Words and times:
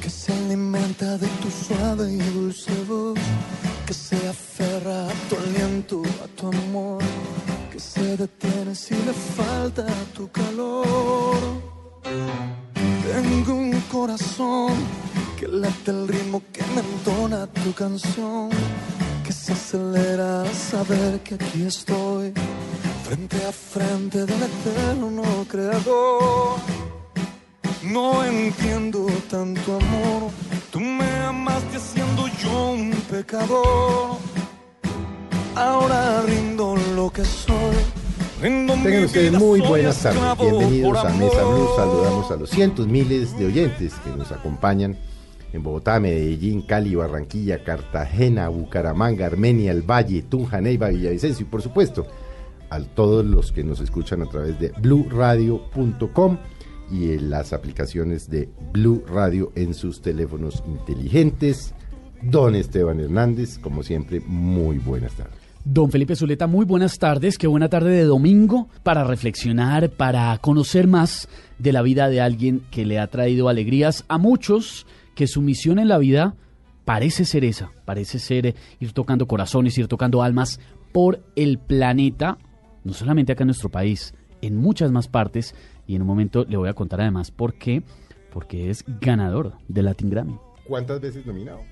Que 0.00 0.08
se 0.08 0.32
alimenta 0.32 1.18
de 1.18 1.26
tu 1.26 1.50
suave 1.50 2.12
y 2.12 2.18
dulce 2.18 2.70
voz, 2.88 3.18
que 3.84 3.92
se 3.92 4.16
aferra 4.28 5.08
a 5.08 5.12
tu 5.28 5.36
aliento, 5.36 6.02
a 6.22 6.28
tu 6.36 6.46
amor, 6.46 7.02
que 7.72 7.80
se 7.80 8.16
detiene 8.16 8.76
si 8.76 8.94
le 8.94 9.12
falta 9.12 9.84
tu 10.14 10.30
calor. 10.30 11.36
Tengo 13.12 13.54
un 13.54 13.80
corazón 13.90 14.74
que 15.36 15.48
late 15.48 15.90
el 15.90 16.06
ritmo 16.06 16.40
que 16.52 16.62
me 16.72 16.80
entona 16.80 17.48
tu 17.48 17.72
canción, 17.72 18.50
que 19.24 19.32
se 19.32 19.52
acelera 19.52 20.42
al 20.42 20.54
saber 20.54 21.20
que 21.24 21.34
aquí 21.34 21.62
estoy, 21.66 22.32
frente 23.02 23.36
a 23.44 23.50
frente 23.50 24.18
del 24.26 24.42
eterno 24.42 25.44
creador. 25.48 26.99
No 27.82 28.22
entiendo 28.22 29.06
tanto 29.30 29.76
amor, 29.76 30.30
tú 30.70 30.80
me 30.80 31.08
amaste 31.20 31.78
siendo 31.78 32.26
yo 32.42 32.72
un 32.72 32.90
pecador. 33.10 34.18
Ahora 35.54 36.20
rindo 36.22 36.76
lo 36.94 37.08
que 37.08 37.24
soy. 37.24 37.76
Tengan 38.42 39.04
ustedes 39.04 39.32
muy 39.32 39.62
buenas 39.62 40.02
tardes. 40.02 40.20
Bienvenidos 40.38 41.04
a 41.04 41.08
Mesa. 41.08 41.42
Blue. 41.42 41.68
Saludamos 41.74 42.30
a 42.30 42.36
los 42.36 42.50
cientos 42.50 42.86
miles 42.86 43.38
de 43.38 43.46
oyentes 43.46 43.94
que 44.04 44.10
nos 44.10 44.30
acompañan 44.30 44.98
en 45.54 45.62
Bogotá, 45.62 45.98
Medellín, 46.00 46.60
Cali, 46.60 46.94
Barranquilla, 46.94 47.64
Cartagena, 47.64 48.50
Bucaramanga, 48.50 49.24
Armenia, 49.24 49.72
El 49.72 49.82
Valle, 49.82 50.20
Tunja, 50.20 50.60
Neiva, 50.60 50.88
Villavicencio 50.90 51.46
y 51.46 51.48
por 51.48 51.62
supuesto 51.62 52.06
a 52.68 52.78
todos 52.80 53.24
los 53.24 53.52
que 53.52 53.64
nos 53.64 53.80
escuchan 53.80 54.20
a 54.20 54.26
través 54.26 54.60
de 54.60 54.68
bluradio.com 54.80 56.36
y 56.90 57.12
en 57.12 57.30
las 57.30 57.52
aplicaciones 57.52 58.28
de 58.28 58.48
Blue 58.72 59.04
Radio 59.06 59.52
en 59.54 59.74
sus 59.74 60.02
teléfonos 60.02 60.62
inteligentes. 60.66 61.74
Don 62.22 62.54
Esteban 62.54 63.00
Hernández, 63.00 63.58
como 63.58 63.82
siempre, 63.82 64.20
muy 64.20 64.78
buenas 64.78 65.12
tardes. 65.12 65.40
Don 65.64 65.90
Felipe 65.90 66.16
Zuleta, 66.16 66.46
muy 66.46 66.64
buenas 66.64 66.98
tardes. 66.98 67.36
Qué 67.36 67.46
buena 67.46 67.68
tarde 67.68 67.90
de 67.90 68.04
domingo 68.04 68.68
para 68.82 69.04
reflexionar, 69.04 69.90
para 69.90 70.36
conocer 70.38 70.86
más 70.86 71.28
de 71.58 71.72
la 71.72 71.82
vida 71.82 72.08
de 72.08 72.20
alguien 72.20 72.62
que 72.70 72.86
le 72.86 72.98
ha 72.98 73.08
traído 73.08 73.48
alegrías 73.48 74.04
a 74.08 74.16
muchos, 74.16 74.86
que 75.14 75.26
su 75.26 75.42
misión 75.42 75.78
en 75.78 75.88
la 75.88 75.98
vida 75.98 76.34
parece 76.86 77.26
ser 77.26 77.44
esa, 77.44 77.70
parece 77.84 78.18
ser 78.18 78.46
eh, 78.46 78.54
ir 78.80 78.92
tocando 78.92 79.26
corazones, 79.26 79.76
ir 79.76 79.86
tocando 79.86 80.22
almas 80.22 80.60
por 80.92 81.22
el 81.36 81.58
planeta, 81.58 82.38
no 82.82 82.94
solamente 82.94 83.32
acá 83.32 83.44
en 83.44 83.48
nuestro 83.48 83.68
país, 83.68 84.14
en 84.40 84.56
muchas 84.56 84.90
más 84.90 85.08
partes. 85.08 85.54
Y 85.90 85.96
en 85.96 86.02
un 86.02 86.06
momento 86.06 86.44
le 86.48 86.56
voy 86.56 86.68
a 86.68 86.72
contar 86.72 87.00
además 87.00 87.32
por 87.32 87.54
qué, 87.54 87.82
porque 88.32 88.70
es 88.70 88.84
ganador 89.00 89.54
de 89.66 89.82
Latin 89.82 90.08
Grammy. 90.08 90.36
¿Cuántas 90.64 91.00
veces 91.00 91.26
nominado? 91.26 91.62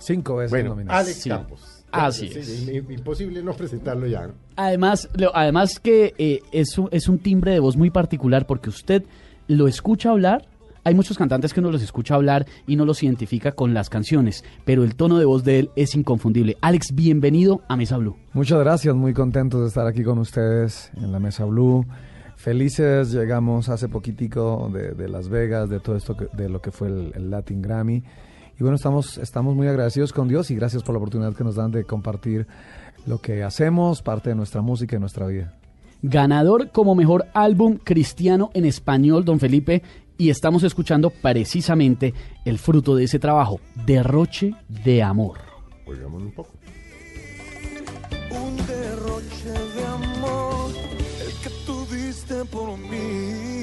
Cinco 0.00 0.34
veces 0.34 0.50
Bueno, 0.50 0.70
nominado. 0.70 0.98
Alex 0.98 1.14
Sí. 1.14 1.28
Campos. 1.28 1.84
Así 1.92 2.26
Sí, 2.26 2.38
es. 2.40 2.68
im- 2.68 2.90
Imposible 2.92 3.40
no 3.40 3.52
presentarlo 3.52 4.08
ya. 4.08 4.32
Además, 4.56 5.08
lo- 5.14 5.30
además 5.32 5.78
que 5.78 6.12
eh, 6.18 6.40
es, 6.50 6.76
un, 6.76 6.88
es 6.90 7.08
un 7.08 7.20
timbre 7.20 7.52
de 7.52 7.60
voz 7.60 7.76
muy 7.76 7.90
particular 7.90 8.48
porque 8.48 8.68
usted 8.68 9.04
lo 9.46 9.68
escucha 9.68 10.10
hablar. 10.10 10.48
Hay 10.82 10.94
muchos 10.96 11.16
cantantes 11.16 11.54
que 11.54 11.60
uno 11.60 11.70
los 11.70 11.82
escucha 11.82 12.16
hablar 12.16 12.46
y 12.66 12.74
no 12.74 12.84
los 12.84 13.00
identifica 13.04 13.52
con 13.52 13.74
las 13.74 13.90
canciones, 13.90 14.42
pero 14.64 14.82
el 14.82 14.96
tono 14.96 15.18
de 15.20 15.24
voz 15.24 15.44
de 15.44 15.60
él 15.60 15.70
es 15.76 15.94
inconfundible. 15.94 16.56
Alex, 16.62 16.88
bienvenido 16.94 17.62
a 17.68 17.76
Mesa 17.76 17.96
Blue. 17.96 18.16
Muchas 18.32 18.58
gracias, 18.58 18.92
muy 18.96 19.14
contentos 19.14 19.60
de 19.60 19.68
estar 19.68 19.86
aquí 19.86 20.02
con 20.02 20.18
ustedes 20.18 20.90
en 20.96 21.12
la 21.12 21.20
Mesa 21.20 21.44
Blue. 21.44 21.86
Felices, 22.48 23.12
llegamos 23.12 23.68
hace 23.68 23.90
poquitico 23.90 24.70
de, 24.72 24.92
de 24.92 25.06
Las 25.06 25.28
Vegas, 25.28 25.68
de 25.68 25.80
todo 25.80 25.96
esto, 25.96 26.16
que- 26.16 26.28
de 26.32 26.48
lo 26.48 26.62
que 26.62 26.70
fue 26.70 26.88
el, 26.88 27.12
el 27.14 27.30
Latin 27.30 27.60
Grammy. 27.60 27.96
Y 28.58 28.62
bueno, 28.62 28.76
estamos, 28.76 29.18
estamos 29.18 29.54
muy 29.54 29.66
agradecidos 29.66 30.14
con 30.14 30.28
Dios 30.28 30.50
y 30.50 30.54
gracias 30.54 30.82
por 30.82 30.94
la 30.94 30.98
oportunidad 30.98 31.34
que 31.34 31.44
nos 31.44 31.56
dan 31.56 31.72
de 31.72 31.84
compartir 31.84 32.46
lo 33.04 33.18
que 33.20 33.42
hacemos, 33.42 34.00
parte 34.00 34.30
de 34.30 34.34
nuestra 34.34 34.62
música 34.62 34.96
y 34.96 34.98
nuestra 34.98 35.26
vida. 35.26 35.58
Ganador 36.00 36.70
como 36.70 36.94
mejor 36.94 37.26
álbum 37.34 37.76
cristiano 37.76 38.48
en 38.54 38.64
español, 38.64 39.26
don 39.26 39.38
Felipe, 39.40 39.82
y 40.16 40.30
estamos 40.30 40.62
escuchando 40.62 41.10
precisamente 41.10 42.14
el 42.46 42.58
fruto 42.58 42.96
de 42.96 43.04
ese 43.04 43.18
trabajo, 43.18 43.60
Derroche 43.84 44.54
de 44.70 45.02
Amor. 45.02 45.36
Oigámoslo 45.86 46.28
un 46.28 46.32
poco. 46.32 46.52
Un 48.30 48.56
derroche 48.66 49.50
de 49.76 49.84
amor, 49.84 50.70
por 52.46 52.76
mí. 52.78 53.58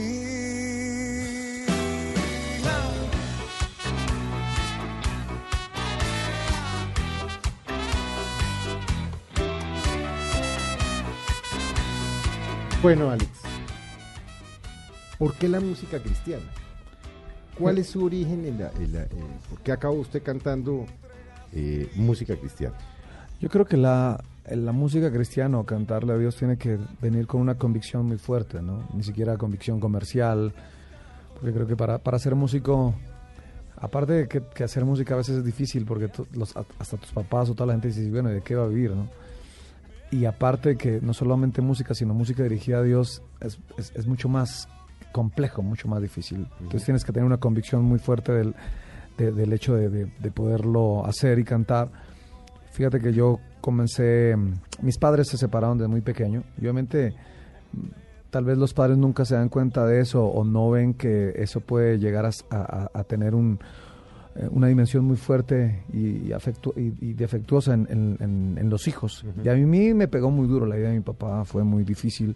Bueno, 12.81 13.09
Alex, 13.09 13.30
¿por 15.18 15.34
qué 15.36 15.47
la 15.50 15.59
música 15.59 16.00
cristiana? 16.00 16.44
¿Cuál 17.57 17.78
es 17.80 17.88
su 17.88 18.03
origen? 18.03 18.46
En 18.46 18.59
la, 18.59 18.72
en 18.78 18.94
la- 18.94 19.03
en- 19.03 19.40
¿Por 19.50 19.59
qué 19.62 19.72
acabó 19.72 19.96
usted 19.96 20.22
cantando 20.22 20.86
eh, 21.53 21.90
música 21.96 22.36
cristiana? 22.36 22.75
Yo 23.40 23.50
creo 23.50 23.66
que 23.66 23.78
la, 23.78 24.24
la 24.51 24.72
música 24.72 25.11
cristiana 25.11 25.57
o 25.59 25.66
cantarle 25.66 26.13
a 26.13 26.17
Dios 26.17 26.35
tiene 26.35 26.57
que 26.57 26.78
venir 27.01 27.25
con 27.28 27.41
una 27.41 27.56
convicción 27.56 28.06
muy 28.06 28.17
fuerte, 28.17 28.61
¿no? 28.61 28.88
Ni 28.94 29.03
siquiera 29.03 29.38
convicción 29.38 29.79
comercial, 29.79 30.53
porque 31.33 31.51
creo 31.53 31.67
que 31.67 31.75
para, 31.75 31.97
para 31.97 32.19
ser 32.19 32.35
músico, 32.35 32.94
aparte 33.78 34.13
de 34.13 34.28
que, 34.28 34.41
que 34.53 34.63
hacer 34.63 34.85
música 34.85 35.16
a 35.16 35.17
veces 35.17 35.38
es 35.38 35.44
difícil, 35.44 35.85
porque 35.85 36.09
los- 36.33 36.56
hasta 36.79 36.97
tus 36.97 37.11
papás 37.11 37.50
o 37.50 37.53
toda 37.56 37.67
la 37.67 37.73
gente 37.73 37.88
dice, 37.88 38.09
bueno, 38.11 38.29
¿y 38.29 38.35
¿de 38.35 38.41
qué 38.41 38.56
va 38.56 38.66
a 38.66 38.67
vivir, 38.67 38.91
no? 38.91 39.07
Y 40.11 40.25
aparte 40.25 40.69
de 40.69 40.77
que 40.77 41.00
no 41.01 41.13
solamente 41.13 41.62
música, 41.62 41.94
sino 41.95 42.13
música 42.13 42.44
dirigida 42.44 42.77
a 42.77 42.83
Dios 42.83 43.23
es, 43.41 43.57
es- 43.77 43.91
es 43.95 44.06
mucho 44.06 44.29
más 44.29 44.67
complejo, 45.12 45.62
mucho 45.63 45.88
más 45.88 46.01
difícil. 46.01 46.47
Entonces 46.59 46.85
tienes 46.85 47.03
que 47.03 47.12
tener 47.12 47.25
una 47.25 47.38
convicción 47.38 47.83
muy 47.83 47.97
fuerte 48.00 48.31
del, 48.31 48.53
de- 49.17 49.31
del 49.31 49.51
hecho 49.53 49.73
de, 49.75 49.89
de- 49.89 50.06
de 50.19 50.31
poderlo 50.31 51.06
hacer 51.06 51.39
y 51.39 51.44
cantar. 51.44 51.89
Fíjate 52.75 53.00
que 53.00 53.13
yo 53.13 53.40
comencé, 53.62 54.36
mis 54.81 54.97
padres 54.97 55.28
se 55.30 55.38
separaron 55.38 55.78
de 55.78 55.88
muy 55.88 56.02
pequeño 56.02 56.44
y 56.58 56.62
obviamente 56.62 57.13
mm, 57.74 57.80
tal 58.30 58.44
vez 58.46 58.58
los 58.58 58.74
padres 58.74 58.97
nunca 58.97 59.24
se 59.25 59.36
dan 59.36 59.47
cuenta 59.50 59.86
de 59.86 60.02
eso 60.02 60.25
o 60.25 60.44
no 60.44 60.69
ven 60.69 60.94
que 60.94 61.34
eso 61.38 61.62
puede 61.62 61.97
llegar 62.00 62.25
a, 62.25 62.31
a- 62.50 62.90
a- 62.94 63.03
tener 63.06 63.34
un, 63.34 63.58
eh, 64.36 64.47
una 64.52 64.68
dimensión 64.68 65.06
muy 65.06 65.16
fuerte 65.16 65.84
y, 65.94 66.00
y 66.00 66.30
afectu- 66.31 66.74
y- 66.75 67.12
y 67.12 67.13
defectuosa 67.13 67.74
en, 67.74 67.88
en- 68.19 68.58
en- 68.59 68.69
los 68.69 68.88
hijos. 68.90 69.24
Y 69.44 69.48
a 69.48 69.54
mí 69.56 69.94
me 69.94 70.07
pegó 70.10 70.30
muy 70.30 70.48
duro 70.48 70.66
la 70.66 70.78
idea 70.78 70.89
de 70.89 70.95
mi 70.98 71.01
papá, 71.04 71.45
fue 71.45 71.63
muy 71.63 71.86
difícil. 71.86 72.36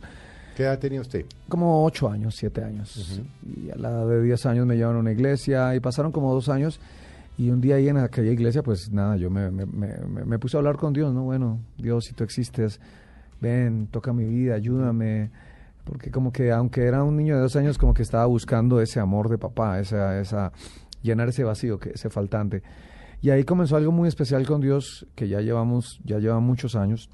¿Qué 0.56 0.64
edad 0.64 0.80
tenía 0.80 1.02
usted? 1.02 1.26
Como 1.50 1.84
ocho 1.86 2.10
años, 2.10 2.36
siete 2.38 2.64
años. 2.64 3.22
Y 3.46 3.70
a 3.72 3.76
la 3.76 3.90
edad 3.90 4.08
de 4.08 4.22
diez 4.22 4.46
años 4.46 4.66
me 4.66 4.76
llevaron 4.76 4.98
a 4.98 5.00
una 5.02 5.12
iglesia 5.12 5.76
y 5.76 5.80
pasaron 5.82 6.12
como 6.14 6.34
dos 6.34 6.48
años. 6.50 6.80
Y 7.40 7.52
un 7.52 7.62
día 7.62 7.76
ahí 7.76 7.88
en 7.88 7.96
aquella 7.96 8.34
iglesia, 8.34 8.62
pues 8.64 8.92
nada, 8.92 9.16
yo 9.16 9.30
me, 9.30 9.50
me- 9.50 9.66
me- 9.66 10.40
puse 10.40 10.58
a 10.58 10.60
hablar 10.60 10.76
con 10.76 10.92
Dios, 10.92 11.14
¿no? 11.14 11.24
Bueno, 11.24 11.62
Dios, 11.78 12.04
si 12.04 12.14
tú 12.14 12.26
existes, 12.26 12.82
ven, 13.40 13.88
toca 13.88 14.12
mi 14.12 14.26
vida, 14.26 14.56
ayúdame. 14.56 15.32
Porque 15.86 16.12
como 16.12 16.34
que 16.34 16.52
aunque 16.52 16.84
era 16.84 17.02
un 17.02 17.16
niño 17.16 17.36
de 17.36 17.42
dos 17.42 17.56
años, 17.56 17.78
como 17.78 17.94
que 17.94 18.02
estaba 18.02 18.26
buscando 18.26 18.82
ese 18.82 19.00
amor 19.00 19.30
de 19.30 19.38
papá, 19.38 19.80
esa, 19.80 20.20
esa, 20.20 20.52
llenar 21.02 21.30
ese 21.30 21.46
vacío, 21.46 21.80
que, 21.80 21.92
ese 21.92 22.10
faltante. 22.10 22.62
Y 23.22 23.30
ahí 23.30 23.46
comenzó 23.46 23.78
algo 23.78 23.94
muy 23.94 24.10
especial 24.10 24.46
con 24.46 24.60
Dios, 24.60 25.08
que 25.16 25.30
ya 25.30 25.40
llevamos, 25.40 26.02
ya 26.04 26.20
lleva 26.20 26.42
muchos 26.42 26.76
años. 26.76 27.10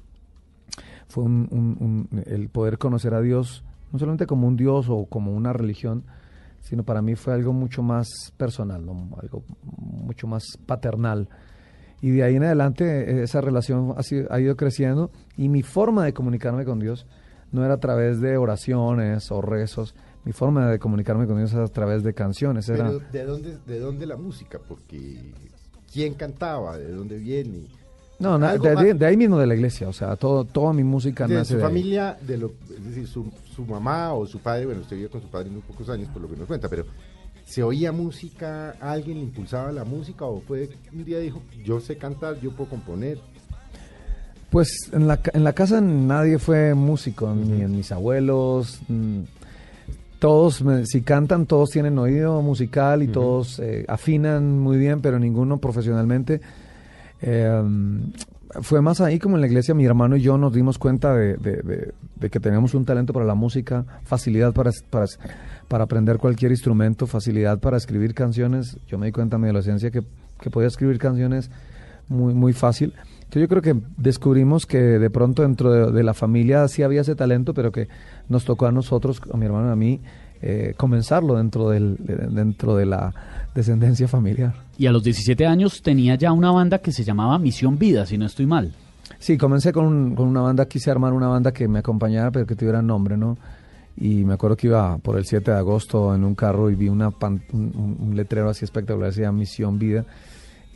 Fue 1.06 1.24
el 2.26 2.48
poder 2.48 2.78
conocer 2.78 3.14
a 3.14 3.20
Dios, 3.20 3.62
no 3.92 4.00
solamente 4.00 4.26
como 4.26 4.48
un 4.48 4.56
Dios 4.56 4.86
o 4.88 5.06
como 5.06 5.30
una 5.32 5.52
religión, 5.52 6.02
sino 6.68 6.82
para 6.84 7.00
mí 7.02 7.14
fue 7.14 7.32
algo 7.32 7.52
mucho 7.52 7.82
más 7.82 8.08
personal, 8.36 8.80
algo 9.20 9.44
mucho 9.62 10.26
más 10.26 10.44
paternal. 10.66 11.28
Y 12.02 12.10
de 12.10 12.22
ahí 12.24 12.36
en 12.36 12.44
adelante 12.44 12.84
eh, 12.84 13.22
esa 13.22 13.40
relación 13.40 13.94
ha, 13.96 14.02
sido- 14.02 14.30
ha 14.30 14.40
ido 14.40 14.56
creciendo 14.56 15.10
y 15.36 15.48
mi 15.48 15.62
forma 15.62 16.04
de 16.04 16.12
comunicarme 16.12 16.64
con 16.64 16.78
Dios 16.78 17.06
no 17.52 17.64
era 17.64 17.74
a 17.74 17.78
través 17.80 18.20
de 18.20 18.36
oraciones 18.36 19.30
o 19.30 19.40
rezos, 19.40 19.94
mi 20.24 20.32
forma 20.32 20.68
de 20.68 20.78
comunicarme 20.78 21.26
con 21.26 21.36
Dios 21.38 21.52
era 21.54 21.64
a 21.64 21.68
través 21.68 22.02
de 22.02 22.12
canciones. 22.12 22.68
Era, 22.68 22.88
Pero 22.88 22.98
¿de 23.12 23.24
dónde, 23.24 23.58
¿de 23.66 23.78
dónde 23.78 24.04
la 24.06 24.16
música? 24.16 24.58
Porque 24.68 25.32
¿quién 25.92 26.14
cantaba? 26.14 26.76
¿De 26.76 26.90
dónde 26.92 27.16
viene? 27.18 27.68
No, 28.18 28.38
na- 28.38 28.56
de, 28.56 29.06
ahí 29.06 29.16
mismo 29.16 29.38
de 29.38 29.46
la 29.46 29.54
iglesia, 29.54 29.88
o 29.88 29.92
sea, 29.92 30.16
todo, 30.16 30.44
toda 30.44 30.72
mi 30.72 30.82
música 30.84 31.26
De 31.26 31.34
nace 31.34 31.52
su 31.52 31.58
de 31.58 31.62
ahí. 31.64 31.68
familia, 31.68 32.16
de 32.26 32.38
lo, 32.38 32.52
es 32.76 32.84
decir, 32.86 33.06
su, 33.06 33.30
su 33.54 33.64
mamá 33.64 34.12
o 34.14 34.26
su 34.26 34.38
padre, 34.38 34.66
bueno, 34.66 34.80
usted 34.80 34.96
vivió 34.96 35.10
con 35.10 35.20
su 35.22 35.28
padre 35.28 35.50
muy 35.50 35.60
pocos 35.62 35.88
años, 35.90 36.08
por 36.12 36.22
lo 36.22 36.28
que 36.28 36.36
nos 36.36 36.46
cuenta, 36.46 36.68
pero 36.68 36.84
¿se 37.44 37.62
oía 37.62 37.92
música? 37.92 38.70
¿Alguien 38.80 39.18
le 39.18 39.24
impulsaba 39.24 39.70
la 39.72 39.84
música? 39.84 40.24
¿O 40.24 40.40
fue 40.40 40.68
un 40.92 41.04
día 41.04 41.18
dijo, 41.18 41.42
yo 41.64 41.78
sé 41.80 41.96
cantar, 41.96 42.40
yo 42.40 42.50
puedo 42.52 42.70
componer? 42.70 43.18
Pues 44.50 44.90
en 44.92 45.06
la, 45.08 45.20
en 45.32 45.44
la 45.44 45.52
casa 45.52 45.80
nadie 45.80 46.38
fue 46.38 46.74
músico, 46.74 47.34
ni 47.34 47.62
en 47.62 47.76
mis 47.76 47.90
abuelos. 47.92 48.80
mm, 48.88 49.20
Todos, 50.18 50.62
si 50.84 51.02
cantan, 51.02 51.46
todos 51.46 51.70
tienen 51.70 51.98
oído 51.98 52.40
musical 52.42 53.02
y 53.02 53.08
todos 53.08 53.58
eh, 53.58 53.84
afinan 53.88 54.58
muy 54.58 54.78
bien, 54.78 55.00
pero 55.02 55.18
ninguno 55.18 55.58
profesionalmente. 55.58 56.40
Eh, 57.22 57.62
fue 58.62 58.80
más 58.80 59.00
ahí 59.00 59.18
como 59.18 59.36
en 59.36 59.40
la 59.42 59.46
iglesia, 59.48 59.74
mi 59.74 59.84
hermano 59.84 60.16
y 60.16 60.22
yo 60.22 60.38
nos 60.38 60.52
dimos 60.52 60.78
cuenta 60.78 61.14
de, 61.14 61.36
de- 61.36 61.62
de- 61.62 61.92
de 62.16 62.30
que 62.30 62.40
teníamos 62.40 62.74
un 62.74 62.84
talento 62.84 63.12
para 63.12 63.26
la 63.26 63.34
música, 63.34 63.84
facilidad 64.04 64.54
para, 64.54 64.70
aprender 65.84 66.18
cualquier 66.18 66.52
instrumento, 66.52 67.06
facilidad 67.06 67.58
para 67.58 67.76
escribir 67.76 68.14
canciones. 68.14 68.78
Yo 68.86 68.98
me 68.98 69.06
di 69.06 69.12
cuenta 69.12 69.36
en 69.36 69.42
mi 69.42 69.48
adolescencia 69.48 69.90
que, 69.90 70.02
que 70.40 70.50
podía 70.50 70.68
escribir 70.68 70.98
canciones 70.98 71.50
muy, 72.08 72.32
muy 72.34 72.52
fácil. 72.52 72.94
Entonces 73.24 73.42
yo 73.42 73.48
creo 73.48 73.62
que 73.62 73.74
descubrimos 73.98 74.64
que 74.64 74.78
de 74.78 75.10
pronto 75.10 75.42
dentro 75.42 75.72
de, 75.72 75.92
de 75.92 76.02
la 76.04 76.14
familia 76.14 76.66
sí 76.68 76.82
había 76.84 77.00
ese 77.02 77.16
talento, 77.16 77.52
pero 77.52 77.72
que 77.72 77.88
nos 78.28 78.44
tocó 78.44 78.66
a 78.66 78.72
nosotros, 78.72 79.20
a 79.32 79.36
mi 79.36 79.44
hermano 79.44 79.68
y 79.68 79.72
a 79.72 79.76
mí, 79.76 80.00
eh, 80.42 80.74
comenzarlo 80.76 81.34
dentro, 81.36 81.70
del, 81.70 81.96
de- 81.98 82.28
dentro 82.28 82.76
de 82.76 82.86
la 82.86 83.12
descendencia 83.54 84.06
familiar. 84.08 84.54
Y 84.78 84.86
a 84.86 84.92
los 84.92 85.02
17 85.02 85.46
años 85.46 85.80
tenía 85.82 86.14
ya 86.16 86.32
una 86.32 86.50
banda 86.50 86.78
que 86.78 86.92
se 86.92 87.04
llamaba 87.04 87.38
Misión 87.38 87.78
Vida, 87.78 88.04
si 88.06 88.18
no 88.18 88.26
estoy 88.26 88.46
mal. 88.46 88.72
Sí, 89.18 89.38
comencé 89.38 89.72
con, 89.72 89.86
un- 89.86 90.14
con 90.14 90.28
una 90.28 90.40
banda, 90.42 90.66
quise 90.66 90.90
armar 90.90 91.12
una 91.12 91.28
banda 91.28 91.52
que 91.52 91.66
me 91.68 91.78
acompañara, 91.78 92.30
pero 92.30 92.46
que 92.46 92.54
tuviera 92.56 92.82
nombre, 92.82 93.16
¿no? 93.16 93.38
Y 93.98 94.24
me 94.26 94.34
acuerdo 94.34 94.56
que 94.56 94.66
iba 94.66 94.98
por 94.98 95.16
el 95.16 95.24
7 95.24 95.50
de 95.52 95.56
agosto 95.56 96.14
en 96.14 96.22
un 96.24 96.34
carro 96.34 96.68
y 96.70 96.74
vi 96.74 96.88
una 96.90 97.10
pan- 97.10 97.40
un, 97.52 97.96
un- 97.98 98.14
letrero 98.16 98.50
así 98.50 98.64
espectacular, 98.64 99.08
decía 99.10 99.32
Misión 99.32 99.78
Vida, 99.78 100.04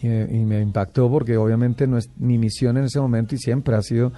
y 0.03 0.07
me, 0.09 0.23
y 0.31 0.45
me 0.47 0.61
impactó 0.63 1.11
porque 1.11 1.37
obviamente 1.37 1.87
no 1.87 1.99
es, 1.99 2.09
mi 2.17 2.39
misión 2.39 2.79
en 2.79 2.85
ese 2.85 2.99
momento 2.99 3.35
y 3.35 3.39
siempre 3.39 3.77
ha 3.77 3.83
sido 3.83 4.13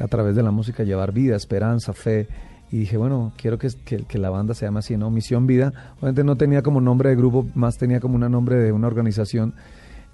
a 0.00 0.08
través 0.08 0.34
de 0.34 0.42
la 0.42 0.50
música 0.50 0.82
llevar 0.82 1.12
vida, 1.12 1.36
esperanza, 1.36 1.92
fe. 1.92 2.26
Y 2.70 2.78
dije, 2.78 2.96
bueno, 2.96 3.32
quiero 3.36 3.58
que, 3.58 3.68
que, 4.06 4.18
la 4.18 4.30
banda 4.30 4.52
se 4.54 4.66
llame 4.66 4.80
así, 4.80 4.96
¿no? 4.96 5.10
Misión 5.10 5.46
Vida. 5.46 5.72
Obviamente 5.98 6.24
no 6.24 6.36
tenía 6.36 6.62
como 6.62 6.80
nombre 6.80 7.08
de 7.10 7.16
grupo, 7.16 7.46
más 7.54 7.78
tenía 7.78 7.98
como 8.00 8.16
un 8.16 8.30
nombre 8.30 8.56
de 8.56 8.72
una 8.72 8.86
organización. 8.86 9.54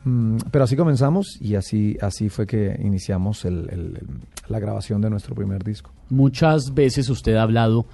Mm, 0.05 0.37
pero 0.51 0.65
así 0.65 0.77
comenzamos 0.77 1.39
y 1.41 1.55
así, 1.57 1.97
así 2.01 2.29
fue 2.29 2.47
que 2.47 2.79
iniciamos 2.83 3.45
el- 3.45 3.69
el- 3.71 3.99
la 4.49 4.59
grabación 4.61 5.01
de 5.01 5.11
nuestro 5.11 5.35
primer 5.35 5.65
disco. 5.65 5.91
Muchas 6.11 6.75
veces 6.75 7.09
usted 7.09 7.35
ha 7.37 7.43
hablado 7.43 7.87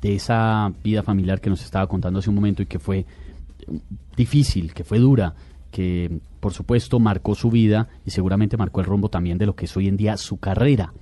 de 0.00 0.14
esa 0.16 0.70
vida 0.84 1.02
familiar 1.02 1.40
que 1.40 1.50
nos 1.50 1.62
estaba 1.64 1.86
contando 1.86 2.18
hace 2.18 2.28
un 2.28 2.36
momento 2.36 2.62
y 2.62 2.66
que 2.66 2.78
fue 2.78 3.06
difícil, 4.16 4.74
que 4.74 4.84
fue 4.84 4.98
dura, 4.98 5.34
que 5.70 6.20
por 6.40 6.52
supuesto 6.52 6.98
marcó 7.00 7.34
su 7.34 7.50
vida 7.50 7.88
y 8.04 8.10
seguramente 8.10 8.56
marcó 8.56 8.80
el 8.80 8.86
rumbo 8.86 9.08
también 9.08 9.38
de 9.38 9.46
lo 9.46 9.54
que 9.54 9.64
es 9.64 9.76
hoy 9.76 9.88
en 9.88 9.96
día 9.96 10.16
su 10.16 10.36
carrera. 10.38 10.92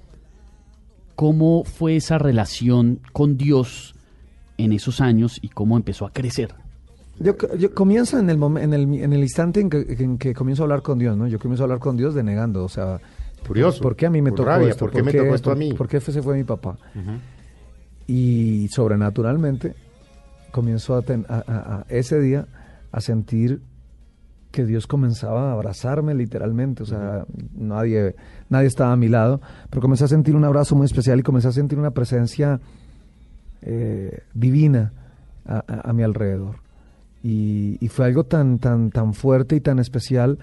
¿Cómo 1.21 1.65
fue 1.65 1.97
esa 1.97 2.17
relación 2.17 3.01
con 3.13 3.37
Dios 3.37 3.95
en 4.57 4.73
esos 4.73 5.03
años 5.03 5.39
y 5.43 5.49
cómo 5.51 5.77
empezó 5.77 6.07
a 6.07 6.13
crecer? 6.15 6.55
Yo, 7.19 7.35
yo 7.59 7.75
comienzo 7.75 8.19
en 8.19 8.31
el, 8.31 8.39
momen- 8.39 8.63
en, 8.63 8.73
el, 8.73 8.95
en 8.95 9.13
el 9.13 9.21
instante 9.21 9.61
en 9.61 9.69
que, 9.69 9.85
en 9.99 10.17
que 10.17 10.33
comienzo 10.33 10.63
a 10.63 10.65
hablar 10.65 10.81
con 10.81 10.99
Dios, 10.99 11.19
¿no? 11.19 11.27
Yo 11.29 11.39
comienzo 11.39 11.63
a 11.63 11.67
hablar 11.67 11.79
con 11.79 11.99
Dios 11.99 12.15
denegando, 12.15 12.65
o 12.65 12.71
sea, 12.71 13.03
Curioso. 13.47 13.83
¿por 13.83 13.97
qué 13.97 14.07
a 14.07 14.11
mí 14.11 14.23
me 14.23 14.31
Por 14.31 14.39
tocó 14.39 14.49
rabia, 14.49 14.69
esto? 14.71 14.87
¿por 14.87 14.93
qué 14.93 15.03
me 15.03 15.13
tocó 15.13 15.35
esto 15.35 15.51
a 15.51 15.53
por- 15.53 15.59
mí? 15.59 15.73
¿Por 15.75 15.89
qué 15.89 16.01
se 16.01 16.23
fue 16.23 16.39
mi 16.39 16.45
papá? 16.45 16.79
Y 18.07 18.69
sobrenaturalmente 18.71 19.75
comienzo 20.53 20.97
a, 20.97 21.03
ten- 21.03 21.27
a- 21.29 21.45
a- 21.47 21.77
a 21.81 21.87
ese 21.91 22.19
día 22.19 22.47
a 22.93 23.01
sentir 23.03 23.61
que 24.51 24.65
Dios 24.65 24.87
comenzaba 24.87 25.51
a 25.51 25.53
abrazarme 25.53 26.15
literalmente, 26.15 26.83
o 26.83 26.87
sea, 26.87 27.25
nadie, 27.55 28.17
nadie 28.51 28.67
estaba 28.67 28.93
a 28.93 28.97
mi 28.97 29.09
lado, 29.09 29.41
pero 29.71 29.81
comencé 29.81 30.05
a 30.05 30.09
sentir 30.09 30.37
un 30.37 30.45
abrazo 30.45 30.77
muy 30.77 30.85
especial 30.85 31.19
y 31.19 31.23
comencé 31.23 31.49
a 31.49 31.53
sentir 31.53 31.79
una 31.79 31.93
presencia 31.93 32.61
eh, 33.63 34.21
divina 34.35 34.93
a, 35.47 35.65
a- 35.67 35.91
a 35.91 35.93
mi 35.93 36.03
alrededor. 36.03 36.57
Y, 37.23 37.77
y 37.81 37.89
fue 37.89 38.07
algo 38.07 38.25
tan, 38.25 38.59
tan, 38.59 38.91
tan 38.91 39.13
fuerte 39.15 39.57
y 39.57 39.61
tan 39.61 39.79
especial 39.79 40.39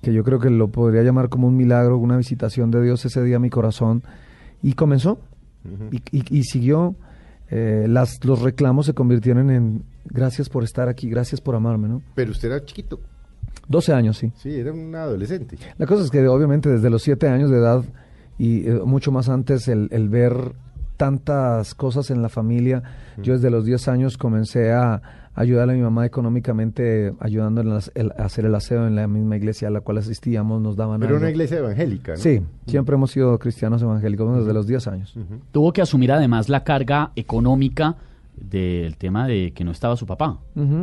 que 0.00 0.12
yo 0.12 0.24
creo 0.24 0.38
que 0.38 0.48
lo 0.50 0.68
podría 0.68 1.02
llamar 1.02 1.28
como 1.28 1.46
un 1.46 1.56
milagro, 1.56 1.98
una 1.98 2.16
visitación 2.16 2.70
de 2.70 2.82
Dios 2.82 3.04
ese 3.04 3.22
día 3.22 3.36
a 3.36 3.38
mi 3.38 3.50
corazón. 3.50 4.02
Y 4.62 4.72
comenzó, 4.74 5.18
y, 5.90 5.96
y- 6.10 6.38
y 6.38 6.42
siguió. 6.44 6.94
eh, 7.50 7.86
las, 7.88 8.24
los 8.24 8.40
reclamos 8.40 8.86
se 8.86 8.94
convirtieron 8.94 9.50
en 9.50 9.84
gracias 10.06 10.48
por 10.48 10.64
estar 10.64 10.88
aquí, 10.88 11.08
gracias 11.10 11.40
por 11.42 11.54
amarme, 11.54 11.88
¿no? 11.88 12.02
Pero 12.14 12.30
usted 12.32 12.48
era 12.50 12.64
chiquito, 12.64 12.98
12 13.68 13.92
años, 13.92 14.18
sí. 14.18 14.32
sí, 14.36 14.54
era 14.54 14.72
un 14.72 14.94
adolescente. 14.94 15.56
La 15.78 15.86
cosa 15.86 16.04
es 16.04 16.10
que 16.10 16.26
obviamente 16.28 16.68
desde 16.68 16.90
los 16.90 17.02
siete 17.02 17.28
años 17.28 17.50
de 17.50 17.58
edad 17.58 17.82
y 18.38 18.68
eh, 18.68 18.80
mucho 18.84 19.10
más 19.12 19.28
antes 19.28 19.68
el, 19.68 19.88
el 19.92 20.08
ver 20.08 20.52
tantas 20.96 21.74
cosas 21.74 22.10
en 22.10 22.22
la 22.22 22.28
familia, 22.28 22.82
yo 23.22 23.34
desde 23.34 23.50
los 23.50 23.64
10 23.64 23.88
años 23.88 24.16
comencé 24.16 24.72
a 24.72 25.02
ayudar 25.34 25.68
a 25.68 25.72
mi 25.72 25.80
mamá 25.80 26.06
económicamente, 26.06 27.08
el- 27.08 28.12
a 28.16 28.24
hacer 28.24 28.44
el 28.44 28.54
aseo 28.54 28.86
en 28.86 28.94
la 28.94 29.08
misma 29.08 29.36
iglesia 29.36 29.66
a 29.68 29.70
la 29.72 29.80
cual 29.80 29.98
asistíamos, 29.98 30.62
nos 30.62 30.76
daban 30.76 31.00
Pero 31.00 31.14
algo. 31.14 31.18
una 31.22 31.30
iglesia 31.30 31.58
evangélica, 31.58 32.12
¿no? 32.12 32.18
Sí, 32.18 32.40
siempre 32.66 32.94
hemos 32.94 33.10
sido 33.10 33.36
cristianos 33.40 33.82
evangélicos 33.82 34.38
desde 34.38 34.52
los 34.54 34.66
10 34.68 34.86
años. 34.86 35.14
Tuvo 35.50 35.72
que 35.72 35.82
asumir 35.82 36.12
además 36.12 36.48
la 36.48 36.62
carga 36.62 37.10
económica 37.16 37.96
del 38.36 38.96
tema 38.96 39.26
de 39.26 39.52
que 39.52 39.64
no 39.64 39.70
estaba 39.70 39.96
su 39.96 40.06
papá. 40.06 40.38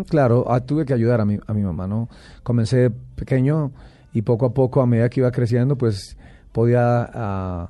Claro, 0.09 0.45
ah, 0.49 0.61
tuve 0.61 0.85
que 0.85 0.93
ayudar 0.93 1.21
a 1.21 1.25
mi, 1.25 1.39
a 1.45 1.53
mi 1.53 1.61
mamá, 1.61 1.87
¿no? 1.87 2.09
Comencé 2.43 2.91
pequeño 3.15 3.71
y 4.13 4.21
poco 4.21 4.45
a 4.45 4.53
poco, 4.53 4.81
a 4.81 4.85
medida 4.85 5.09
que 5.09 5.21
iba 5.21 5.31
creciendo, 5.31 5.77
pues 5.77 6.17
podía 6.51 7.09
ah, 7.13 7.69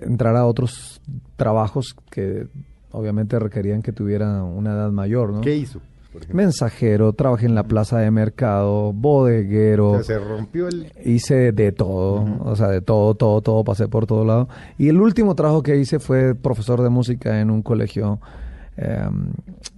entrar 0.00 0.36
a 0.36 0.46
otros 0.46 1.00
trabajos 1.36 1.96
que 2.10 2.46
obviamente 2.90 3.38
requerían 3.38 3.82
que 3.82 3.92
tuviera 3.92 4.42
una 4.42 4.72
edad 4.72 4.90
mayor, 4.90 5.32
¿no? 5.32 5.40
¿Qué 5.40 5.56
hizo? 5.56 5.80
Mensajero, 6.32 7.12
trabajé 7.12 7.46
en 7.46 7.56
la 7.56 7.64
plaza 7.64 7.98
de 7.98 8.10
mercado, 8.12 8.92
bodeguero, 8.92 9.90
O 9.92 10.02
sea, 10.02 10.18
se 10.18 10.24
rompió 10.24 10.68
el... 10.68 10.92
hice 11.04 11.50
de 11.50 11.72
todo, 11.72 12.24
o 12.44 12.54
sea, 12.54 12.68
de 12.68 12.80
todo, 12.80 13.16
todo, 13.16 13.40
todo, 13.40 13.64
pasé 13.64 13.88
por 13.88 14.06
todo 14.06 14.24
lado. 14.24 14.48
Y 14.78 14.88
el 14.88 15.00
último 15.00 15.34
trabajo 15.34 15.64
que 15.64 15.76
hice 15.76 15.98
fue 15.98 16.36
profesor 16.36 16.82
de 16.82 16.88
música 16.88 17.40
en 17.40 17.50
un 17.50 17.62
colegio. 17.62 18.20
Eh, 18.76 19.08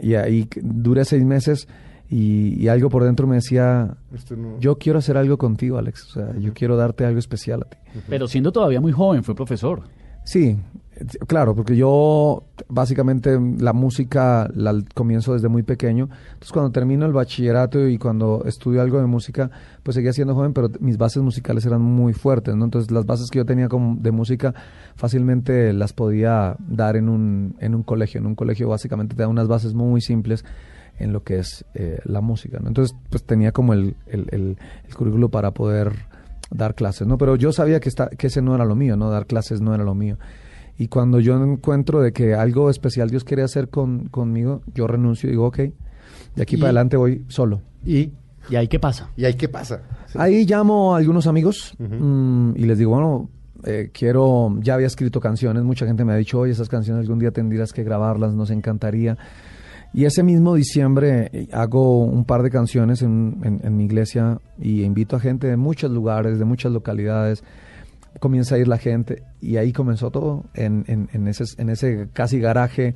y 0.01 0.15
ahí 0.15 0.49
duré 0.63 1.05
seis 1.05 1.25
meses 1.25 1.69
y, 2.09 2.63
y 2.63 2.69
algo 2.69 2.89
por 2.89 3.03
dentro 3.05 3.27
me 3.27 3.37
decía, 3.37 3.97
no- 4.37 4.59
yo 4.61 4.79
quiero 4.79 4.99
hacer 5.01 5.17
algo 5.17 5.39
contigo, 5.39 5.79
Alex. 5.79 6.05
O 6.09 6.13
sea, 6.21 6.39
yo 6.39 6.53
quiero 6.55 6.77
darte 6.77 7.05
algo 7.05 7.19
especial 7.19 7.63
a 7.63 7.69
ti. 7.71 7.77
Pero 8.09 8.29
siendo 8.29 8.53
todavía 8.53 8.81
muy 8.81 8.93
joven, 8.93 9.25
fue 9.25 9.35
profesor. 9.35 9.83
Sí, 10.25 10.57
claro, 11.27 11.55
porque 11.55 11.77
yo 11.77 12.45
básicamente 12.69 13.39
la 13.59 13.73
música 13.73 14.49
la 14.55 14.75
comienzo 14.95 15.35
desde 15.35 15.49
muy 15.49 15.63
pequeño. 15.63 16.09
Entonces 16.29 16.53
cuando 16.53 16.71
termino 16.71 17.07
el 17.07 17.13
bachillerato 17.13 17.87
y 17.89 17.99
cuando 17.99 18.45
estudio 18.47 18.81
algo 18.81 18.99
de 18.99 19.07
música, 19.07 19.51
pues 19.83 19.95
seguía 19.95 20.13
siendo 20.13 20.35
joven, 20.35 20.53
pero 20.53 20.71
mis 20.81 20.97
bases 20.97 21.23
musicales 21.23 21.67
eran 21.67 21.83
muy 21.83 22.13
fuertes, 22.13 22.55
¿no? 22.57 22.65
Entonces 22.65 22.91
las 22.91 23.07
bases 23.07 23.31
que 23.31 23.39
yo 23.39 23.45
tenía 23.45 23.69
de 23.69 24.11
música 24.11 24.55
fácilmente 24.95 25.73
las 25.73 25.93
podía 25.93 26.57
dar 26.59 26.97
en 26.97 27.09
un, 27.09 27.57
en 27.61 27.75
un 27.75 27.83
colegio. 27.83 28.21
En 28.21 28.27
un 28.27 28.35
colegio 28.35 28.69
básicamente 28.69 29.17
te 29.17 29.23
da 29.23 29.29
unas 29.29 29.49
bases 29.49 29.75
muy 29.75 30.01
simples 30.01 30.45
en 30.99 31.13
lo 31.13 31.23
que 31.23 31.39
es 31.39 31.65
eh, 31.75 31.99
la 32.05 32.23
música, 32.23 32.59
¿no? 32.59 32.69
Entonces 32.69 32.97
pues 33.11 33.23
tenía 33.25 33.53
como 33.53 33.75
el, 33.75 33.97
el, 34.07 34.27
el, 34.31 34.57
el 34.89 34.95
currículo 34.95 35.29
para 35.29 35.51
poder 35.51 35.93
dar 36.51 36.75
clases, 36.75 37.07
¿no? 37.07 37.19
Pero 37.19 37.37
yo 37.37 37.53
sabía 37.53 37.81
que, 37.81 37.89
esta, 37.89 38.09
que 38.09 38.29
ese 38.29 38.43
no 38.43 38.55
era 38.55 38.65
lo 38.65 38.75
mío, 38.75 38.97
¿no? 38.97 39.11
Dar 39.11 39.27
clases 39.27 39.61
no 39.61 39.75
era 39.75 39.85
lo 39.85 39.95
mío. 39.95 40.17
Y 40.79 40.89
cuando 40.89 41.21
yo 41.21 41.43
encuentro 41.43 42.01
de 42.01 42.13
que 42.13 42.35
algo 42.35 42.69
especial 42.71 43.09
Dios 43.11 43.25
quiere 43.25 43.43
hacer 43.43 43.69
con, 43.69 44.09
conmigo, 44.09 44.63
yo 44.75 44.87
renuncio 44.87 45.29
y 45.29 45.33
digo, 45.33 45.47
ok, 45.47 45.57
de 45.57 46.43
aquí 46.43 46.57
Y- 46.57 46.59
para 46.59 46.69
adelante 46.69 46.97
voy 46.97 47.25
solo. 47.29 47.63
¿Y? 47.85 48.11
¿Y 48.51 48.57
ahí 48.57 48.69
qué 48.69 48.79
pasa? 48.79 49.11
¿Y 49.17 49.25
ahí 49.25 49.35
qué 49.35 49.49
pasa? 49.49 49.83
Sí. 50.07 50.19
Ahí 50.21 50.45
llamo 50.47 50.95
a 50.95 50.99
algunos 50.99 51.27
amigos 51.27 51.75
mm, 51.79 52.53
y 52.57 52.63
les 52.65 52.79
digo, 52.79 52.93
bueno, 52.93 53.29
eh, 53.65 53.91
quiero, 53.93 54.55
ya 54.61 54.75
había 54.75 54.87
escrito 54.87 55.19
canciones, 55.19 55.65
mucha 55.65 55.87
gente 55.87 56.05
me 56.05 56.13
ha 56.13 56.17
dicho, 56.17 56.39
oye, 56.39 56.53
esas 56.53 56.69
canciones 56.69 57.03
algún 57.05 57.19
día 57.19 57.31
tendrías 57.33 57.73
que 57.73 57.83
grabarlas, 57.83 58.35
nos 58.35 58.51
encantaría. 58.51 59.17
Y 59.95 60.05
ese 60.05 60.23
mismo 60.23 60.55
diciembre 60.55 61.31
eh, 61.33 61.49
hago 61.53 62.05
un 62.05 62.25
par 62.27 62.43
de 62.43 62.51
canciones 62.51 63.01
en, 63.03 63.39
en- 63.43 63.61
en 63.65 63.77
mi 63.77 63.85
iglesia 63.87 64.41
y 64.61 64.83
invito 64.83 65.17
a 65.17 65.21
gente 65.21 65.47
de 65.47 65.57
muchos 65.57 65.91
lugares, 65.91 66.39
de 66.39 66.45
muchas 66.45 66.71
localidades. 66.71 67.43
Comienza 68.21 68.55
a 68.55 68.59
ir 68.59 68.69
la 68.69 68.79
gente 68.79 69.23
y 69.41 69.57
ahí 69.57 69.73
comenzó 69.73 70.11
todo 70.11 70.45
en, 70.55 70.85
en- 70.89 71.09
en 71.13 71.29
ese, 71.29 71.45
en 71.61 71.69
ese 71.71 72.09
casi 72.13 72.41
garaje 72.41 72.95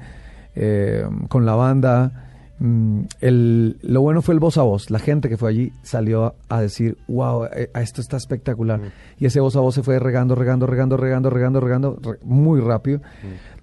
eh, 0.55 1.05
con 1.29 1.45
la 1.47 1.55
banda. 1.55 2.27
Mm, 2.59 3.03
el, 3.21 3.79
lo 3.83 4.03
bueno 4.03 4.21
fue 4.23 4.35
el 4.35 4.41
voz 4.41 4.59
a 4.59 4.63
voz. 4.63 4.91
La 4.91 4.99
gente 4.99 5.29
que 5.29 5.37
fue 5.37 5.49
allí 5.51 5.73
salió 5.83 6.25
a, 6.27 6.35
a 6.49 6.61
decir, 6.61 6.99
wow, 7.09 7.47
eh, 7.47 7.71
esto 7.75 8.01
está 8.01 8.17
espectacular. 8.19 8.81
Y 9.19 9.27
ese 9.27 9.41
voz 9.41 9.57
a 9.57 9.61
voz 9.61 9.75
se 9.75 9.83
fue 9.83 9.99
regando, 9.99 10.35
regando, 10.35 10.67
regando, 10.67 10.97
regando, 10.97 11.31
regando, 11.31 11.61
regando, 11.61 11.99
re- 12.03 12.19
muy 12.23 12.61
rápido, 12.61 13.01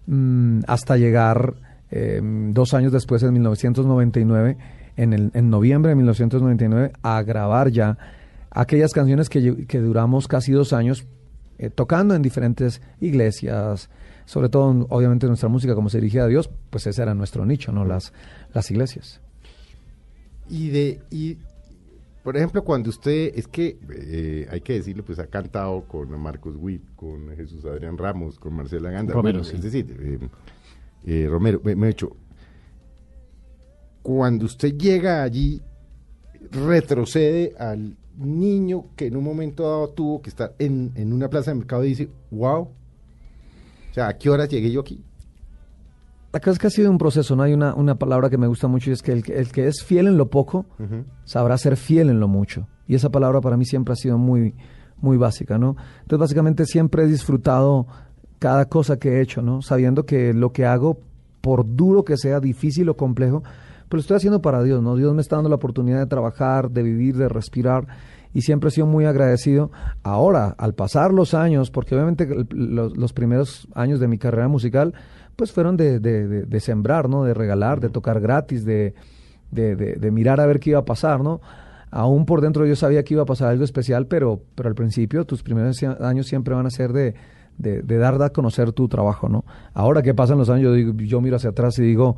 Mm, 0.10 0.62
hasta 0.68 0.96
llegar 0.96 1.56
eh, 1.92 2.22
dos 2.24 2.74
años 2.74 2.92
después, 2.94 3.22
en 3.24 3.34
1999, 3.34 4.58
en, 4.96 5.14
el, 5.14 5.32
en 5.34 5.50
noviembre 5.50 5.90
de 5.90 5.96
1999, 5.96 6.94
a 7.04 7.22
grabar 7.24 7.70
ya 7.72 7.98
aquellas 8.50 8.94
canciones 8.94 9.28
que, 9.30 9.66
que 9.68 9.80
duramos 9.80 10.28
casi 10.30 10.54
dos 10.54 10.72
años 10.74 11.06
eh, 11.60 11.70
tocando 11.70 12.16
en 12.16 12.22
diferentes 12.22 12.82
iglesias, 13.02 13.90
sobre 14.26 14.50
todo, 14.50 14.86
obviamente, 14.90 15.28
nuestra 15.28 15.50
música 15.50 15.74
como 15.76 15.90
se 15.90 16.00
dirigía 16.00 16.24
a 16.24 16.28
Dios, 16.28 16.50
pues 16.70 16.86
ese 16.88 17.02
era 17.02 17.14
nuestro 17.14 17.46
nicho, 17.46 17.72
¿no? 17.72 17.86
Las, 17.86 18.14
las 18.54 18.70
iglesias. 18.72 19.22
Y 20.50 20.70
de, 20.70 21.02
y, 21.10 21.38
por 22.24 22.38
ejemplo, 22.38 22.64
cuando 22.64 22.90
usted, 22.90 23.32
es 23.36 23.48
que 23.48 23.78
eh, 23.90 24.48
hay 24.52 24.62
que 24.62 24.74
decirlo, 24.74 25.04
pues 25.04 25.20
ha 25.20 25.28
cantado 25.28 25.84
con 25.84 26.10
Marcos 26.20 26.56
Witt, 26.58 26.84
con 26.96 27.36
Jesús 27.36 27.66
Adrián 27.66 27.98
Ramos, 27.98 28.38
con 28.38 28.54
Marcela 28.54 28.92
Ganda. 28.92 29.14
Romero, 29.14 29.40
Bueno, 29.40 29.44
sí. 29.44 29.56
Es 29.56 29.64
decir, 29.64 29.98
eh, 30.00 30.20
eh, 31.06 31.28
Romero, 31.30 31.62
me, 31.64 31.76
me 31.76 31.88
he 31.88 31.90
hecho, 31.92 32.16
cuando 34.02 34.46
usted 34.46 34.78
llega 34.78 35.24
allí, 35.24 35.62
retrocede 36.52 37.54
al 37.58 37.98
niño 38.18 38.86
que 38.96 39.08
en 39.08 39.16
un 39.16 39.24
momento 39.24 39.64
dado 39.64 39.90
tuvo 39.90 40.22
que 40.22 40.30
estar 40.30 40.54
en, 40.60 40.92
en 40.96 41.14
una 41.14 41.30
plaza 41.30 41.52
de 41.52 41.56
mercado 41.56 41.84
y 41.84 41.90
dice, 41.90 42.10
wow, 42.32 42.62
o 42.62 43.94
sea, 43.94 44.10
¿a 44.10 44.18
qué 44.18 44.30
horas 44.30 44.50
llegué 44.50 44.72
yo 44.72 44.82
aquí? 44.82 45.04
La 46.34 46.40
cosa 46.40 46.52
es 46.52 46.60
que 46.60 46.68
ha 46.68 46.72
sido 46.72 46.92
un 46.92 46.98
proceso, 46.98 47.36
¿no? 47.36 47.44
Hay 47.44 47.54
una, 47.54 47.74
una 47.74 47.96
palabra 47.96 48.30
que 48.30 48.38
me 48.38 48.48
gusta 48.48 48.68
mucho 48.68 48.90
y 48.90 48.94
es 48.94 49.02
que 49.02 49.12
el, 49.12 49.24
que 49.24 49.38
el 49.38 49.52
que 49.52 49.68
es 49.68 49.84
fiel 49.84 50.08
en 50.08 50.18
lo 50.18 50.30
poco 50.30 50.66
sabrá 51.24 51.58
ser 51.58 51.78
fiel 51.78 52.10
en 52.10 52.20
lo 52.20 52.28
mucho. 52.28 52.68
Y 52.88 52.96
esa 52.96 53.10
palabra 53.10 53.42
para 53.42 53.58
mí 53.58 53.66
siempre 53.66 53.94
ha 53.94 53.96
sido 53.96 54.18
muy, 54.18 54.54
muy 55.02 55.18
básica, 55.18 55.58
¿no? 55.58 55.76
Entonces, 56.02 56.20
básicamente 56.20 56.66
siempre 56.66 57.04
he 57.04 57.08
disfrutado 57.08 57.88
cada 58.40 58.66
cosa 58.66 58.98
que 58.98 59.14
he 59.14 59.22
hecho, 59.22 59.42
¿no? 59.42 59.62
Sabiendo 59.62 60.06
que 60.06 60.34
lo 60.34 60.52
que 60.52 60.66
hago, 60.66 61.00
por 61.42 61.66
duro 61.66 62.04
que 62.04 62.18
sea, 62.18 62.40
difícil 62.40 62.90
o 62.90 62.98
complejo, 62.98 63.44
pues 63.90 64.00
lo 64.00 64.02
estoy 64.02 64.18
haciendo 64.18 64.42
para 64.42 64.64
Dios, 64.64 64.82
¿no? 64.82 64.96
Dios 64.96 65.14
me 65.14 65.22
está 65.22 65.36
dando 65.38 65.50
la 65.50 65.56
oportunidad 65.56 66.00
de 66.00 66.08
trabajar, 66.08 66.70
de 66.72 66.84
vivir, 66.84 67.16
de 67.18 67.30
respirar 67.30 67.88
y 68.34 68.42
siempre 68.42 68.68
he 68.70 68.72
sido 68.72 68.86
muy 68.88 69.06
agradecido. 69.06 69.72
Ahora, 70.04 70.56
al 70.58 70.74
pasar 70.74 71.14
los 71.14 71.34
años, 71.34 71.72
porque 71.72 71.96
obviamente 71.96 72.28
los, 72.52 72.98
los 72.98 73.14
primeros 73.14 73.68
años 73.74 74.00
de 74.00 74.08
mi 74.08 74.18
carrera 74.18 74.48
musical, 74.48 74.94
pues 75.36 75.52
fueron 75.52 75.78
de, 75.78 76.00
de- 76.00 76.28
de- 76.28 76.46
de 76.46 76.60
sembrar, 76.60 77.10
¿no? 77.10 77.24
De 77.24 77.34
regalar, 77.34 77.80
de 77.80 77.90
tocar 77.90 78.20
gratis, 78.20 78.66
de, 78.66 78.94
mirar 80.12 80.40
a 80.42 80.46
ver 80.46 80.60
qué 80.60 80.72
iba 80.72 80.80
a 80.80 80.86
pasar, 80.86 81.22
¿no? 81.24 81.42
Aún 81.90 82.26
por 82.26 82.42
dentro 82.42 82.66
yo 82.66 82.76
sabía 82.76 83.04
que 83.04 83.14
iba 83.14 83.24
a 83.24 83.26
pasar 83.26 83.50
algo 83.50 83.64
especial, 83.64 84.08
pero, 84.08 84.42
pero 84.56 84.68
al 84.68 84.76
principio 84.76 85.26
tus 85.26 85.42
primeros 85.42 85.82
años 86.02 86.28
siempre 86.28 86.54
van 86.54 86.66
a 86.66 86.70
ser 86.70 86.92
de, 86.92 87.16
de, 87.58 87.82
de 87.82 87.98
dar 87.98 88.22
a 88.22 88.30
conocer 88.32 88.74
tu 88.74 88.88
trabajo, 88.90 89.30
¿no? 89.30 89.46
Ahora 89.74 90.02
que 90.02 90.14
pasan 90.14 90.38
los 90.38 90.50
años, 90.50 90.64
yo, 90.64 90.74
digo- 90.74 90.94
yo 90.98 91.22
miro 91.22 91.38
hacia 91.38 91.52
atrás 91.52 91.80
y 91.80 91.84
digo, 91.84 92.18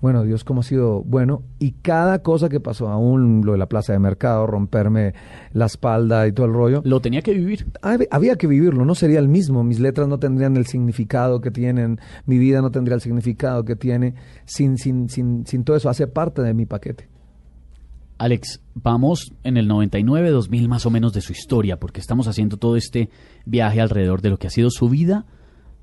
bueno, 0.00 0.22
Dios 0.22 0.44
cómo 0.44 0.60
ha 0.60 0.64
sido 0.64 1.02
bueno. 1.02 1.42
Y 1.58 1.72
cada 1.72 2.20
cosa 2.22 2.48
que 2.48 2.60
pasó, 2.60 2.88
aún 2.88 3.42
lo 3.44 3.52
de 3.52 3.58
la 3.58 3.66
plaza 3.66 3.92
de 3.92 3.98
mercado, 3.98 4.46
romperme 4.46 5.14
la 5.52 5.66
espalda 5.66 6.26
y 6.26 6.32
todo 6.32 6.46
el 6.46 6.52
rollo, 6.52 6.82
Lo 6.84 7.00
tenía 7.00 7.20
que 7.22 7.34
vivir. 7.34 7.66
hab- 7.82 8.06
había 8.10 8.36
que 8.36 8.46
vivirlo, 8.46 8.84
no 8.84 8.94
sería 8.94 9.18
el 9.18 9.28
mismo. 9.28 9.64
Mis 9.64 9.80
letras 9.80 10.06
no 10.08 10.18
tendrían 10.18 10.56
el 10.56 10.66
significado 10.66 11.40
que 11.40 11.50
tienen, 11.50 11.98
mi 12.26 12.38
vida 12.38 12.62
no 12.62 12.70
tendría 12.70 12.94
el 12.94 13.00
significado 13.00 13.64
que 13.64 13.76
tiene 13.76 14.14
sin, 14.44 14.78
sin, 14.78 15.08
sin, 15.08 15.46
sin 15.46 15.64
todo 15.64 15.76
eso. 15.76 15.88
Hace 15.90 16.06
parte 16.06 16.42
de 16.42 16.54
mi 16.54 16.64
paquete. 16.66 17.08
Alex, 18.18 18.60
vamos 18.74 19.32
en 19.44 19.56
el 19.56 19.68
99, 19.68 20.30
2000 20.30 20.68
más 20.68 20.86
o 20.86 20.90
menos 20.90 21.12
de 21.12 21.20
su 21.20 21.32
historia, 21.32 21.78
porque 21.78 22.00
estamos 22.00 22.26
haciendo 22.26 22.56
todo 22.56 22.76
este 22.76 23.10
viaje 23.46 23.80
alrededor 23.80 24.22
de 24.22 24.30
lo 24.30 24.38
que 24.38 24.48
ha 24.48 24.50
sido 24.50 24.70
su 24.70 24.88
vida, 24.88 25.24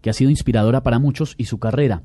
que 0.01 0.09
ha 0.09 0.13
sido 0.13 0.29
inspiradora 0.29 0.83
para 0.83 0.99
muchos, 0.99 1.35
y 1.37 1.45
su 1.45 1.59
carrera. 1.59 2.03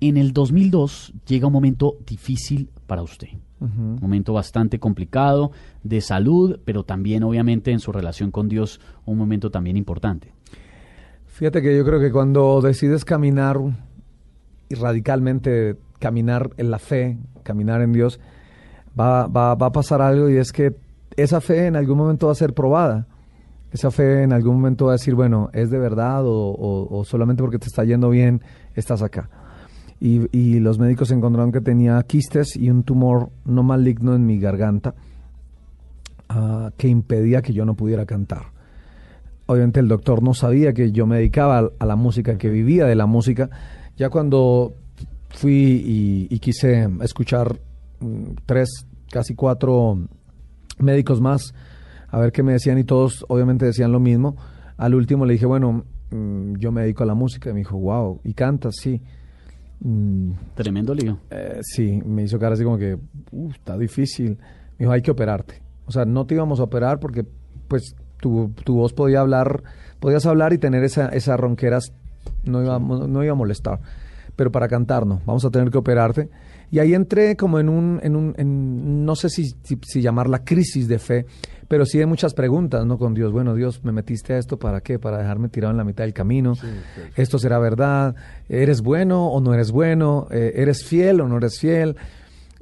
En 0.00 0.16
el 0.16 0.32
2002 0.32 1.12
llega 1.26 1.46
un 1.46 1.52
momento 1.52 1.96
difícil 2.06 2.70
para 2.86 3.02
usted. 3.02 3.28
Un 3.60 3.98
momento 4.00 4.32
bastante 4.32 4.78
complicado 4.78 5.52
de 5.82 6.00
salud, 6.00 6.58
pero 6.64 6.82
también 6.84 7.22
obviamente 7.24 7.72
en 7.72 7.78
su 7.80 7.92
relación 7.92 8.30
con 8.30 8.48
Dios, 8.48 8.80
un 9.04 9.18
momento 9.18 9.50
también 9.50 9.76
importante. 9.76 10.32
Fíjate 11.26 11.60
que 11.60 11.76
yo 11.76 11.84
creo 11.84 12.00
que 12.00 12.10
cuando 12.10 12.62
decides 12.62 13.04
caminar 13.04 13.58
y 14.70 14.74
radicalmente 14.76 15.76
caminar 15.98 16.50
en 16.56 16.70
la 16.70 16.78
fe, 16.78 17.18
caminar 17.42 17.82
en 17.82 17.92
Dios, 17.92 18.18
va, 18.98 19.26
va, 19.26 19.54
va 19.54 19.66
a 19.66 19.72
pasar 19.72 20.00
algo 20.00 20.30
y 20.30 20.36
es 20.38 20.52
que 20.52 20.74
esa 21.16 21.42
fe 21.42 21.66
en 21.66 21.76
algún 21.76 21.98
momento 21.98 22.26
va 22.26 22.32
a 22.32 22.36
ser 22.36 22.54
probada. 22.54 23.06
Esa 23.72 23.90
fe 23.90 24.22
en 24.22 24.32
algún 24.32 24.56
momento 24.56 24.86
va 24.86 24.92
a 24.92 24.94
decir, 24.94 25.14
bueno, 25.14 25.50
¿es 25.52 25.70
de 25.70 25.78
verdad 25.78 26.24
o, 26.26 26.32
o- 26.50 26.98
o 26.98 27.04
solamente 27.04 27.42
porque 27.42 27.58
te 27.58 27.66
está 27.66 27.84
yendo 27.84 28.08
bien 28.08 28.40
estás 28.74 29.02
acá? 29.02 29.28
Y, 30.02 30.60
los 30.60 30.78
médicos 30.78 31.10
encontraron 31.10 31.52
que 31.52 31.60
tenía 31.60 32.02
quistes 32.02 32.56
y 32.56 32.70
un 32.70 32.84
tumor 32.84 33.30
no 33.44 33.62
maligno 33.62 34.14
en 34.14 34.24
mi 34.24 34.38
garganta 34.38 34.94
ah, 36.30 36.70
que 36.78 36.88
impedía 36.88 37.42
que 37.42 37.52
yo 37.52 37.66
no 37.66 37.74
pudiera 37.74 38.06
cantar 38.06 38.46
obviamente 39.50 39.80
el 39.80 39.88
doctor 39.88 40.22
no 40.22 40.32
sabía 40.32 40.72
que 40.72 40.92
yo 40.92 41.06
me 41.06 41.16
dedicaba 41.16 41.70
a, 41.76 41.84
la 41.84 41.96
música, 41.96 42.38
que 42.38 42.48
vivía 42.48 42.86
de 42.86 42.94
la 42.94 43.06
música. 43.06 43.50
Ya 43.96 44.08
cuando 44.08 44.74
fui 45.30 45.52
y, 45.52 46.28
y 46.30 46.38
quise 46.38 46.88
escuchar 47.02 47.58
mm, 47.98 48.34
tres, 48.46 48.86
casi 49.10 49.34
cuatro 49.34 49.98
médicos 50.78 51.20
más, 51.20 51.52
a 52.10 52.20
ver 52.20 52.30
qué 52.30 52.44
me 52.44 52.52
decían 52.52 52.78
y 52.78 52.84
todos 52.84 53.24
obviamente 53.28 53.66
decían 53.66 53.90
lo 53.90 53.98
mismo, 53.98 54.36
al 54.76 54.94
último 54.94 55.26
le 55.26 55.32
dije, 55.32 55.46
bueno, 55.46 55.84
mm, 56.10 56.54
yo 56.54 56.70
me 56.70 56.82
dedico 56.82 57.02
a 57.02 57.06
la 57.06 57.14
música. 57.14 57.50
Y 57.50 57.52
me 57.52 57.58
dijo, 57.58 57.76
wow, 57.76 58.20
¿y 58.22 58.34
cantas? 58.34 58.76
Sí. 58.80 59.02
Mm, 59.80 60.32
Tremendo 60.54 60.94
lío. 60.94 61.18
eh, 61.30 61.60
sí, 61.62 62.02
me 62.04 62.22
hizo 62.24 62.38
cara 62.38 62.54
así 62.54 62.64
como 62.64 62.76
que, 62.78 62.98
"Uf, 63.32 63.54
está 63.54 63.78
difícil. 63.78 64.36
Me 64.78 64.84
dijo, 64.84 64.92
hay 64.92 65.02
que 65.02 65.10
operarte. 65.10 65.62
O 65.86 65.92
sea, 65.92 66.04
no 66.04 66.26
te 66.26 66.34
íbamos 66.34 66.60
a 66.60 66.64
operar 66.64 67.00
porque, 67.00 67.24
pues, 67.68 67.94
tu, 68.20 68.50
tu 68.64 68.74
voz 68.76 68.92
podía 68.92 69.20
hablar, 69.20 69.62
podías 69.98 70.26
hablar 70.26 70.52
y 70.52 70.58
tener 70.58 70.84
esa, 70.84 71.08
esa 71.08 71.36
ronqueras, 71.36 71.92
no 72.44 72.62
iba, 72.62 72.78
no 72.78 73.24
iba 73.24 73.32
a 73.32 73.36
molestar. 73.36 73.80
Pero 74.36 74.52
para 74.52 74.68
cantar 74.68 75.06
no, 75.06 75.20
vamos 75.26 75.44
a 75.44 75.50
tener 75.50 75.70
que 75.70 75.78
operarte. 75.78 76.28
Y 76.70 76.78
ahí 76.78 76.94
entré 76.94 77.36
como 77.36 77.58
en 77.58 77.68
un, 77.68 78.00
en 78.02 78.14
un, 78.16 78.34
en- 78.38 79.04
no 79.04 79.16
sé 79.16 79.28
si, 79.28 79.54
si, 79.64 79.78
si 79.82 80.00
llamarla 80.00 80.44
crisis 80.44 80.86
de 80.86 80.98
fe, 80.98 81.26
pero 81.66 81.84
sí 81.84 81.98
de 81.98 82.06
muchas 82.06 82.32
preguntas, 82.34 82.84
¿no? 82.86 82.96
Con 82.98 83.12
Dios, 83.14 83.32
bueno, 83.32 83.54
Dios, 83.54 83.82
me 83.84 83.92
metiste 83.92 84.34
a 84.34 84.38
esto, 84.38 84.56
¿para 84.58 84.80
qué? 84.80 84.98
Para 84.98 85.18
dejarme 85.18 85.48
tirado 85.48 85.72
en 85.72 85.76
la 85.78 85.84
mitad 85.84 86.04
del 86.04 86.12
camino. 86.12 86.54
¿Esto 87.16 87.38
será 87.38 87.58
verdad? 87.58 88.14
¿Eres 88.48 88.82
bueno 88.82 89.26
o 89.28 89.40
no 89.40 89.52
eres 89.54 89.70
bueno? 89.72 90.26
Eh, 90.30 90.52
¿Eres 90.56 90.84
fiel 90.84 91.20
o 91.20 91.28
no 91.28 91.38
eres 91.38 91.58
fiel? 91.58 91.96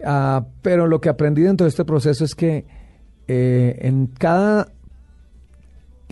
Ah, 0.04 0.44
pero 0.62 0.86
lo 0.86 1.00
que 1.00 1.08
aprendí 1.08 1.42
dentro 1.42 1.64
de 1.64 1.70
este 1.70 1.84
proceso 1.84 2.24
es 2.24 2.34
que 2.34 2.64
eh, 3.26 3.78
en 3.82 4.06
cada 4.06 4.68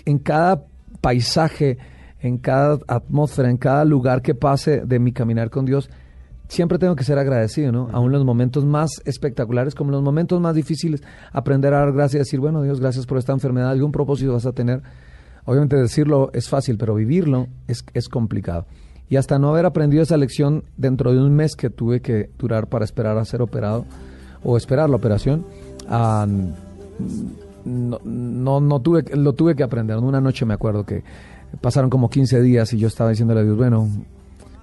en 0.05 0.19
cada 0.19 0.65
paisaje, 1.01 1.79
en 2.21 2.39
cada 2.39 2.79
atmósfera, 2.87 3.51
en 3.51 3.57
cada 3.57 3.85
lugar 3.85 4.23
que 4.23 4.35
pase 4.35 4.83
de 4.87 4.99
mi 4.99 5.13
caminar 5.13 5.51
con 5.51 5.65
Dios, 5.65 5.91
siempre 6.49 6.79
tengo 6.79 6.97
que 6.97 7.05
ser 7.05 7.19
agradecido, 7.19 7.73
¿no? 7.73 7.89
Aún 7.93 8.07
en 8.07 8.13
los 8.13 8.25
momentos 8.25 8.65
más 8.65 8.91
espectaculares, 9.05 9.75
como 9.75 9.91
en 9.91 9.97
los 9.97 10.03
momentos 10.03 10.41
más 10.41 10.55
difíciles, 10.55 11.03
aprender 11.33 11.75
a 11.75 11.79
dar 11.79 11.93
gracias 11.93 12.15
y 12.15 12.19
decir, 12.19 12.41
bueno, 12.41 12.63
Dios, 12.63 12.81
gracias 12.81 13.07
por 13.07 13.19
esta 13.19 13.33
enfermedad, 13.33 13.71
algún 13.71 13.93
propósito 13.93 14.33
vas 14.33 14.47
a 14.47 14.53
tener. 14.53 14.83
Obviamente 15.45 15.77
decirlo 15.77 16.31
es 16.33 16.49
fácil, 16.49 16.77
pero 16.77 16.95
vivirlo 16.95 17.49
es, 17.69 17.85
es 17.95 18.09
complicado. 18.09 18.67
Y 19.09 19.17
hasta 19.17 19.39
no 19.39 19.51
haber 19.51 19.67
aprendido 19.67 20.03
esa 20.03 20.17
lección 20.17 20.65
dentro 20.77 21.13
de 21.13 21.21
un 21.21 21.35
mes 21.35 21.55
que 21.55 21.71
tuve 21.71 22.01
que 22.01 22.31
durar 22.39 22.69
para 22.69 22.85
esperar 22.85 23.17
a 23.19 23.25
ser 23.25 23.41
operado 23.41 23.85
o 24.43 24.57
esperar 24.57 24.91
la 24.91 24.97
operación, 24.97 25.45
ah, 25.89 26.27
no, 27.65 28.01
no, 28.05 28.61
no 28.61 28.81
tuve, 28.81 29.05
lo 29.17 29.33
tuve 29.35 29.55
que 29.55 29.63
aprender. 29.63 29.97
Una 29.99 30.21
noche 30.21 30.45
me 30.45 30.55
acuerdo 30.55 30.85
que 30.85 31.05
pasaron 31.61 31.91
como 31.91 32.11
15 32.11 32.41
días 32.41 32.73
y 32.73 32.79
yo 32.79 32.89
estaba 32.89 33.11
diciéndole 33.11 33.41
a 33.41 33.45
Dios, 33.45 33.57
bueno, 33.57 33.89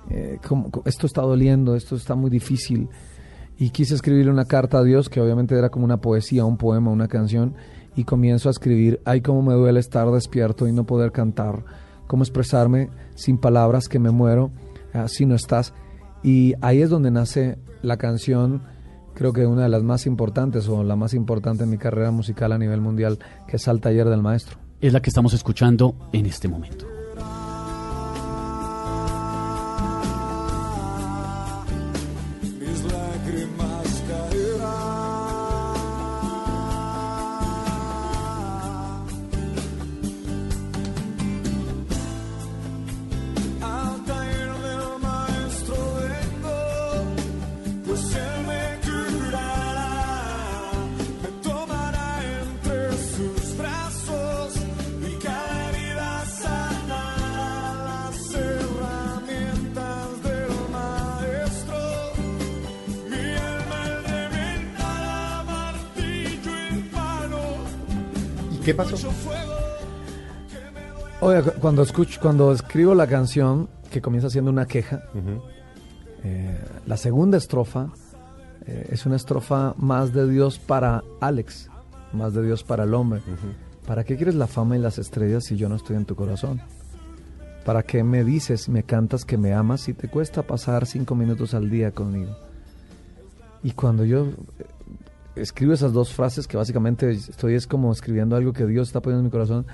eh, 0.10 0.38
¿cómo- 0.48 0.69
cómo- 0.72 0.86
esto 0.86 1.07
está 1.07 1.22
doliendo, 1.22 1.75
esto 1.75 1.95
está 1.95 2.15
muy 2.15 2.29
difícil. 2.29 2.89
Y 3.57 3.69
quise 3.69 3.93
escribirle 3.95 4.31
una 4.31 4.45
carta 4.45 4.79
a 4.79 4.83
Dios 4.83 5.10
que 5.10 5.22
obviamente 5.22 5.57
era 5.57 5.69
como 5.69 5.86
una 5.86 5.98
poesía, 5.98 6.43
un 6.45 6.57
poema, 6.57 6.91
una 6.91 7.07
canción. 7.07 7.53
Y 7.95 8.03
comienzo 8.03 8.50
a 8.50 8.51
escribir, 8.51 9.00
ay, 9.05 9.22
cómo 9.22 9.43
me 9.43 9.53
duele 9.53 9.79
estar 9.79 10.10
despierto 10.12 10.67
y 10.67 10.72
no 10.72 10.86
poder 10.86 11.12
cantar, 11.12 11.63
cómo 12.07 12.24
expresarme 12.24 12.89
sin 13.15 13.38
palabras, 13.38 13.88
que 13.88 14.00
me 14.00 14.10
muero 14.10 14.51
si 15.07 15.25
no 15.25 15.36
estás. 15.36 15.74
Y 16.24 16.53
ahí 16.62 16.81
es 16.81 16.89
donde 16.89 17.12
nace 17.12 17.57
la 17.81 17.98
canción 17.98 18.63
creo 19.13 19.31
que 19.31 19.45
una 19.45 19.62
de 19.63 19.69
las 19.69 19.83
más 19.83 20.07
importantes 20.07 20.67
o 20.67 20.83
la 20.83 20.95
más 20.95 21.13
importante 21.13 21.63
en 21.65 21.69
mi 21.69 21.77
carrera 21.77 22.10
musical 22.10 22.51
a 22.51 22.57
nivel 22.57 22.81
mundial, 22.81 23.19
que 23.48 23.57
es 23.57 23.67
Al 23.67 23.79
Taller 23.79 24.10
del 24.10 24.24
Maestro. 24.24 24.57
Es 24.81 24.91
la 24.91 25.01
que 25.03 25.12
estamos 25.12 25.33
escuchando 25.36 25.95
en 26.13 26.25
este 26.25 26.48
momento. 26.48 26.88
Qué 68.63 68.74
pasó? 68.74 68.96
Oye, 71.22 71.41
cu- 71.41 71.53
cuando 71.60 71.82
escucho, 71.84 72.20
cuando 72.22 72.51
escribo 72.51 72.93
la 72.96 73.08
canción, 73.08 73.70
que 73.89 74.01
comienza 74.01 74.29
siendo 74.29 74.51
una 74.51 74.65
queja, 74.65 75.03
eh, 76.24 76.60
la 76.86 76.98
segunda 76.98 77.38
estrofa 77.38 77.89
eh, 78.65 78.88
es 78.91 79.05
una 79.05 79.15
estrofa 79.15 79.74
más 79.77 80.13
de 80.13 80.27
Dios 80.29 80.60
para 80.60 81.03
Alex, 81.22 81.70
más 82.13 82.34
de 82.34 82.43
Dios 82.43 82.63
para 82.63 82.84
el 82.84 82.93
hombre. 82.93 83.22
¿Para 83.86 84.03
qué 84.03 84.15
quieres 84.15 84.36
la 84.36 84.48
fama 84.48 84.77
y 84.77 84.79
las 84.79 84.98
estrellas 84.98 85.43
si 85.46 85.58
yo 85.58 85.67
no 85.70 85.75
estoy 85.75 85.96
en 85.98 86.05
tu 86.05 86.15
corazón? 86.15 86.62
¿Para 87.65 87.84
qué 87.84 88.03
me 88.03 88.24
dices, 88.24 88.67
me 88.70 88.84
cantas 88.84 89.24
que 89.25 89.38
me 89.38 89.53
amas 89.53 89.82
si 89.82 89.93
te 89.93 90.10
cuesta 90.10 90.43
pasar 90.43 90.86
cinco 90.86 91.15
minutos 91.15 91.53
al 91.53 91.70
día 91.70 91.91
conmigo? 91.91 92.36
Y 93.63 93.72
cuando 93.72 94.03
yo 94.03 94.27
escribo 95.36 95.74
esas 95.74 95.94
dos 95.94 96.13
frases, 96.13 96.48
que 96.48 96.58
básicamente 96.58 97.10
estoy 97.10 97.56
es 97.56 97.68
como 97.68 97.92
escribiendo 97.92 98.36
algo 98.36 98.54
que 98.54 98.66
Dios 98.66 98.88
está 98.90 99.02
poniendo 99.02 99.22
en 99.22 99.25
mi 99.25 99.32
corazón, 99.32 99.66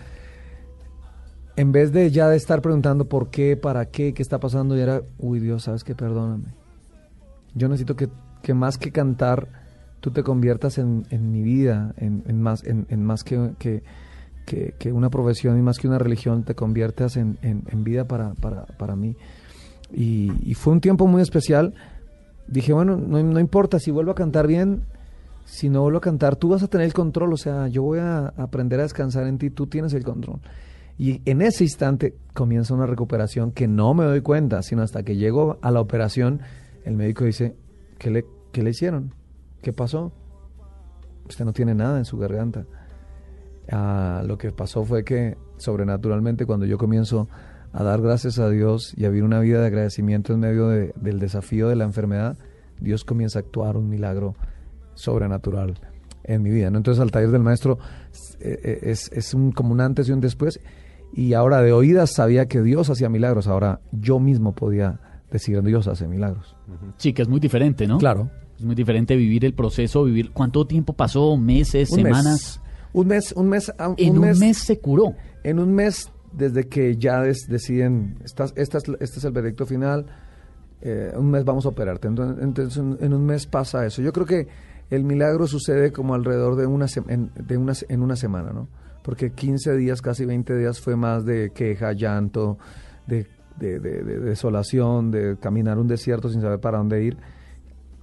en 1.56 1.72
vez 1.72 1.92
de 1.92 2.10
ya 2.12 2.30
de 2.30 2.38
estar 2.38 2.62
preguntando 2.62 3.06
por 3.10 3.30
qué, 3.30 3.58
para 3.58 3.86
qué, 3.86 4.14
qué 4.14 4.22
está 4.22 4.40
pasando, 4.40 4.78
y 4.78 4.82
era, 4.82 5.02
uy 5.18 5.40
Dios, 5.40 5.64
sabes 5.64 5.84
que 5.84 5.96
perdóname. 5.96 6.54
Yo 7.56 7.68
necesito 7.68 7.96
que, 7.96 8.08
que 8.42 8.54
más 8.54 8.78
que 8.78 8.92
cantar, 8.92 9.48
tú 10.00 10.12
te 10.12 10.24
conviertas 10.24 10.78
en, 10.78 11.06
en 11.10 11.32
mi 11.32 11.42
vida, 11.44 11.94
en, 11.98 12.42
más, 12.42 12.64
en, 12.64 13.04
más 13.04 13.24
que, 13.24 13.52
que, 13.60 13.84
que- 14.46 14.92
una 14.94 15.10
profesión 15.10 15.58
y 15.58 15.62
más 15.62 15.80
que 15.80 15.88
una 15.88 16.00
religión, 16.00 16.44
te 16.44 16.56
conviertas 16.56 17.18
en 17.18 17.38
vida 17.84 18.06
para, 18.06 18.34
para, 18.36 18.66
para 18.66 18.96
mí. 18.96 19.16
Y, 19.92 20.32
y 20.50 20.54
fue 20.54 20.74
un 20.74 20.82
tiempo 20.82 21.08
muy 21.08 21.22
especial. 21.22 21.74
Dije, 22.48 22.74
bueno, 22.74 22.96
no, 22.96 23.22
no 23.22 23.40
importa 23.40 23.80
si 23.80 23.92
vuelvo 23.92 24.12
a 24.12 24.16
cantar 24.16 24.48
bien, 24.48 24.84
si 25.52 25.70
no 25.70 25.82
vuelvo 25.82 25.98
a 25.98 26.02
cantar, 26.02 26.36
tú 26.36 26.50
vas 26.50 26.62
a 26.64 26.68
tener 26.68 26.86
el 26.86 26.94
control, 26.94 27.34
o 27.34 27.38
sea, 27.38 27.68
yo 27.68 27.82
voy 27.84 28.00
a 28.00 28.28
aprender 28.38 28.80
a 28.80 28.84
descansar 28.84 29.26
en 29.28 29.38
ti, 29.38 29.50
tú 29.50 29.68
tienes 29.68 29.94
el 29.94 30.04
control. 30.04 30.40
Y 30.98 31.22
en 31.26 31.42
ese 31.42 31.64
instante 31.64 32.16
comienza 32.34 32.74
una 32.74 32.86
recuperación 32.86 33.52
que 33.52 33.68
no 33.68 33.94
me 33.94 34.06
doy 34.06 34.22
cuenta, 34.22 34.62
sino 34.62 34.82
hasta 34.84 35.04
que 35.04 35.16
llego 35.16 35.58
a 35.62 35.72
la 35.72 35.82
operación, 35.82 36.42
el 36.84 36.96
médico 36.96 37.26
dice, 37.26 37.56
¿qué 37.98 38.10
le, 38.12 38.26
qué 38.52 38.62
le 38.64 38.70
hicieron? 38.72 39.14
¿Qué 39.62 39.74
pasó? 39.74 40.12
Usted 41.28 41.46
no 41.46 41.54
tiene 41.54 41.74
nada 41.74 41.98
en 41.98 42.06
su 42.06 42.18
garganta. 42.18 42.66
Ah, 43.72 44.24
lo 44.26 44.38
que 44.38 44.52
pasó 44.52 44.84
fue 44.84 45.04
que 45.04 45.38
sobrenaturalmente 45.58 46.46
cuando 46.46 46.66
yo 46.66 46.78
comienzo 46.78 47.28
a 47.72 47.84
dar 47.84 48.02
gracias 48.02 48.40
a 48.40 48.50
Dios 48.50 48.94
y 48.98 49.06
a 49.06 49.10
vivir 49.10 49.24
una 49.24 49.40
vida 49.40 49.62
de 49.62 49.68
agradecimiento 49.68 50.34
en 50.34 50.40
medio 50.40 50.68
de- 50.70 50.94
del 50.96 51.20
desafío 51.20 51.70
de 51.70 51.76
la 51.76 51.84
enfermedad, 51.86 52.38
Dios 52.80 53.04
comienza 53.06 53.40
a 53.40 53.42
actuar 53.42 53.78
un 53.78 53.90
milagro 53.90 54.36
sobrenatural 55.00 55.76
en 56.24 56.44
mi 56.44 56.50
vida. 56.52 56.70
¿no? 56.70 56.78
Entonces 56.78 57.02
al 57.02 57.12
taller 57.12 57.32
del 57.32 57.42
maestro 57.42 57.80
eh, 58.40 58.60
eh, 58.64 58.80
es, 58.84 59.12
es 59.14 59.34
un, 59.34 59.52
como 59.52 59.72
un 59.74 59.82
antes 59.82 60.08
y 60.10 60.12
un 60.12 60.20
después. 60.22 60.60
Y 61.14 61.34
ahora 61.34 61.62
de 61.62 61.72
oídas 61.74 62.12
sabía 62.14 62.48
que 62.48 62.62
Dios 62.62 62.90
hacía 62.90 63.10
milagros. 63.10 63.48
Ahora 63.48 63.80
yo 63.92 64.20
mismo 64.20 64.54
podía 64.54 65.00
decir 65.32 65.62
Dios 65.64 65.88
hace 65.88 66.08
milagros. 66.08 66.56
Sí, 66.98 67.14
que 67.14 67.24
es 67.24 67.28
muy 67.28 67.40
diferente, 67.40 67.88
¿no? 67.88 67.98
Claro. 67.98 68.30
Es 68.58 68.64
muy 68.66 68.76
diferente 68.76 69.16
vivir 69.16 69.46
el 69.46 69.54
proceso, 69.54 70.04
vivir... 70.04 70.32
¿Cuánto 70.32 70.68
tiempo 70.68 70.94
pasó? 70.94 71.36
¿Meses? 71.38 71.90
Un 71.92 71.96
¿Semanas? 71.98 72.26
mes. 72.26 72.62
Un 72.92 73.08
mes, 73.08 73.32
un 73.34 73.48
mes, 73.50 73.72
ah, 73.80 73.94
En 73.98 74.18
un 74.20 74.30
mes 74.38 74.58
se 74.58 74.80
curó. 74.80 75.14
En 75.44 75.60
un 75.60 75.74
mes, 75.74 76.12
desde 76.34 76.68
que 76.68 76.98
ya 76.98 77.22
des- 77.22 77.48
deciden, 77.48 78.18
estás, 78.24 78.54
esta 78.56 78.80
es- 78.80 78.84
este 79.00 79.20
es 79.20 79.24
el 79.24 79.32
veredicto 79.32 79.66
final, 79.66 80.08
eh, 80.82 81.12
un 81.16 81.30
mes 81.32 81.44
vamos 81.46 81.66
a 81.66 81.70
operarte. 81.70 82.08
Entonces, 82.08 82.44
entonces, 82.44 82.78
en, 82.78 82.98
en 83.00 83.14
un 83.14 83.26
mes 83.26 83.46
pasa 83.48 83.86
eso. 83.86 84.02
Yo 84.02 84.12
creo 84.14 84.26
que 84.26 84.48
el 84.90 85.04
milagro 85.04 85.48
sucede 85.48 85.92
como 85.92 86.14
alrededor 86.16 86.56
de 86.56 86.66
una, 86.66 86.88
en, 87.08 87.32
una, 87.58 87.74
en 87.88 88.02
una 88.02 88.16
semana, 88.16 88.52
¿no? 88.52 88.68
Porque 89.04 89.32
15 89.32 89.76
días, 89.78 90.02
casi 90.02 90.26
20 90.26 90.56
días 90.58 90.80
fue 90.82 90.96
más 90.96 91.26
de 91.26 91.52
queja, 91.52 91.94
llanto, 91.94 92.58
de, 93.08 93.26
de- 93.58 93.80
de- 93.80 94.04
de 94.04 94.20
desolación, 94.20 95.12
de 95.12 95.38
caminar 95.40 95.78
un 95.78 95.88
desierto 95.88 96.30
sin 96.30 96.42
saber 96.42 96.60
para 96.60 96.78
dónde 96.80 97.04
ir. 97.04 97.18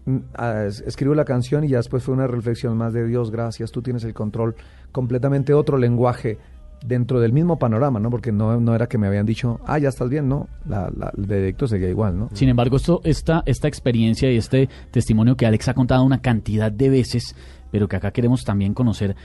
Mm, 0.07 0.17
ah, 0.35 0.65
es- 0.67 0.81
escribo 0.83 1.15
la 1.15 1.25
canción 1.25 1.65
y 1.65 1.69
ya 1.69 1.79
después 1.79 2.03
fue 2.03 2.15
una 2.15 2.27
reflexión 2.27 2.77
más 2.77 2.93
de 2.93 3.05
Dios, 3.07 3.31
gracias, 3.31 3.71
tú 3.73 3.83
tienes 3.83 4.05
el 4.05 4.15
control, 4.15 4.55
completamente 4.93 5.53
otro 5.53 5.77
lenguaje 5.79 6.39
dentro 6.85 7.21
del 7.21 7.33
mismo 7.33 7.59
panorama, 7.59 7.99
¿no? 8.01 8.11
Porque 8.11 8.33
no, 8.33 8.61
no 8.61 8.75
era 8.75 8.87
que 8.89 8.99
me 8.99 9.07
habían 9.07 9.27
dicho, 9.27 9.61
ah, 9.67 9.79
ya 9.79 9.89
estás 9.89 10.09
bien, 10.09 10.29
no, 10.29 10.49
la, 10.69 10.91
la- 10.97 11.13
el 11.17 11.27
veredicto 11.27 11.67
seguía 11.67 11.89
igual, 11.89 12.19
¿no? 12.19 12.29
Sin 12.33 12.49
embargo, 12.49 12.77
esto, 12.77 13.01
esta, 13.05 13.43
esta 13.47 13.67
experiencia 13.69 14.31
y 14.31 14.37
este 14.37 14.69
testimonio 14.91 15.37
que 15.37 15.47
Alex 15.47 15.69
ha 15.69 15.75
contado 15.75 16.05
una 16.05 16.21
cantidad 16.21 16.71
de 16.71 16.89
veces, 16.91 17.35
pero 17.73 17.89
que 17.89 17.97
acá 17.97 18.11
queremos 18.13 18.45
también 18.45 18.75
conocer 18.75 19.17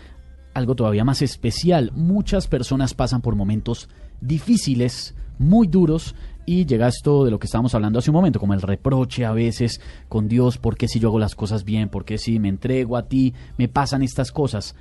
algo 0.54 0.76
todavía 0.76 1.04
más 1.06 1.22
especial. 1.22 1.92
Muchas 1.96 2.48
personas 2.48 2.94
pasan 2.94 3.22
por 3.22 3.36
momentos 3.36 3.90
difíciles, 4.22 5.14
muy 5.38 5.68
duros, 5.68 6.16
y 6.46 6.66
llega 6.66 6.88
esto 6.88 7.24
de 7.26 7.32
lo 7.32 7.38
que 7.38 7.46
estábamos 7.46 7.76
hablando 7.76 8.00
hace 8.00 8.10
un 8.10 8.16
momento, 8.16 8.40
como 8.40 8.54
el 8.56 8.62
reproche 8.62 9.26
a 9.26 9.32
veces 9.32 9.80
con 10.10 10.28
Dios, 10.28 10.58
¿por 10.58 10.76
qué 10.76 10.88
si 10.88 11.00
yo 11.00 11.10
hago 11.10 11.20
las 11.20 11.36
cosas 11.36 11.64
bien? 11.64 11.90
¿Por 11.90 12.04
qué 12.06 12.18
si 12.18 12.40
me 12.40 12.50
entrego 12.50 12.98
a 12.98 13.04
ti? 13.08 13.34
Me 13.58 13.68
pasan 13.68 14.02
estas 14.02 14.32
cosas. 14.32 14.76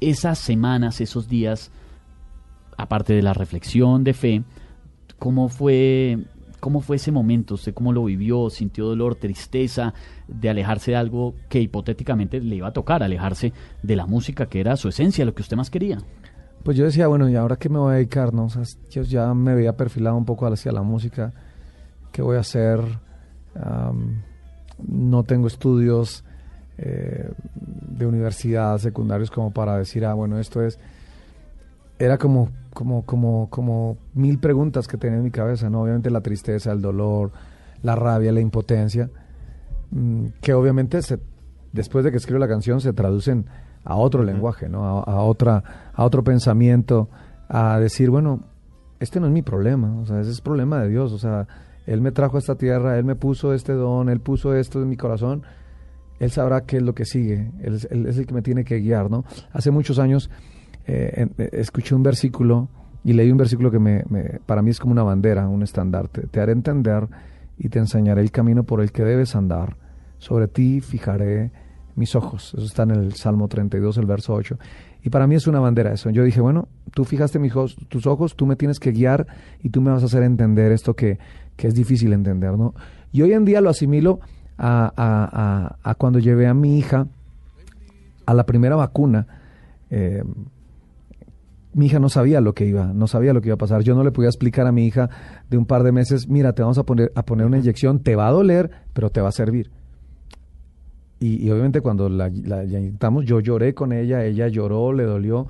Esas 0.00 0.38
semanas, 0.38 1.00
esos 1.00 1.28
días, 1.28 1.70
aparte 2.76 3.14
de 3.14 3.22
la 3.22 3.34
reflexión 3.34 4.04
de 4.04 4.14
fe, 4.14 4.42
¿cómo 5.18 5.48
fue, 5.48 6.18
cómo 6.60 6.80
fue 6.80 6.96
ese 6.96 7.12
momento? 7.12 7.54
¿Usted 7.54 7.74
cómo 7.74 7.92
lo 7.92 8.04
vivió? 8.04 8.50
¿Sintió 8.50 8.86
dolor, 8.86 9.14
tristeza 9.16 9.94
de 10.28 10.50
alejarse 10.50 10.92
de 10.92 10.96
algo 10.96 11.34
que 11.48 11.60
hipotéticamente 11.60 12.40
le 12.40 12.56
iba 12.56 12.68
a 12.68 12.72
tocar, 12.72 13.02
alejarse 13.02 13.52
de 13.82 13.96
la 13.96 14.06
música 14.06 14.46
que 14.46 14.60
era 14.60 14.76
su 14.76 14.88
esencia, 14.88 15.24
lo 15.24 15.34
que 15.34 15.42
usted 15.42 15.56
más 15.56 15.70
quería? 15.70 15.98
Pues 16.62 16.78
yo 16.78 16.86
decía, 16.86 17.08
bueno, 17.08 17.28
¿y 17.28 17.36
ahora 17.36 17.56
qué 17.56 17.68
me 17.68 17.78
voy 17.78 17.92
a 17.92 17.96
dedicar? 17.96 18.32
No? 18.32 18.44
O 18.44 18.48
sea, 18.48 18.62
yo 18.90 19.02
ya 19.02 19.34
me 19.34 19.52
había 19.52 19.76
perfilado 19.76 20.16
un 20.16 20.24
poco 20.24 20.46
hacia 20.46 20.72
la 20.72 20.82
música. 20.82 21.32
¿Qué 22.10 22.22
voy 22.22 22.38
a 22.38 22.40
hacer? 22.40 22.80
No 24.78 25.24
tengo 25.24 25.46
estudios 25.46 26.24
eh, 26.78 27.30
de 27.56 28.06
universidad, 28.06 28.78
secundarios, 28.78 29.30
como 29.30 29.52
para 29.52 29.76
decir, 29.76 30.04
ah, 30.04 30.14
bueno, 30.14 30.38
esto 30.38 30.62
es... 30.62 30.78
Era 31.98 32.18
como, 32.18 32.50
como, 32.72 33.04
como, 33.04 33.48
como 33.50 33.96
mil 34.14 34.38
preguntas 34.38 34.88
que 34.88 34.96
tenía 34.98 35.18
en 35.18 35.24
mi 35.24 35.30
cabeza, 35.30 35.70
¿no? 35.70 35.82
Obviamente 35.82 36.10
la 36.10 36.20
tristeza, 36.20 36.72
el 36.72 36.80
dolor, 36.82 37.30
la 37.82 37.94
rabia, 37.96 38.32
la 38.32 38.40
impotencia, 38.40 39.10
mm, 39.90 40.26
que 40.40 40.54
obviamente 40.54 41.00
se, 41.02 41.18
después 41.72 42.04
de 42.04 42.10
que 42.10 42.16
escribo 42.16 42.38
la 42.38 42.48
canción 42.48 42.80
se 42.80 42.92
traducen 42.92 43.46
a 43.84 43.96
otro 43.96 44.22
lenguaje, 44.22 44.68
¿no? 44.68 44.84
A, 44.86 45.02
a 45.02 45.20
otra, 45.22 45.62
a 45.92 46.04
otro 46.04 46.24
pensamiento, 46.24 47.08
a 47.48 47.78
decir, 47.78 48.10
bueno, 48.10 48.40
este 49.00 49.20
no 49.20 49.26
es 49.26 49.32
mi 49.32 49.42
problema, 49.42 49.98
o 50.00 50.06
sea, 50.06 50.20
ese 50.20 50.30
es 50.30 50.40
problema 50.40 50.80
de 50.80 50.88
Dios, 50.88 51.12
o 51.12 51.18
sea, 51.18 51.46
Él 51.86 52.00
me 52.00 52.10
trajo 52.10 52.36
a 52.36 52.38
esta 52.40 52.54
tierra, 52.56 52.98
Él 52.98 53.04
me 53.04 53.14
puso 53.14 53.52
este 53.52 53.74
don, 53.74 54.08
Él 54.08 54.20
puso 54.20 54.54
esto 54.54 54.80
en 54.82 54.88
mi 54.88 54.96
corazón, 54.96 55.42
Él 56.18 56.30
sabrá 56.30 56.62
qué 56.62 56.78
es 56.78 56.82
lo 56.82 56.94
que 56.94 57.04
sigue, 57.04 57.52
Él, 57.62 57.74
es- 57.74 57.88
Él 57.90 58.06
es 58.06 58.16
el 58.16 58.26
que 58.26 58.34
me 58.34 58.40
tiene 58.42 58.64
que 58.64 58.78
guiar, 58.78 59.10
¿no? 59.10 59.24
Hace 59.52 59.70
muchos 59.70 59.98
años 59.98 60.30
eh, 60.86 61.12
en- 61.16 61.32
eh, 61.38 61.50
escuché 61.52 61.94
un 61.94 62.02
versículo 62.02 62.68
y 63.04 63.12
leí 63.12 63.30
un 63.30 63.36
versículo 63.38 63.70
que 63.70 63.78
me, 63.78 64.04
para 64.46 64.62
mí 64.62 64.70
es 64.70 64.78
como 64.80 64.92
una 64.92 65.02
bandera, 65.02 65.48
un 65.48 65.62
estandarte. 65.62 66.22
Te 66.28 66.40
haré 66.40 66.52
entender 66.52 67.06
y 67.58 67.68
te 67.68 67.78
enseñaré 67.78 68.20
el 68.22 68.30
camino 68.30 68.64
por 68.64 68.80
el 68.80 68.92
que 68.92 69.04
debes 69.04 69.36
andar. 69.36 69.76
Sobre 70.18 70.48
ti 70.48 70.80
fijaré 70.80 71.50
mis 71.96 72.14
ojos. 72.16 72.54
Eso 72.56 72.64
está 72.64 72.82
en 72.84 72.92
el 72.92 73.12
Salmo 73.14 73.46
32, 73.48 73.98
el 73.98 74.06
verso 74.06 74.32
8. 74.34 74.58
Y 75.02 75.10
para 75.10 75.26
mí 75.26 75.34
es 75.34 75.46
una 75.46 75.60
bandera 75.60 75.92
eso. 75.92 76.08
Yo 76.10 76.24
dije, 76.24 76.40
bueno, 76.40 76.66
tú 76.94 77.04
fijaste 77.04 77.38
mis 77.38 77.54
ojos, 77.54 77.76
tus 77.88 78.06
ojos, 78.06 78.34
tú 78.36 78.46
me 78.46 78.56
tienes 78.56 78.80
que 78.80 78.90
guiar 78.92 79.26
y 79.62 79.68
tú 79.68 79.82
me 79.82 79.90
vas 79.90 80.02
a 80.02 80.06
hacer 80.06 80.22
entender 80.22 80.72
esto 80.72 80.94
que, 80.94 81.18
que 81.56 81.68
es 81.68 81.74
difícil 81.74 82.12
entender, 82.14 82.56
¿no? 82.56 82.74
Y 83.12 83.20
hoy 83.22 83.34
en 83.34 83.44
día 83.44 83.60
lo 83.60 83.68
asimilo 83.68 84.20
a, 84.56 84.86
a- 84.96 85.76
a- 85.84 85.90
a 85.90 85.94
cuando 85.94 86.18
llevé 86.20 86.46
a 86.46 86.54
mi 86.54 86.78
hija 86.78 87.06
a 88.26 88.34
la 88.34 88.46
primera 88.46 88.76
vacuna. 88.76 89.26
eh, 89.90 90.24
mi 91.74 91.86
hija 91.86 91.98
no 91.98 92.08
sabía 92.08 92.40
lo 92.40 92.54
que 92.54 92.66
iba, 92.66 92.86
no 92.94 93.06
sabía 93.06 93.32
lo 93.32 93.40
que 93.40 93.48
iba 93.48 93.54
a 93.54 93.58
pasar. 93.58 93.82
Yo 93.82 93.94
no 93.94 94.04
le 94.04 94.12
podía 94.12 94.28
explicar 94.28 94.66
a 94.66 94.72
mi 94.72 94.86
hija 94.86 95.10
de 95.50 95.58
un 95.58 95.66
par 95.66 95.82
de 95.82 95.92
meses, 95.92 96.28
mira, 96.28 96.52
te 96.54 96.62
vamos 96.62 96.78
a 96.78 96.84
poner, 96.84 97.12
a 97.14 97.24
poner 97.24 97.46
una 97.46 97.58
inyección, 97.58 97.98
te 98.00 98.16
va 98.16 98.28
a 98.28 98.30
doler, 98.32 98.70
pero 98.92 99.10
te 99.10 99.20
va 99.20 99.28
a 99.28 99.32
servir. 99.32 99.70
Y, 101.20 101.44
y 101.46 101.50
obviamente 101.50 101.80
cuando 101.80 102.08
la, 102.08 102.28
la- 102.28 102.62
la 102.64 102.78
inyectamos, 102.78 103.24
yo 103.24 103.40
lloré 103.40 103.74
con 103.74 103.92
ella, 103.92 104.24
ella 104.24 104.48
lloró, 104.48 104.92
le 104.92 105.04
dolió. 105.04 105.46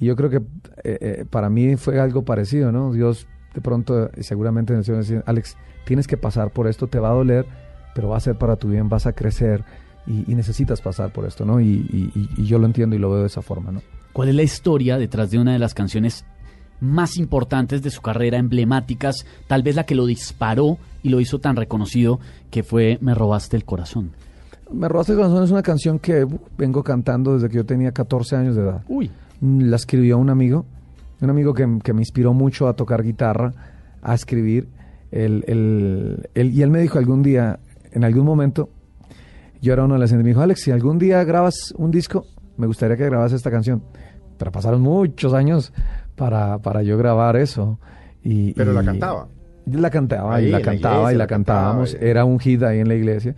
Y 0.00 0.06
yo 0.06 0.16
creo 0.16 0.30
que 0.30 0.36
eh, 0.36 0.98
eh, 1.00 1.24
para 1.28 1.50
mí 1.50 1.76
fue 1.76 1.98
algo 1.98 2.24
parecido, 2.24 2.70
¿no? 2.72 2.92
Dios 2.92 3.26
de 3.54 3.60
pronto, 3.60 4.10
seguramente 4.20 4.72
en 4.72 4.78
el 4.80 4.84
Señor 4.84 5.00
decía, 5.00 5.22
Alex, 5.26 5.56
tienes 5.86 6.06
que 6.06 6.16
pasar 6.16 6.50
por 6.52 6.68
esto, 6.68 6.86
te 6.86 7.00
va 7.00 7.10
a 7.10 7.14
doler, 7.14 7.46
pero 7.94 8.08
va 8.10 8.16
a 8.16 8.20
ser 8.20 8.36
para 8.36 8.56
tu 8.56 8.68
bien, 8.68 8.88
vas 8.88 9.06
a 9.06 9.12
crecer 9.12 9.64
y, 10.06 10.30
y 10.30 10.34
necesitas 10.36 10.80
pasar 10.80 11.12
por 11.12 11.24
esto, 11.24 11.44
¿no? 11.44 11.60
Y- 11.60 12.12
y 12.36 12.44
yo 12.44 12.58
lo 12.58 12.66
entiendo 12.66 12.94
y 12.94 12.98
lo 13.00 13.10
veo 13.10 13.20
de 13.22 13.26
esa 13.26 13.42
forma, 13.42 13.72
¿no? 13.72 13.82
¿Cuál 14.18 14.30
es 14.30 14.34
la 14.34 14.42
historia 14.42 14.98
detrás 14.98 15.30
de 15.30 15.38
una 15.38 15.52
de 15.52 15.60
las 15.60 15.74
canciones 15.74 16.24
más 16.80 17.18
importantes 17.18 17.82
de 17.82 17.90
su 17.90 18.02
carrera, 18.02 18.36
emblemáticas, 18.36 19.24
tal 19.46 19.62
vez 19.62 19.76
la 19.76 19.84
que 19.84 19.94
lo 19.94 20.06
disparó 20.06 20.76
y 21.04 21.10
lo 21.10 21.20
hizo 21.20 21.38
tan 21.38 21.54
reconocido, 21.54 22.18
que 22.50 22.64
fue 22.64 22.98
Me 23.00 23.14
robaste 23.14 23.56
el 23.56 23.64
corazón? 23.64 24.10
Me 24.72 24.88
robaste 24.88 25.12
el 25.12 25.18
corazón 25.18 25.44
es 25.44 25.52
una 25.52 25.62
canción 25.62 26.00
que 26.00 26.26
vengo 26.56 26.82
cantando 26.82 27.34
desde 27.34 27.48
que 27.48 27.54
yo 27.58 27.64
tenía 27.64 27.92
14 27.92 28.34
años 28.34 28.56
de 28.56 28.62
edad. 28.62 28.82
Uy, 28.88 29.08
La 29.40 29.76
escribió 29.76 30.18
un 30.18 30.30
amigo, 30.30 30.66
un 31.20 31.30
amigo 31.30 31.54
que, 31.54 31.78
que 31.84 31.92
me 31.92 32.00
inspiró 32.00 32.34
mucho 32.34 32.66
a 32.66 32.72
tocar 32.74 33.04
guitarra, 33.04 33.52
a 34.02 34.14
escribir. 34.16 34.66
Él- 35.12 35.44
y 36.34 36.60
él 36.60 36.70
me 36.70 36.80
dijo 36.80 36.98
algún 36.98 37.22
día, 37.22 37.60
en 37.92 38.02
algún 38.02 38.24
momento, 38.24 38.68
yo 39.62 39.74
era 39.74 39.84
un 39.84 39.92
adolescente, 39.92 40.24
me 40.24 40.30
dijo, 40.30 40.40
Alex, 40.40 40.60
si 40.60 40.72
algún 40.72 40.98
día 40.98 41.22
grabas 41.22 41.72
un 41.76 41.92
disco, 41.92 42.26
me 42.58 42.66
gustaría 42.66 42.96
que 42.96 43.04
grabas 43.06 43.32
esta 43.32 43.50
canción. 43.50 43.82
Pero 44.36 44.52
pasaron 44.52 44.80
muchos 44.82 45.32
años 45.34 45.72
para, 46.16 46.58
para 46.58 46.82
yo 46.82 46.96
grabar 46.98 47.36
eso. 47.36 47.78
Y, 48.22 48.52
Pero 48.52 48.72
y- 48.72 48.74
la 48.74 48.84
cantaba. 48.84 49.28
Yo 49.66 49.80
la 49.80 49.90
cantaba 49.90 50.34
Ahí, 50.36 50.46
y 50.46 50.50
la 50.50 50.62
cantaba 50.62 50.94
iglesia, 50.96 51.12
y 51.12 51.14
la 51.18 51.24
la 51.24 51.26
cantaba, 51.26 51.58
cantábamos. 51.60 51.94
y- 52.00 52.04
Era 52.04 52.24
un 52.24 52.38
hit 52.38 52.62
ahí 52.62 52.78
en 52.80 52.88
la 52.88 52.94
iglesia. 52.94 53.34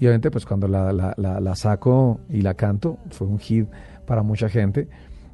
Y 0.00 0.04
obviamente 0.06 0.30
pues 0.30 0.44
cuando 0.46 0.68
la, 0.68 0.92
la, 0.92 1.14
la, 1.16 1.40
la 1.40 1.54
saco 1.56 2.20
y 2.30 2.40
la 2.42 2.54
canto, 2.54 2.98
fue 3.10 3.26
un 3.26 3.38
hit 3.38 3.68
para 4.06 4.22
mucha 4.22 4.48
gente. 4.48 4.88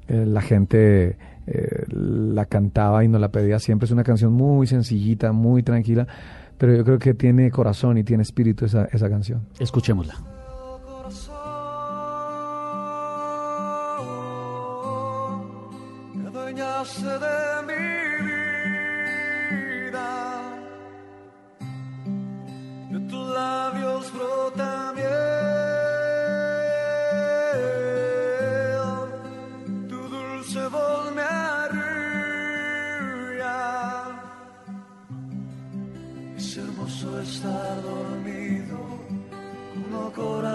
Eh, 0.08 0.24
la 0.26 0.40
gente 0.42 1.16
eh, 1.46 1.84
la 1.88 2.44
cantaba 2.46 3.04
y 3.04 3.08
nos 3.08 3.20
la 3.20 3.30
pedía 3.30 3.58
siempre. 3.58 3.86
Es 3.86 3.90
una 3.92 4.04
canción 4.04 4.32
muy 4.32 4.66
sencillita, 4.66 5.32
muy 5.32 5.62
tranquila, 5.62 6.06
pero 6.58 6.74
yo 6.74 6.84
creo 6.84 6.98
que 6.98 7.14
tiene 7.14 7.50
corazón 7.50 7.96
y 7.98 8.04
tiene 8.04 8.22
espíritu 8.22 8.64
esa, 8.66 8.84
esa 8.86 9.08
canción. 9.08 9.46
escuchémosla. 9.60 10.14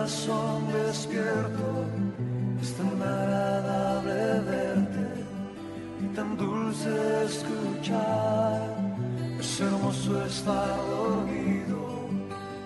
Corazón 0.10 0.64
despierto. 0.88 1.86
Es 2.62 2.74
tan 2.74 3.02
agradable 3.02 4.40
verte 4.50 5.08
y 6.02 6.16
tan 6.16 6.36
dulce 6.36 6.90
escuchar. 7.26 8.60
Es 9.40 9.62
hermoso 9.62 10.26
estar 10.26 10.78
dormido 10.90 12.10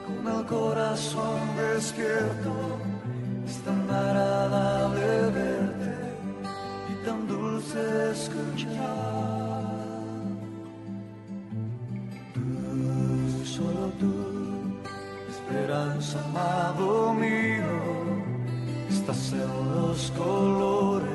con 0.06 0.36
el 0.36 0.45
corazón 0.45 1.39
despierto. 1.58 2.53
Es 3.45 3.58
tan 3.65 3.89
agradable 3.89 5.06
verte 5.32 5.95
y 6.91 7.06
tan 7.06 7.27
dulce 7.27 8.12
escuchar. 8.12 9.63
Tú, 12.34 13.45
solo 13.45 13.91
tú, 13.99 14.42
esperanza, 15.53 16.19
amado 16.25 17.13
mío, 17.13 17.75
estás 18.89 19.33
en 19.33 19.75
los 19.75 20.11
colores 20.17 21.09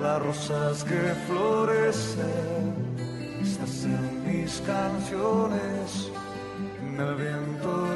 las 0.00 0.22
rosas 0.22 0.84
que 0.84 1.00
florecen, 1.26 2.96
estás 3.42 3.84
en 3.84 4.24
mis 4.26 4.62
canciones, 4.62 6.10
en 6.80 7.00
el 7.00 7.14
viento 7.16 7.87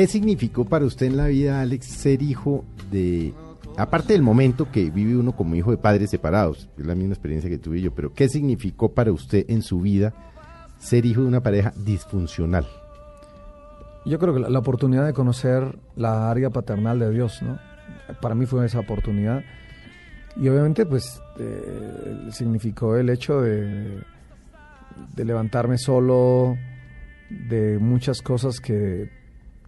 ¿Qué 0.00 0.06
significó 0.06 0.64
para 0.64 0.86
usted 0.86 1.08
en 1.08 1.18
la 1.18 1.26
vida, 1.26 1.60
Alex, 1.60 1.84
ser 1.84 2.22
hijo 2.22 2.64
de... 2.90 3.34
Aparte 3.76 4.14
del 4.14 4.22
momento 4.22 4.72
que 4.72 4.88
vive 4.88 5.14
uno 5.14 5.32
como 5.32 5.56
hijo 5.56 5.72
de 5.72 5.76
padres 5.76 6.08
separados, 6.08 6.70
es 6.78 6.86
la 6.86 6.94
misma 6.94 7.12
experiencia 7.12 7.50
que 7.50 7.58
tuve 7.58 7.82
yo, 7.82 7.94
pero 7.94 8.14
¿qué 8.14 8.26
significó 8.26 8.94
para 8.94 9.12
usted 9.12 9.44
en 9.50 9.60
su 9.60 9.82
vida 9.82 10.14
ser 10.78 11.04
hijo 11.04 11.20
de 11.20 11.26
una 11.26 11.42
pareja 11.42 11.74
disfuncional? 11.84 12.66
Yo 14.06 14.18
creo 14.18 14.32
que 14.32 14.40
la, 14.40 14.58
oportunidad 14.58 15.04
de 15.04 15.12
conocer 15.12 15.78
la 15.96 16.30
área 16.30 16.48
paternal 16.48 16.98
de 16.98 17.10
Dios, 17.10 17.42
¿no? 17.42 17.58
Para 18.22 18.34
mí 18.34 18.46
fue 18.46 18.64
esa 18.64 18.80
oportunidad. 18.80 19.42
Y 20.34 20.48
obviamente, 20.48 20.86
pues, 20.86 21.20
eh, 21.38 22.28
significó 22.30 22.96
el 22.96 23.10
hecho 23.10 23.42
de 23.42 24.02
levantarme 25.14 25.76
solo, 25.76 26.56
de 27.28 27.78
muchas 27.78 28.22
cosas 28.22 28.60
que, 28.60 29.19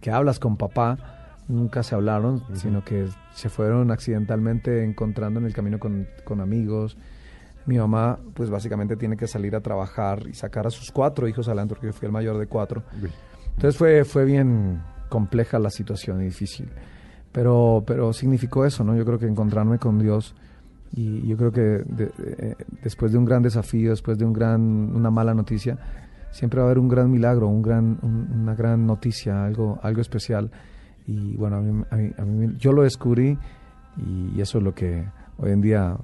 que 0.03 0.11
hablas 0.11 0.37
con 0.37 0.57
papá, 0.57 0.97
nunca 1.47 1.81
se 1.81 1.95
hablaron, 1.95 2.43
sino 2.53 2.83
que 2.83 3.07
se 3.33 3.47
fueron 3.49 3.89
accidentalmente 3.89 4.83
encontrando 4.83 5.39
en 5.39 5.45
el 5.45 5.53
camino 5.53 5.79
con, 5.79 6.07
con 6.25 6.41
amigos. 6.41 6.97
Mi 7.65 7.77
mamá, 7.77 8.19
pues 8.33 8.49
básicamente 8.49 8.97
tiene 8.97 9.15
que 9.15 9.27
salir 9.27 9.55
a 9.55 9.61
trabajar 9.61 10.27
y 10.27 10.33
sacar 10.33 10.67
a 10.67 10.69
sus 10.69 10.91
cuatro 10.91 11.25
hijos 11.29 11.47
adelante, 11.47 11.73
porque 11.73 11.87
yo 11.87 11.93
fui 11.93 12.05
el 12.07 12.11
mayor 12.11 12.37
de 12.37 12.47
cuatro. 12.47 12.83
Entonces 13.55 13.77
fue, 13.77 14.03
fue 14.03 14.25
bien 14.25 14.81
compleja 15.07 15.57
la 15.59 15.69
situación 15.69 16.21
y 16.21 16.25
difícil. 16.25 16.67
Pero, 17.31 17.81
pero 17.87 18.11
significó 18.11 18.65
eso, 18.65 18.83
¿no? 18.83 18.95
Yo 18.97 19.05
creo 19.05 19.17
que 19.19 19.25
encontrarme 19.27 19.79
con 19.79 19.99
Dios 19.99 20.35
y 20.95 21.25
yo 21.27 21.37
creo 21.37 21.51
que 21.53 21.61
de- 21.61 22.11
eh, 22.19 22.55
después 22.83 23.11
de 23.13 23.17
un 23.17 23.25
gran 23.25 23.41
desafío, 23.41 23.91
después 23.91 24.17
de 24.17 24.25
un 24.25 24.33
gran, 24.33 24.61
una 24.61 25.09
mala 25.09 25.33
noticia, 25.33 25.77
siempre 26.33 26.59
va 26.59 26.65
a 26.65 26.67
haber 26.67 26.79
un 26.79 26.89
gran 26.89 27.09
milagro, 27.09 27.47
un 27.47 27.61
gran, 27.61 27.97
un- 28.01 28.29
una 28.41 28.53
gran 28.55 28.85
noticia, 28.85 29.45
algo, 29.45 29.79
algo 29.81 30.01
especial. 30.01 30.51
Y 31.07 31.35
bueno, 31.37 31.55
a 31.57 31.61
mí, 31.61 31.83
a 31.89 31.95
mí- 31.95 32.11
a 32.17 32.25
mí 32.25 32.55
yo 32.57 32.71
lo 32.73 32.83
descubrí 32.83 33.37
y, 33.97 34.41
eso 34.41 34.57
es 34.57 34.63
lo 34.63 34.73
que 34.75 35.05
hoy 35.37 35.51
en 35.51 35.61
día 35.61 35.95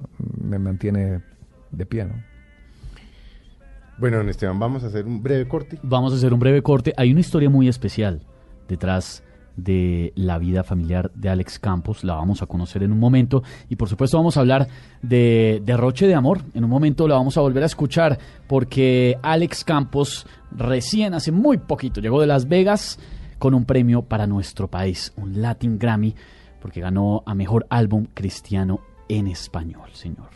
me 0.42 0.58
mantiene 0.58 1.20
de 1.70 1.86
pie, 1.86 2.04
¿no? 2.06 2.14
Bueno, 3.98 4.16
don 4.16 4.28
Esteban, 4.30 4.58
vamos 4.58 4.82
a 4.84 4.86
hacer 4.86 5.04
un 5.06 5.22
breve 5.22 5.46
corte. 5.46 5.78
Vamos 5.82 6.12
a 6.12 6.16
hacer 6.16 6.32
un 6.32 6.40
breve 6.40 6.62
corte. 6.62 6.94
Hay 6.96 7.10
una 7.10 7.20
historia 7.20 7.50
muy 7.50 7.68
especial 7.68 8.22
detrás 8.68 9.22
de 9.62 10.12
la 10.16 10.38
vida 10.38 10.64
familiar 10.64 11.10
de 11.14 11.28
Alex 11.28 11.58
Campos. 11.58 12.04
La 12.04 12.14
vamos 12.14 12.42
a 12.42 12.46
conocer 12.46 12.82
en 12.82 12.92
un 12.92 12.98
momento. 12.98 13.42
Y 13.68 13.76
por 13.76 13.88
supuesto 13.88 14.16
vamos 14.16 14.36
a 14.36 14.40
hablar 14.40 14.68
de 15.02 15.62
Derroche 15.64 16.06
de 16.06 16.14
Amor. 16.14 16.42
En 16.54 16.64
un 16.64 16.70
momento 16.70 17.06
la 17.06 17.16
vamos 17.16 17.36
a 17.36 17.40
volver 17.40 17.62
a 17.62 17.66
escuchar 17.66 18.18
porque 18.46 19.16
Alex 19.22 19.64
Campos 19.64 20.26
recién 20.50 21.14
hace 21.14 21.32
muy 21.32 21.58
poquito 21.58 22.00
llegó 22.00 22.20
de 22.20 22.26
Las 22.26 22.48
Vegas 22.48 22.98
con 23.38 23.54
un 23.54 23.64
premio 23.64 24.02
para 24.02 24.26
nuestro 24.26 24.68
país, 24.68 25.12
un 25.16 25.40
Latin 25.40 25.78
Grammy, 25.78 26.14
porque 26.60 26.80
ganó 26.80 27.22
a 27.24 27.34
Mejor 27.34 27.66
Álbum 27.70 28.06
Cristiano 28.12 28.80
en 29.08 29.26
español, 29.26 29.88
Señor. 29.94 30.28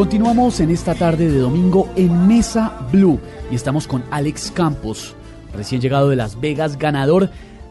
Continuamos 0.00 0.60
en 0.60 0.70
esta 0.70 0.94
tarde 0.94 1.30
de 1.30 1.40
domingo 1.40 1.90
en 1.94 2.26
Mesa 2.26 2.88
Blue 2.90 3.20
y 3.50 3.54
estamos 3.54 3.86
con 3.86 4.02
Alex 4.10 4.50
Campos, 4.50 5.14
recién 5.52 5.82
llegado 5.82 6.08
de 6.08 6.16
Las 6.16 6.40
Vegas, 6.40 6.78
ganador 6.78 7.28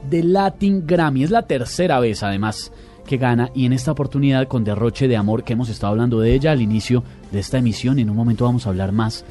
del 0.08 0.34
Latin 0.34 0.86
Grammy. 0.86 1.24
Es 1.24 1.32
la 1.32 1.48
tercera 1.48 2.00
vez 2.00 2.22
además 2.22 2.72
que 3.08 3.18
gana 3.18 3.50
y 3.56 3.66
en 3.66 3.74
esta 3.74 3.94
oportunidad 3.94 4.48
con 4.48 4.64
Derroche 4.64 5.08
de 5.08 5.18
Amor 5.18 5.44
que 5.44 5.54
hemos 5.54 5.70
estado 5.70 5.94
hablando 5.94 6.20
de 6.20 6.36
ella 6.36 6.52
al 6.52 6.62
inicio 6.62 7.04
de 7.32 7.40
esta 7.40 7.58
emisión. 7.58 7.98
En 7.98 8.12
un 8.12 8.16
momento 8.16 8.46
vamos 8.46 8.68
a 8.68 8.70
hablar 8.70 8.92
más 8.92 9.26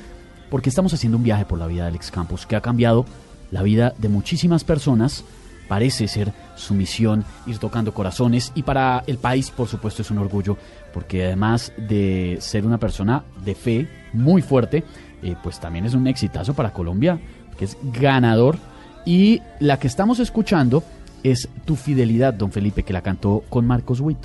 porque 0.50 0.68
estamos 0.68 0.92
haciendo 0.92 1.18
un 1.18 1.22
viaje 1.22 1.44
por 1.44 1.61
la 1.61 1.68
vida 1.68 1.82
de 1.82 1.90
Alex 1.90 2.11
Campos 2.11 2.46
que 2.46 2.56
ha 2.56 2.62
cambiado 2.62 3.06
la 3.52 3.62
vida 3.62 3.94
de 3.98 4.08
muchísimas 4.08 4.64
personas. 4.64 5.22
Parece 5.68 6.09
ser 6.09 6.33
su 6.57 6.74
misión 6.74 7.24
ir 7.46 7.59
tocando 7.59 7.92
corazones 7.92 8.52
y 8.54 8.62
para 8.62 9.04
el 9.07 9.18
país 9.18 9.50
por 9.50 9.68
supuesto 9.68 10.02
es 10.02 10.11
un 10.11 10.18
orgullo 10.18 10.57
porque 10.92 11.26
además 11.26 11.72
de 11.76 12.38
ser 12.40 12.66
una 12.66 12.78
persona 12.78 13.22
de 13.44 13.54
fe 13.54 13.88
muy 14.12 14.42
fuerte, 14.42 14.83
eh, 15.22 15.37
pues 15.42 15.61
también 15.61 15.85
es 15.85 15.94
un 15.94 16.07
exitazo 16.07 16.54
para 16.54 16.72
Colombia, 16.72 17.20
que 17.59 17.66
es 17.66 17.76
ganador. 18.00 18.57
Y 19.04 19.40
la 19.61 19.78
que 19.78 19.87
estamos 19.87 20.18
escuchando 20.18 20.83
es 21.22 21.48
Tu 21.64 21.76
Fidelidad, 21.76 22.35
don 22.35 22.50
Felipe, 22.50 22.83
que 22.83 22.92
la 22.92 23.02
cantó 23.02 23.44
con 23.48 23.66
Marcos 23.66 24.00
Witt. 24.00 24.18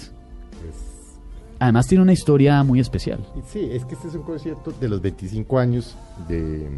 Además 1.59 1.87
tiene 1.87 2.01
una 2.01 2.13
historia 2.13 2.63
muy 2.63 2.79
especial. 2.79 3.25
Sí, 3.47 3.69
es 3.71 3.85
que 3.85 3.95
este 3.95 4.09
es 4.09 4.15
un 4.15 4.23
concierto 4.23 4.71
de 4.71 4.89
los 4.89 5.01
25 5.01 5.59
años 5.59 5.95
de, 6.27 6.69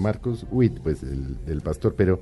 Marcos 0.00 0.44
Witt, 0.50 0.80
pues 0.80 1.02
el, 1.02 1.38
el 1.46 1.62
pastor, 1.62 1.94
pero 1.96 2.20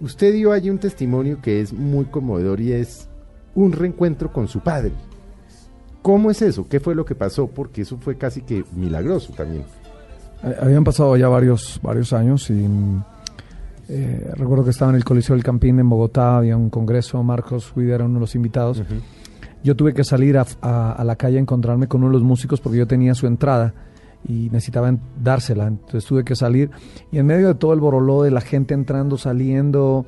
usted 0.00 0.32
dio 0.32 0.52
allí 0.52 0.70
un 0.70 0.78
testimonio 0.78 1.40
que 1.42 1.60
es 1.60 1.72
muy 1.72 2.06
conmovedor 2.06 2.60
y 2.60 2.72
es 2.72 3.08
un 3.54 3.72
reencuentro 3.72 4.32
con 4.32 4.48
su 4.48 4.60
padre. 4.60 4.92
¿Cómo 6.02 6.30
es 6.30 6.42
eso? 6.42 6.66
¿Qué 6.68 6.80
fue 6.80 6.94
lo 6.94 7.04
que 7.04 7.14
pasó? 7.14 7.48
Porque 7.48 7.82
eso 7.82 7.98
fue 7.98 8.16
casi 8.16 8.42
que 8.42 8.64
milagroso 8.74 9.32
también. 9.32 9.64
Habían 10.60 10.84
pasado 10.84 11.16
ya 11.16 11.28
varios, 11.28 11.80
varios 11.82 12.12
años 12.12 12.48
y 12.50 12.64
eh, 13.88 14.32
recuerdo 14.36 14.64
que 14.64 14.70
estaba 14.70 14.90
en 14.90 14.96
el 14.96 15.04
Coliseo 15.04 15.34
del 15.34 15.42
Campín 15.42 15.78
en 15.80 15.88
Bogotá, 15.88 16.36
había 16.36 16.56
un 16.56 16.70
congreso, 16.70 17.22
Marcos 17.22 17.72
Huida 17.74 17.96
era 17.96 18.04
uno 18.04 18.14
de 18.14 18.20
los 18.20 18.34
invitados. 18.34 18.82
Yo 19.64 19.74
tuve 19.74 19.92
que 19.94 20.04
salir 20.04 20.38
a, 20.38 21.02
la 21.04 21.16
calle 21.16 21.38
a 21.38 21.40
encontrarme 21.40 21.88
con 21.88 22.02
uno 22.02 22.10
de 22.10 22.18
los 22.18 22.22
músicos 22.22 22.60
porque 22.60 22.78
yo 22.78 22.86
tenía 22.86 23.14
su 23.14 23.26
entrada 23.26 23.74
y 24.26 24.50
necesitaba 24.50 24.94
dársela, 25.22 25.66
entonces 25.66 26.04
tuve 26.04 26.24
que 26.24 26.34
salir 26.34 26.70
y 27.10 27.18
en 27.18 27.26
medio 27.26 27.48
de 27.48 27.54
todo 27.54 27.72
el 27.72 27.80
boroló 27.80 28.22
de 28.22 28.30
la 28.30 28.40
gente 28.40 28.74
entrando, 28.74 29.16
saliendo, 29.16 30.06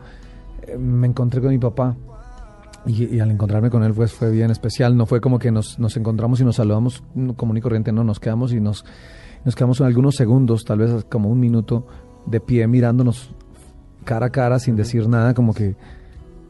eh, 0.62 0.76
me 0.76 1.06
encontré 1.06 1.40
con 1.40 1.50
mi 1.50 1.58
papá 1.58 1.96
y, 2.86 3.20
al 3.20 3.30
encontrarme 3.30 3.70
con 3.70 3.82
él 3.82 3.92
pues 3.92 4.12
fue 4.12 4.30
bien 4.30 4.50
especial. 4.50 4.96
No 4.96 5.06
fue 5.06 5.20
como 5.20 5.38
que 5.38 5.50
nos, 5.50 5.78
nos 5.78 5.96
encontramos 5.96 6.40
y 6.40 6.44
nos 6.44 6.56
saludamos 6.56 7.02
común 7.36 7.56
y 7.56 7.60
corriente, 7.60 7.92
no, 7.92 8.04
nos 8.04 8.20
quedamos 8.20 8.52
y 8.52 8.60
nos, 8.60 8.84
nos 9.44 9.54
quedamos 9.54 9.80
en 9.80 9.86
algunos 9.86 10.16
segundos, 10.16 10.64
tal 10.64 10.78
vez 10.78 11.04
como 11.08 11.28
un 11.28 11.40
minuto 11.40 11.86
de 12.26 12.40
pie 12.40 12.66
mirándonos 12.66 13.30
cara 14.04 14.26
a 14.26 14.30
cara 14.30 14.58
sin 14.58 14.76
decir 14.76 15.08
nada, 15.08 15.34
como 15.34 15.54
que, 15.54 15.76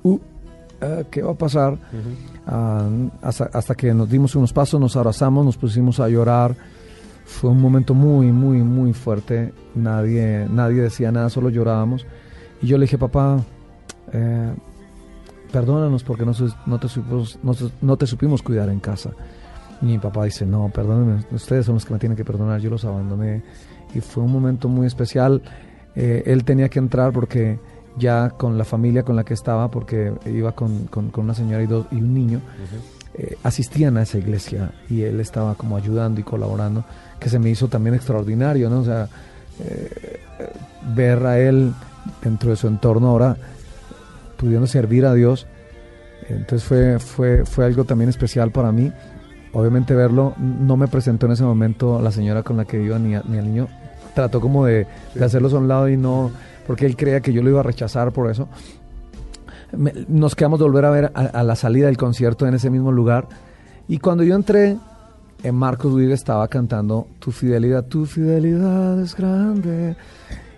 uh, 0.05 0.19
ah, 0.81 1.03
¿qué 1.11 1.23
va 1.23 1.33
a 1.33 1.39
pasar? 1.39 1.79
Ah, 2.47 2.89
hasta, 3.23 3.45
hasta, 3.53 3.75
que 3.75 3.93
nos 3.93 4.09
dimos 4.09 4.35
unos 4.37 4.53
pasos, 4.53 4.81
nos 4.81 4.97
abrazamos, 4.97 5.45
nos 5.45 5.57
pusimos 5.57 6.01
a 6.01 6.09
llorar. 6.09 6.57
Fue 7.31 7.49
un 7.49 7.61
momento 7.61 7.95
muy, 7.95 8.33
muy, 8.33 8.59
muy 8.59 8.93
fuerte. 8.93 9.55
Nadie, 9.75 10.47
nadie 10.51 10.83
decía 10.83 11.13
nada, 11.13 11.31
solo 11.31 11.49
llorábamos. 11.49 12.05
Y 12.61 12.67
yo 12.67 12.77
le 12.77 12.85
dije, 12.85 12.99
papá, 12.99 13.43
eh, 14.13 14.53
perdónanos 15.51 16.03
porque 16.03 16.27
no, 16.27 16.33
no, 16.67 16.81
te 16.81 16.89
supimos, 16.89 17.39
no, 17.81 17.97
te 17.97 18.07
supimos 18.07 18.43
cuidar 18.43 18.69
en 18.69 18.81
casa. 18.81 19.13
Y 19.81 19.87
mi 19.87 19.99
papá 19.99 20.25
dice, 20.25 20.45
no, 20.45 20.71
perdónenme, 20.75 21.25
ustedes 21.31 21.65
son 21.65 21.77
los 21.77 21.87
que 21.87 21.95
me 21.95 21.99
tienen 21.99 22.17
que 22.17 22.25
perdonar, 22.25 22.61
yo 22.61 22.69
los 22.69 22.85
abandoné. 22.85 23.43
Y 23.95 24.01
fue 24.01 24.25
un 24.25 24.33
momento 24.33 24.69
muy 24.69 24.87
especial. 24.87 25.41
Eh, 25.95 26.25
él 26.27 26.45
tenía 26.45 26.69
que 26.69 26.81
entrar 26.81 27.13
porque 27.13 27.59
ya 27.97 28.31
con 28.31 28.59
la 28.59 28.65
familia 28.65 29.05
con 29.05 29.17
la 29.17 29.25
que 29.25 29.35
estaba, 29.35 29.71
porque 29.71 30.13
iba 30.27 30.53
con, 30.53 30.89
con, 30.89 31.11
una 31.15 31.35
señora 31.35 31.63
y, 31.63 31.67
dos, 31.67 31.87
y 31.91 31.97
un 31.97 32.13
niño, 32.13 32.41
eh, 33.15 33.37
asistían 33.43 33.97
a 33.97 34.03
esa 34.03 34.19
iglesia 34.19 34.73
y 34.89 35.03
él 35.03 35.21
estaba 35.21 35.55
como 35.55 35.77
ayudando 35.77 36.21
y 36.21 36.25
colaborando, 36.25 36.85
que 37.21 37.29
se 37.29 37.39
me 37.39 37.51
hizo 37.51 37.69
también 37.69 37.95
extraordinario, 37.95 38.71
¿no? 38.71 38.81
O 38.81 38.85
sea, 38.85 39.09
eh, 39.61 40.21
ver 40.95 41.25
a 41.27 41.39
él 41.39 41.73
dentro 42.23 42.51
de 42.51 42.57
su 42.57 42.67
entorno 42.67 43.09
ahora 43.09 43.37
pudiendo 44.37 44.67
servir 44.67 45.05
a 45.05 45.15
Dios. 45.15 45.47
Entonces 46.29 46.65
fue, 46.65 46.99
fue, 46.99 47.45
fue 47.45 47.67
algo 47.67 47.85
también 47.85 48.09
especial 48.09 48.51
para 48.51 48.73
mí. 48.73 48.91
Obviamente 49.53 49.95
verlo, 49.95 50.35
no 50.39 50.77
me 50.77 50.89
presentó 50.89 51.27
en 51.27 51.33
ese 51.33 51.43
momento 51.43 52.01
la 52.01 52.13
señora 52.13 52.43
con 52.43 52.57
la 52.57 52.65
que 52.65 52.83
iba 52.83 52.99
ni, 52.99 53.11
ni 53.11 53.39
al 53.39 53.45
niño. 53.45 53.69
Trató 54.15 54.41
como 54.41 54.65
de, 54.65 54.87
hacerlos 55.21 55.53
a 55.55 55.59
un 55.59 55.69
lado 55.69 55.89
y 55.89 55.97
no, 55.97 56.31
porque 56.67 56.87
él 56.87 56.97
creía 56.97 57.21
que 57.21 57.33
yo 57.33 57.43
lo 57.43 57.51
iba 57.51 57.61
a 57.61 57.65
rechazar 57.65 58.13
por 58.13 58.31
eso. 58.31 58.49
nos 60.09 60.35
quedamos 60.35 60.59
de 60.59 60.65
volver 60.65 60.85
a 60.85 60.91
ver 60.91 61.13
a, 61.15 61.43
la 61.43 61.57
salida 61.57 61.87
del 61.87 61.97
concierto 61.97 62.47
en 62.47 62.55
ese 62.55 62.71
mismo 62.71 62.93
lugar. 62.93 63.29
Y 63.89 63.99
cuando 63.99 64.23
yo 64.23 64.37
entré, 64.37 64.71
en 64.71 64.81
Marcos 65.53 65.93
Witt 65.95 66.11
estaba 66.11 66.47
cantando 66.49 67.09
Tu 67.19 67.33
fidelidad, 67.33 67.85
tu 67.85 68.05
fidelidad 68.05 69.01
es 69.01 69.15
grande. 69.17 69.97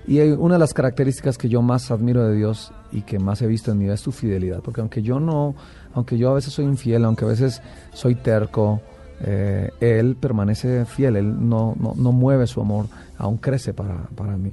Y 0.06 0.20
una 0.20 0.54
de 0.54 0.58
las 0.58 0.74
características 0.74 1.38
que 1.38 1.48
yo 1.48 1.62
más 1.62 1.90
admiro 1.90 2.26
de 2.26 2.36
Dios 2.36 2.72
y 2.90 3.02
que 3.02 3.18
más 3.20 3.40
he 3.42 3.46
visto 3.46 3.70
en 3.70 3.78
mi 3.78 3.84
vida 3.84 3.94
es 3.94 4.00
su 4.00 4.10
fidelidad, 4.10 4.60
porque 4.60 4.80
aunque 4.80 5.02
yo 5.02 5.20
no, 5.20 5.54
aunque 5.94 6.18
yo 6.18 6.30
a 6.30 6.34
veces 6.34 6.52
soy 6.52 6.64
infiel, 6.64 7.04
aunque 7.04 7.24
a 7.24 7.28
veces 7.28 7.62
soy 7.92 8.16
terco, 8.16 8.80
eh, 9.20 9.70
Él 9.80 10.16
permanece 10.16 10.84
fiel, 10.86 11.16
Él 11.16 11.48
no, 11.48 11.76
no, 11.78 12.12
mueve 12.12 12.48
su 12.48 12.60
amor, 12.60 12.86
aún 13.16 13.36
crece 13.36 13.72
para, 13.72 13.94
para 14.16 14.36
mí. 14.36 14.52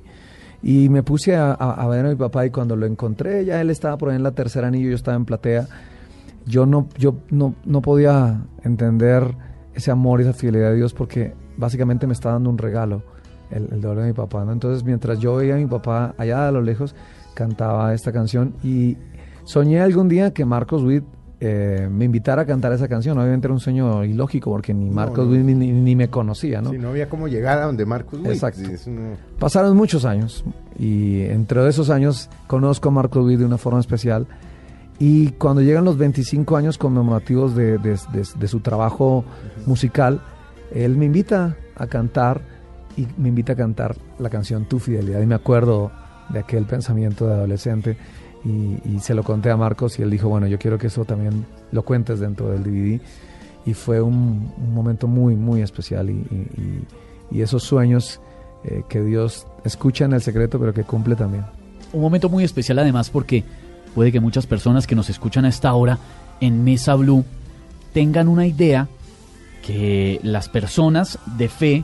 Y 0.62 0.90
me 0.90 1.02
puse 1.02 1.36
a, 1.36 1.88
ver 1.90 2.06
a 2.06 2.10
mi 2.10 2.16
papá 2.16 2.46
y 2.46 2.52
cuando 2.52 2.76
lo 2.76 2.86
encontré, 2.86 3.46
ya 3.46 3.62
él 3.62 3.70
estaba 3.70 3.98
por 3.98 4.10
ahí 4.10 4.18
en 4.18 4.24
la 4.24 4.32
tercera 4.32 4.68
anillo, 4.68 4.90
yo 4.90 4.96
estaba 4.96 5.16
en 5.16 5.24
platea, 5.24 5.68
yo 6.46 6.66
no, 6.66 6.90
yo 6.98 7.16
no, 7.30 7.56
no 7.66 7.82
podía 7.82 8.42
entender 8.64 9.34
ese 9.80 9.92
amor 9.92 10.20
y 10.20 10.24
esa 10.24 10.34
fidelidad 10.34 10.70
de 10.70 10.76
Dios 10.78 10.94
porque 10.94 11.34
básicamente 11.58 12.08
me 12.08 12.14
está 12.14 12.32
dando 12.32 12.50
un 12.50 12.58
regalo 12.58 13.04
el, 13.52 13.68
el 13.72 13.82
dolor 13.82 14.04
de 14.04 14.08
mi 14.10 14.14
papá. 14.14 14.46
¿no? 14.46 14.52
Entonces, 14.52 14.84
mientras 14.84 15.20
yo 15.20 15.36
veía 15.36 15.56
a 15.56 15.58
mi 15.58 15.66
papá 15.66 16.14
allá 16.18 16.48
a 16.48 16.52
lo 16.52 16.62
lejos, 16.62 16.96
cantaba 17.34 17.94
esta 17.94 18.12
canción 18.12 18.54
y 18.64 18.98
soñé 19.44 19.82
algún 19.82 20.10
día 20.10 20.32
que 20.34 20.46
Marcos 20.46 20.84
Witt 20.84 21.04
eh, 21.42 21.88
me 21.90 22.04
invitara 22.04 22.42
a 22.42 22.46
cantar 22.46 22.74
esa 22.74 22.90
canción. 22.90 23.18
Obviamente 23.18 23.48
era 23.48 23.54
un 23.54 23.62
sueño 23.62 24.04
ilógico 24.04 24.52
porque 24.52 24.74
ni 24.74 24.90
Marcos 24.90 25.26
no. 25.26 25.32
Witt 25.32 25.46
ni, 25.46 25.96
me 25.96 26.10
conocía, 26.10 26.62
¿no? 26.62 26.72
Si 26.72 26.78
no 26.78 26.90
había 26.90 27.08
cómo 27.08 27.30
llegar 27.30 27.60
a 27.60 27.66
donde 27.66 27.86
Marcos 27.86 28.20
Witt. 28.20 28.32
Exacto. 28.32 28.62
Sí, 28.78 28.92
Pasaron 29.40 29.76
muchos 29.78 30.04
años 30.04 30.44
y 30.78 31.22
entre 31.22 31.66
esos 31.68 31.90
años 31.90 32.30
conozco 32.48 32.90
a 32.90 32.92
Marcos 32.92 33.26
Witt 33.26 33.40
de 33.40 33.46
una 33.46 33.58
forma 33.58 33.80
especial 33.80 34.28
y 35.00 35.30
cuando 35.32 35.62
llegan 35.62 35.86
los 35.86 35.98
25 35.98 36.58
años 36.58 36.78
conmemorativos 36.78 37.56
de, 37.56 38.48
su 38.48 38.60
trabajo 38.60 39.24
musical, 39.66 40.22
él 40.74 40.98
me 40.98 41.06
invita 41.06 41.56
a 41.76 41.88
cantar 41.88 42.42
y 42.98 43.08
me 43.18 43.30
invita 43.30 43.54
a 43.54 43.56
cantar 43.56 43.96
la 44.20 44.30
canción 44.30 44.66
Tu 44.66 44.78
Fidelidad 44.80 45.22
y 45.22 45.26
me 45.26 45.36
acuerdo 45.36 45.92
de 46.30 46.40
aquel 46.40 46.66
pensamiento 46.66 47.26
de 47.28 47.34
adolescente 47.34 47.98
y, 48.44 49.00
se 49.00 49.14
lo 49.14 49.24
conté 49.24 49.50
a 49.50 49.58
Marcos 49.58 49.98
y 50.00 50.02
él 50.02 50.10
dijo, 50.10 50.28
bueno, 50.28 50.48
yo 50.48 50.60
quiero 50.60 50.78
que 50.78 50.88
eso 50.88 51.06
también 51.06 51.46
lo 51.72 51.84
cuentes 51.84 52.20
dentro 52.20 52.50
del 52.50 52.64
DVD 52.64 53.02
y 53.66 53.74
fue 53.74 54.02
un, 54.02 54.52
momento 54.74 55.08
muy, 55.08 55.36
muy 55.36 55.62
especial 55.62 56.10
y 56.10 57.42
esos 57.42 57.64
sueños 57.64 58.20
eh, 58.66 58.84
que 58.90 59.02
Dios 59.02 59.48
escucha 59.64 60.04
en 60.04 60.12
el 60.12 60.22
secreto 60.22 60.60
pero 60.60 60.74
que 60.74 60.84
cumple 60.84 61.16
también. 61.16 61.46
Un 61.94 62.02
momento 62.02 62.28
muy 62.28 62.44
especial 62.44 62.80
además 62.80 63.10
porque 63.10 63.46
puede 63.96 64.12
que 64.12 64.20
muchas 64.20 64.48
personas 64.48 64.88
que 64.88 64.96
nos 64.96 65.10
escuchan 65.10 65.46
a 65.46 65.50
esta 65.50 65.74
hora 65.74 65.98
en 66.42 66.64
Mesa 66.64 66.96
Blue 66.96 67.26
tengan 67.94 68.28
una 68.28 68.46
idea 68.46 68.88
que 69.66 70.20
las 70.24 70.50
personas 70.50 71.20
de 71.38 71.50
fe 71.50 71.84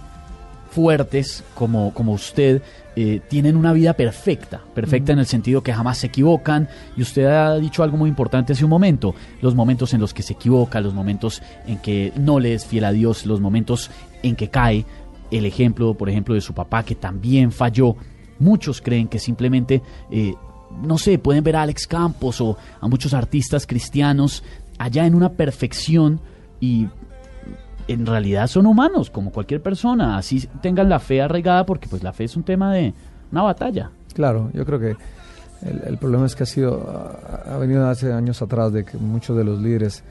fuertes 0.72 1.44
como, 1.54 1.94
como 1.94 2.12
usted 2.12 2.62
eh, 2.98 3.22
tienen 3.30 3.56
una 3.56 3.72
vida 3.72 3.94
perfecta, 3.94 4.62
perfecta 4.74 5.13
en 5.13 5.20
el 5.20 5.26
sentido 5.26 5.63
que 5.63 5.74
jamás 5.74 6.00
se 6.00 6.08
equivocan. 6.08 6.68
Y 6.98 7.02
usted 7.02 7.26
ha 7.26 7.56
dicho 7.56 7.84
algo 7.84 7.98
muy 7.98 8.10
importante 8.10 8.54
hace 8.54 8.63
un 8.63 8.70
momento, 8.70 9.15
los 9.41 9.56
momentos 9.56 9.94
en 9.94 10.02
los 10.02 10.13
que 10.13 10.24
se 10.24 10.34
equivoca, 10.34 10.82
los 10.82 10.94
momentos 10.94 11.41
en 11.65 11.78
que 11.80 12.12
no 12.18 12.39
le 12.39 12.54
es 12.54 12.65
fiel 12.65 12.86
a 12.86 12.91
Dios, 12.91 13.26
los 13.26 13.39
momentos 13.39 13.89
en 14.22 14.36
que 14.36 14.50
cae, 14.50 14.86
el 15.32 15.46
ejemplo 15.46 15.94
por 15.94 16.10
ejemplo 16.10 16.36
de 16.36 16.41
su 16.41 16.54
papá 16.54 16.84
que 16.84 16.96
también 16.96 17.52
falló, 17.52 17.96
muchos 18.39 18.82
creen 18.82 19.08
que 19.08 19.20
simplemente 19.20 19.82
eh, 20.12 20.34
no 20.82 20.98
sé, 20.98 21.18
pueden 21.18 21.44
ver 21.44 21.56
a 21.56 21.64
Alex 21.64 21.88
Campos 21.88 22.42
o 22.42 22.58
a 22.80 22.88
muchos 22.88 23.14
artistas 23.14 23.66
cristianos 23.66 24.44
allá 24.78 25.06
en 25.06 25.16
una 25.16 25.30
perfección 25.30 26.20
y 26.60 26.88
en 27.88 28.06
realidad 28.06 28.48
son 28.48 28.66
humanos, 28.66 29.10
como 29.10 29.32
cualquier 29.32 29.62
persona, 29.62 30.18
así 30.18 30.48
tengan 30.62 30.90
la 30.90 31.00
fe 31.00 31.22
arraigada, 31.22 31.66
porque 31.66 31.88
pues 31.88 32.04
la 32.04 32.14
fe 32.14 32.24
es 32.24 32.36
un 32.36 32.44
tema 32.44 32.74
de 32.74 32.94
una 33.32 33.44
batalla. 33.44 33.92
Claro, 34.14 34.50
yo 34.54 34.66
creo 34.66 34.80
que 34.80 34.96
el, 35.62 35.98
problema 35.98 36.26
es 36.26 36.36
que 36.36 36.44
ha 36.44 36.48
sido, 36.48 36.90
ha 36.90 37.54
ha 37.54 37.58
venido 37.58 37.88
hace 37.88 38.12
años 38.12 38.42
atrás 38.42 38.72
de 38.74 38.86
que 38.86 38.98
muchos 38.98 39.38
de 39.38 39.44
los 39.44 39.62
líderes 39.62 40.04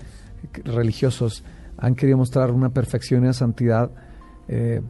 religiosos 0.65 1.45
han 1.79 1.95
querido 1.95 2.19
mostrar 2.19 2.51
una 2.51 2.71
perfección 2.71 3.23
y 3.23 3.25
una 3.25 3.33
santidad 3.33 3.91
eh, 4.49 4.83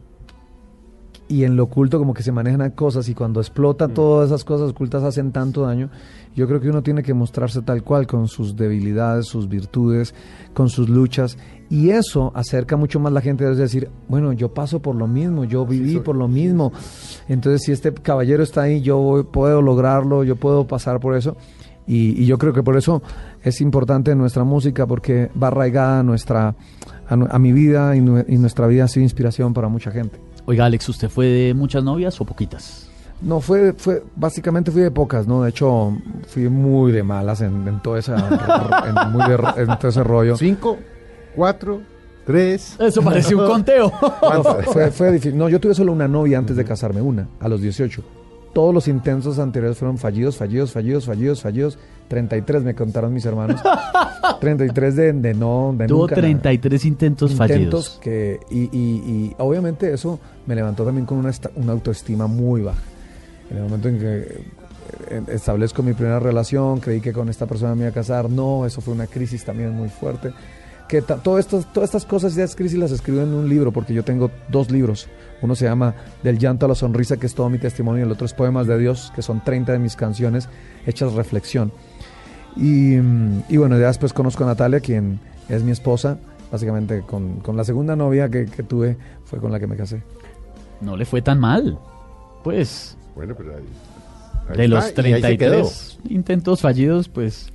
y 1.27 1.43
en 1.43 1.55
lo 1.55 1.63
oculto 1.63 1.97
como 1.97 2.13
que 2.13 2.23
se 2.23 2.31
manejan 2.31 2.69
cosas 2.71 3.09
y 3.09 3.15
cuando 3.15 3.39
explotan 3.39 3.93
todas 3.93 4.27
esas 4.27 4.43
cosas 4.43 4.71
ocultas 4.71 5.03
hacen 5.03 5.31
tanto 5.31 5.61
daño. 5.61 5.89
Yo 6.35 6.47
creo 6.47 6.59
que 6.59 6.69
uno 6.69 6.83
tiene 6.83 7.01
que 7.01 7.13
mostrarse 7.13 7.61
tal 7.61 7.83
cual 7.83 8.05
con 8.05 8.27
sus 8.27 8.55
debilidades, 8.55 9.25
sus 9.25 9.47
virtudes, 9.47 10.13
con 10.53 10.69
sus 10.69 10.89
luchas 10.89 11.37
y 11.69 11.89
eso 11.89 12.31
acerca 12.35 12.77
mucho 12.77 12.99
más 12.99 13.11
la 13.11 13.21
gente 13.21 13.49
es 13.49 13.57
decir, 13.57 13.89
bueno, 14.07 14.33
yo 14.33 14.53
paso 14.53 14.81
por 14.81 14.95
lo 14.95 15.07
mismo, 15.07 15.45
yo 15.45 15.65
viví 15.65 15.99
por 15.99 16.15
lo 16.15 16.27
mismo. 16.27 16.71
Entonces, 17.27 17.63
si 17.63 17.71
este 17.71 17.91
caballero 17.93 18.43
está 18.43 18.63
ahí, 18.63 18.81
yo 18.81 19.27
puedo 19.31 19.61
lograrlo, 19.61 20.23
yo 20.23 20.35
puedo 20.35 20.67
pasar 20.67 20.99
por 20.99 21.15
eso. 21.15 21.35
Y, 21.87 22.21
y 22.21 22.25
yo 22.25 22.37
creo 22.37 22.53
que 22.53 22.63
por 22.63 22.77
eso 22.77 23.01
es 23.43 23.61
importante 23.61 24.15
nuestra 24.15 24.43
música, 24.43 24.85
porque 24.87 25.29
va 25.41 25.47
arraigada 25.47 25.99
a, 25.99 26.03
nuestra, 26.03 26.55
a, 27.07 27.39
mi 27.39 27.51
vida 27.51 27.95
y, 27.95 27.99
y 27.99 28.37
nuestra 28.37 28.67
vida 28.67 28.85
ha 28.85 28.87
sido 28.87 29.03
inspiración 29.03 29.53
para 29.53 29.67
mucha 29.67 29.91
gente. 29.91 30.19
Oiga, 30.45 30.65
Alex, 30.65 30.87
¿usted 30.89 31.09
fue 31.09 31.25
de 31.25 31.53
muchas 31.53 31.83
novias 31.83 32.19
o 32.21 32.25
poquitas? 32.25 32.87
No, 33.21 33.39
fue, 33.41 33.73
fue, 33.73 34.03
básicamente 34.15 34.71
fui 34.71 34.81
de 34.81 34.91
pocas, 34.91 35.25
¿no? 35.25 35.43
De 35.43 35.49
hecho, 35.49 35.97
fui 36.27 36.49
muy 36.49 36.91
de 36.91 37.01
malas 37.01 37.41
en, 37.41 37.67
en 37.67 37.81
todo, 37.81 37.97
esa, 37.97 38.15
en, 38.17 39.11
muy 39.11 39.27
de 39.27 39.37
ro- 39.37 39.57
en 39.57 39.67
todo 39.79 39.87
ese 39.87 40.03
rollo. 40.03 40.35
Cinco, 40.37 40.77
cuatro, 41.35 41.81
tres. 42.25 42.75
Eso 42.79 43.01
parece 43.01 43.33
un 43.33 43.47
conteo. 43.47 43.91
Fue- 44.65 44.91
fue 44.91 45.11
difícil. 45.13 45.37
No, 45.37 45.47
yo 45.49 45.59
tuve 45.59 45.73
solo 45.73 45.91
una 45.93 46.07
novia 46.07 46.37
antes 46.37 46.55
de 46.57 46.65
casarme, 46.65 47.01
una, 47.01 47.27
a 47.39 47.47
los 47.47 47.61
18. 47.61 48.03
Todos 48.55 48.73
los 48.73 48.87
intentos 48.87 49.37
anteriores 49.37 49.77
fueron 49.77 49.97
fallidos, 49.97 50.37
fallidos, 50.37 50.71
fallidos, 50.71 51.05
fallidos, 51.05 51.41
fallidos. 51.41 51.77
33 52.07 52.63
me 52.63 52.73
contaron 52.73 53.13
mis 53.13 53.25
hermanos. 53.25 53.61
33 54.39 54.95
de, 54.95 55.11
de 55.13 55.33
no, 55.33 55.75
de 55.77 55.87
Tuvo 55.87 56.03
nunca. 56.03 56.15
nada. 56.15 56.21
33 56.27 56.85
intentos, 56.85 57.35
fallidos. 57.35 57.99
que 58.01 58.39
y, 58.49 58.63
y- 58.71 59.03
y 59.07 59.35
obviamente 59.39 59.93
eso 59.93 60.19
me 60.45 60.55
levantó 60.55 60.85
también 60.85 61.05
con 61.05 61.17
una, 61.17 61.31
una 61.55 61.73
autoestima 61.73 62.27
muy 62.27 62.61
baja. 62.61 62.79
En 63.51 63.57
el 63.57 63.63
momento 63.63 63.89
en 63.89 63.99
que 63.99 64.19
eh, 65.09 65.21
establezco 65.33 65.83
mi 65.83 65.91
primera 65.93 66.19
relación, 66.21 66.79
creí 66.79 67.01
que 67.01 67.11
con 67.11 67.27
esta 67.27 67.45
persona 67.47 67.75
me 67.75 67.81
iba 67.81 67.89
a 67.89 67.93
casar, 67.93 68.29
no, 68.29 68.65
eso 68.65 68.79
fue 68.79 68.93
una 68.93 69.07
crisis 69.07 69.43
también 69.43 69.71
muy 69.71 69.89
fuerte. 69.89 70.31
Que 70.87 71.01
todo 71.01 71.39
esto, 71.39 71.61
todas 71.73 71.89
estas 71.89 72.05
cosas 72.05 72.37
y 72.37 72.41
estas 72.41 72.55
crisis 72.55 72.77
las 72.77 72.91
escribo 72.91 73.21
en 73.21 73.33
un 73.33 73.49
libro, 73.49 73.71
porque 73.71 73.93
yo 73.93 74.03
tengo 74.03 74.29
dos 74.49 74.69
libros. 74.71 75.07
Uno 75.41 75.55
se 75.55 75.65
llama 75.65 75.93
Del 76.23 76.37
llanto 76.39 76.65
a 76.65 76.69
la 76.69 76.75
sonrisa, 76.75 77.17
que 77.17 77.25
es 77.25 77.35
todo 77.35 77.49
mi 77.49 77.57
testimonio, 77.57 78.01
y 78.03 78.05
el 78.05 78.11
otro 78.11 78.25
es 78.25 78.33
Poemas 78.33 78.67
de 78.67 78.77
Dios, 78.77 79.11
que 79.15 79.21
son 79.21 79.43
30 79.43 79.73
de 79.73 79.79
mis 79.79 79.95
canciones 79.95 80.49
hechas 80.85 81.13
reflexión. 81.13 81.71
Y, 82.55 82.95
mm, 82.95 83.43
y 83.49 83.57
bueno, 83.57 83.77
ya 83.77 83.87
después 83.87 84.13
conozco 84.13 84.43
a 84.43 84.47
Natalia, 84.47 84.79
quien 84.79 85.19
es 85.49 85.61
mi 85.63 85.71
esposa. 85.71 86.17
Básicamente 86.51 87.01
con, 87.01 87.39
con 87.41 87.57
la 87.57 87.63
segunda 87.65 87.95
novia 87.95 88.29
que, 88.29 88.45
que 88.45 88.63
tuve 88.63 88.97
fue 89.25 89.39
con 89.39 89.51
la 89.51 89.59
que 89.59 89.67
me 89.67 89.75
casé. 89.75 90.01
No 90.79 90.95
le 90.95 91.03
fue 91.05 91.21
tan 91.21 91.39
mal. 91.39 91.77
Pues, 92.43 92.95
Bueno, 93.15 93.33
pero 93.35 93.55
ahí- 93.57 93.63
ahí 94.51 94.57
de 94.57 94.67
los 94.67 94.85
está, 94.85 95.01
y 95.07 95.13
ahí 95.13 95.21
se 95.21 95.37
quedó. 95.37 95.51
33 95.63 95.99
intentos 96.09 96.61
fallidos, 96.61 97.09
pues 97.09 97.49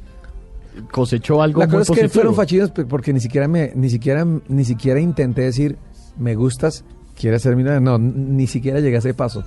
cosechó 0.90 1.40
algo 1.42 1.60
La 1.60 1.66
muy 1.66 1.78
cosa 1.78 1.82
es 1.82 1.86
que 1.98 2.02
positivo. 2.04 2.12
fueron 2.12 2.34
fallidos 2.34 2.70
porque 2.88 3.12
ni 3.12 3.20
siquiera 3.20 3.48
me, 3.48 3.72
ni 3.74 3.88
siquiera, 3.90 4.26
ni 4.48 4.64
siquiera 4.64 5.00
intenté 5.00 5.42
decir 5.42 5.76
me 6.18 6.34
gustas, 6.34 6.84
quieres 7.20 7.42
ser. 7.42 7.56
No, 7.56 7.98
ni 7.98 8.46
siquiera 8.46 8.80
llegué 8.80 8.96
a 8.96 8.98
ese 9.00 9.14
paso. 9.14 9.44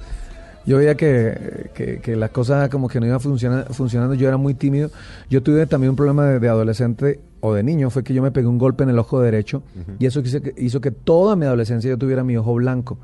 Yo 0.66 0.78
veía 0.78 0.96
que, 0.96 1.70
que, 1.74 2.00
que 2.00 2.16
la 2.16 2.30
cosa 2.30 2.70
como 2.70 2.88
que 2.88 3.00
no 3.02 3.06
iba 3.06 3.20
funciona- 3.20 3.66
funcionando, 3.66 4.14
yo 4.16 4.28
era 4.30 4.38
muy 4.38 4.54
tímido. 4.54 4.92
Yo 5.30 5.44
tuve 5.44 5.66
también 5.68 5.90
un 5.90 5.96
problema 5.98 6.26
de, 6.26 6.40
de 6.40 6.48
adolescente 6.48 7.20
o 7.42 7.54
de 7.54 7.64
niño, 7.64 7.90
fue 7.90 8.02
que 8.06 8.14
yo 8.14 8.22
me 8.24 8.32
pegué 8.32 8.48
un 8.48 8.58
golpe 8.58 8.84
en 8.84 8.90
el 8.90 8.98
ojo 9.00 9.20
derecho 9.20 9.64
y 10.00 10.06
eso 10.06 10.22
hizo 10.22 10.42
que, 10.42 10.54
hizo 10.58 10.80
que 10.80 10.92
toda 10.92 11.36
mi 11.36 11.46
adolescencia 11.46 11.90
yo 11.90 11.98
tuviera 11.98 12.24
mi 12.24 12.38
ojo 12.38 12.54
blanco. 12.54 12.98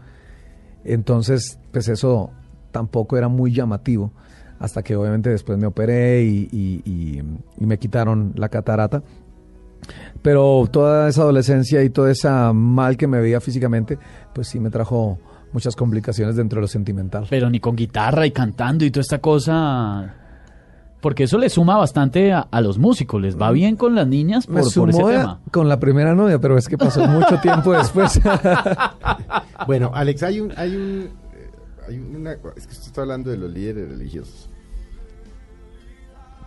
Entonces, 0.86 1.60
pues 1.72 1.88
eso 1.90 2.32
tampoco 2.72 3.18
era 3.18 3.28
muy 3.28 3.52
llamativo, 3.52 4.12
hasta 4.60 4.82
que 4.84 4.96
obviamente 4.96 5.30
después 5.30 5.58
me 5.60 5.68
operé 5.68 6.24
y, 6.24 6.48
y- 6.52 6.82
y- 6.86 7.22
y 7.58 7.66
me 7.66 7.78
quitaron 7.78 8.32
la 8.36 8.50
catarata. 8.50 9.04
Pero 10.22 10.68
toda 10.72 11.08
esa 11.10 11.22
adolescencia 11.22 11.82
y 11.84 11.90
toda 11.90 12.12
esa 12.12 12.52
mal 12.54 12.98
que 12.98 13.08
me 13.08 13.20
veía 13.22 13.40
físicamente, 13.40 13.98
pues 14.34 14.48
sí 14.48 14.60
me 14.60 14.70
trajo 14.70 15.18
muchas 15.54 15.76
complicaciones 15.76 16.36
dentro 16.36 16.58
de 16.58 16.62
lo 16.62 16.68
sentimental. 16.68 17.26
Pero 17.30 17.50
ni 17.50 17.60
con 17.60 17.76
guitarra 17.76 18.26
y 18.26 18.32
cantando 18.32 18.84
y 18.86 18.92
toda 18.92 19.02
esta 19.02 19.20
cosa. 19.20 20.16
Porque 21.02 21.24
eso 21.24 21.38
le 21.38 21.50
suma 21.50 21.78
bastante 21.78 22.34
a, 22.34 22.42
a 22.52 22.60
los 22.60 22.78
músicos. 22.78 23.22
Les 23.22 23.38
va 23.40 23.52
bien 23.52 23.78
con 23.78 23.96
las 23.96 24.06
niñas 24.06 24.46
por, 24.46 24.56
Me 24.56 24.60
por 24.62 24.90
ese 24.90 24.98
sumó 25.00 25.08
a- 25.08 25.12
tema. 25.12 25.40
con 25.52 25.70
la 25.70 25.80
primera 25.80 26.14
novia, 26.14 26.40
pero 26.40 26.58
es 26.58 26.68
que 26.68 26.78
pasó 26.78 27.08
mucho 27.08 27.40
tiempo 27.42 27.72
después. 27.72 28.20
Bueno, 29.68 29.92
Alex, 29.94 30.24
hay 30.24 30.40
un, 30.40 30.52
hay 30.58 30.76
un, 30.76 31.10
hay 31.88 31.98
una, 32.00 32.32
es 32.32 32.66
que 32.66 32.74
usted 32.74 32.88
está 32.88 33.02
hablando 33.02 33.30
de 33.30 33.38
los 33.38 33.52
líderes 33.52 33.90
religiosos. 33.90 34.50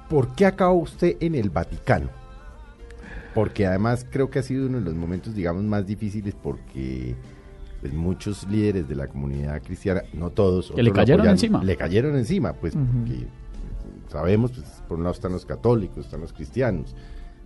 ¿Por 0.09 0.35
qué 0.35 0.47
acabó 0.47 0.75
usted 0.81 1.17
en 1.21 1.35
el 1.35 1.51
Vaticano? 1.51 2.09
Porque 3.35 3.67
además 3.67 4.07
creo 4.11 4.31
que 4.31 4.39
ha 4.39 4.43
sido 4.43 4.67
uno 4.67 4.79
de 4.79 4.85
los 4.85 4.95
momentos, 4.95 5.35
digamos, 5.35 5.63
más 5.65 5.87
difíciles 5.87 6.35
porque 6.41 7.15
pues, 7.81 7.93
muchos 7.93 8.47
líderes 8.49 8.89
de 8.89 8.95
la 8.95 9.07
comunidad 9.07 9.63
cristiana, 9.63 10.03
no 10.13 10.31
todos, 10.31 10.73
Que 10.75 10.83
le 10.83 10.93
cayeron 10.93 11.21
apoyaron, 11.21 11.35
encima. 11.35 11.65
Le 11.65 11.77
cayeron 11.77 12.17
encima, 12.17 12.53
pues 12.55 12.75
porque 12.75 13.27
sabemos, 14.09 14.53
pues 14.53 14.67
por 14.89 14.99
un 14.99 15.05
lado 15.05 15.15
están 15.15 15.33
los 15.33 15.47
católicos, 15.47 16.05
están 16.05 16.21
los 16.21 16.33
cristianos, 16.33 16.95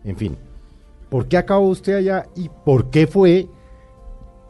en 0.05 0.17
fin. 0.17 0.37
¿Por 1.09 1.29
qué 1.29 1.37
acabó 1.37 1.69
usted 1.69 1.95
allá 1.95 2.27
y 2.35 2.51
por 2.65 2.91
qué 2.91 3.07
fue 3.07 3.49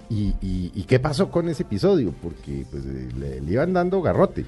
¿Y, 0.09 0.35
y, 0.41 0.71
y 0.75 0.85
qué 0.85 1.01
pasó 1.01 1.31
con 1.31 1.49
ese 1.49 1.65
episodio? 1.65 2.15
Porque 2.23 2.65
pues, 2.71 2.85
eh, 2.87 3.09
le, 3.19 3.41
le 3.41 3.53
iban 3.53 3.73
dando 3.73 4.01
garrote. 4.03 4.45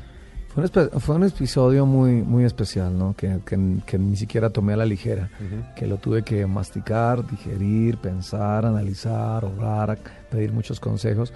Fue 0.55 0.65
un, 0.65 1.01
fue 1.01 1.15
un 1.17 1.25
episodio 1.25 1.87
muy, 1.87 2.23
muy 2.23 2.45
especial, 2.45 2.97
¿no? 2.99 3.15
Que, 3.17 3.39
que- 3.45 3.77
que 3.87 3.99
ni 3.99 4.17
siquiera 4.17 4.51
tomé 4.51 4.73
a 4.73 4.77
la 4.77 4.87
ligera, 4.87 5.29
que 5.77 5.87
lo 5.87 5.99
tuve 5.99 6.23
que 6.23 6.47
masticar, 6.47 7.25
digerir, 7.27 7.99
pensar, 7.99 8.65
analizar, 8.67 9.45
orar, 9.45 9.99
pedir 10.31 10.53
muchos 10.53 10.81
consejos, 10.81 11.33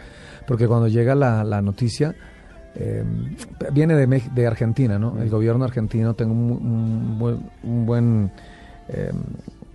porque 0.47 0.67
cuando 0.67 0.89
llega 0.89 1.15
la, 1.15 1.45
la 1.45 1.61
noticia, 1.63 2.15
eh, 2.75 3.05
viene 3.73 3.95
de, 3.95 4.09
Mex- 4.09 4.33
de 4.33 4.47
Argentina, 4.47 4.99
¿no? 4.99 5.21
El 5.21 5.29
gobierno 5.31 5.65
argentino, 5.65 6.15
tengo 6.15 6.33
un, 6.33 6.51
un 6.51 7.19
buen, 7.19 7.51
un 7.63 7.87
buen, 7.87 8.31
eh, 8.89 9.13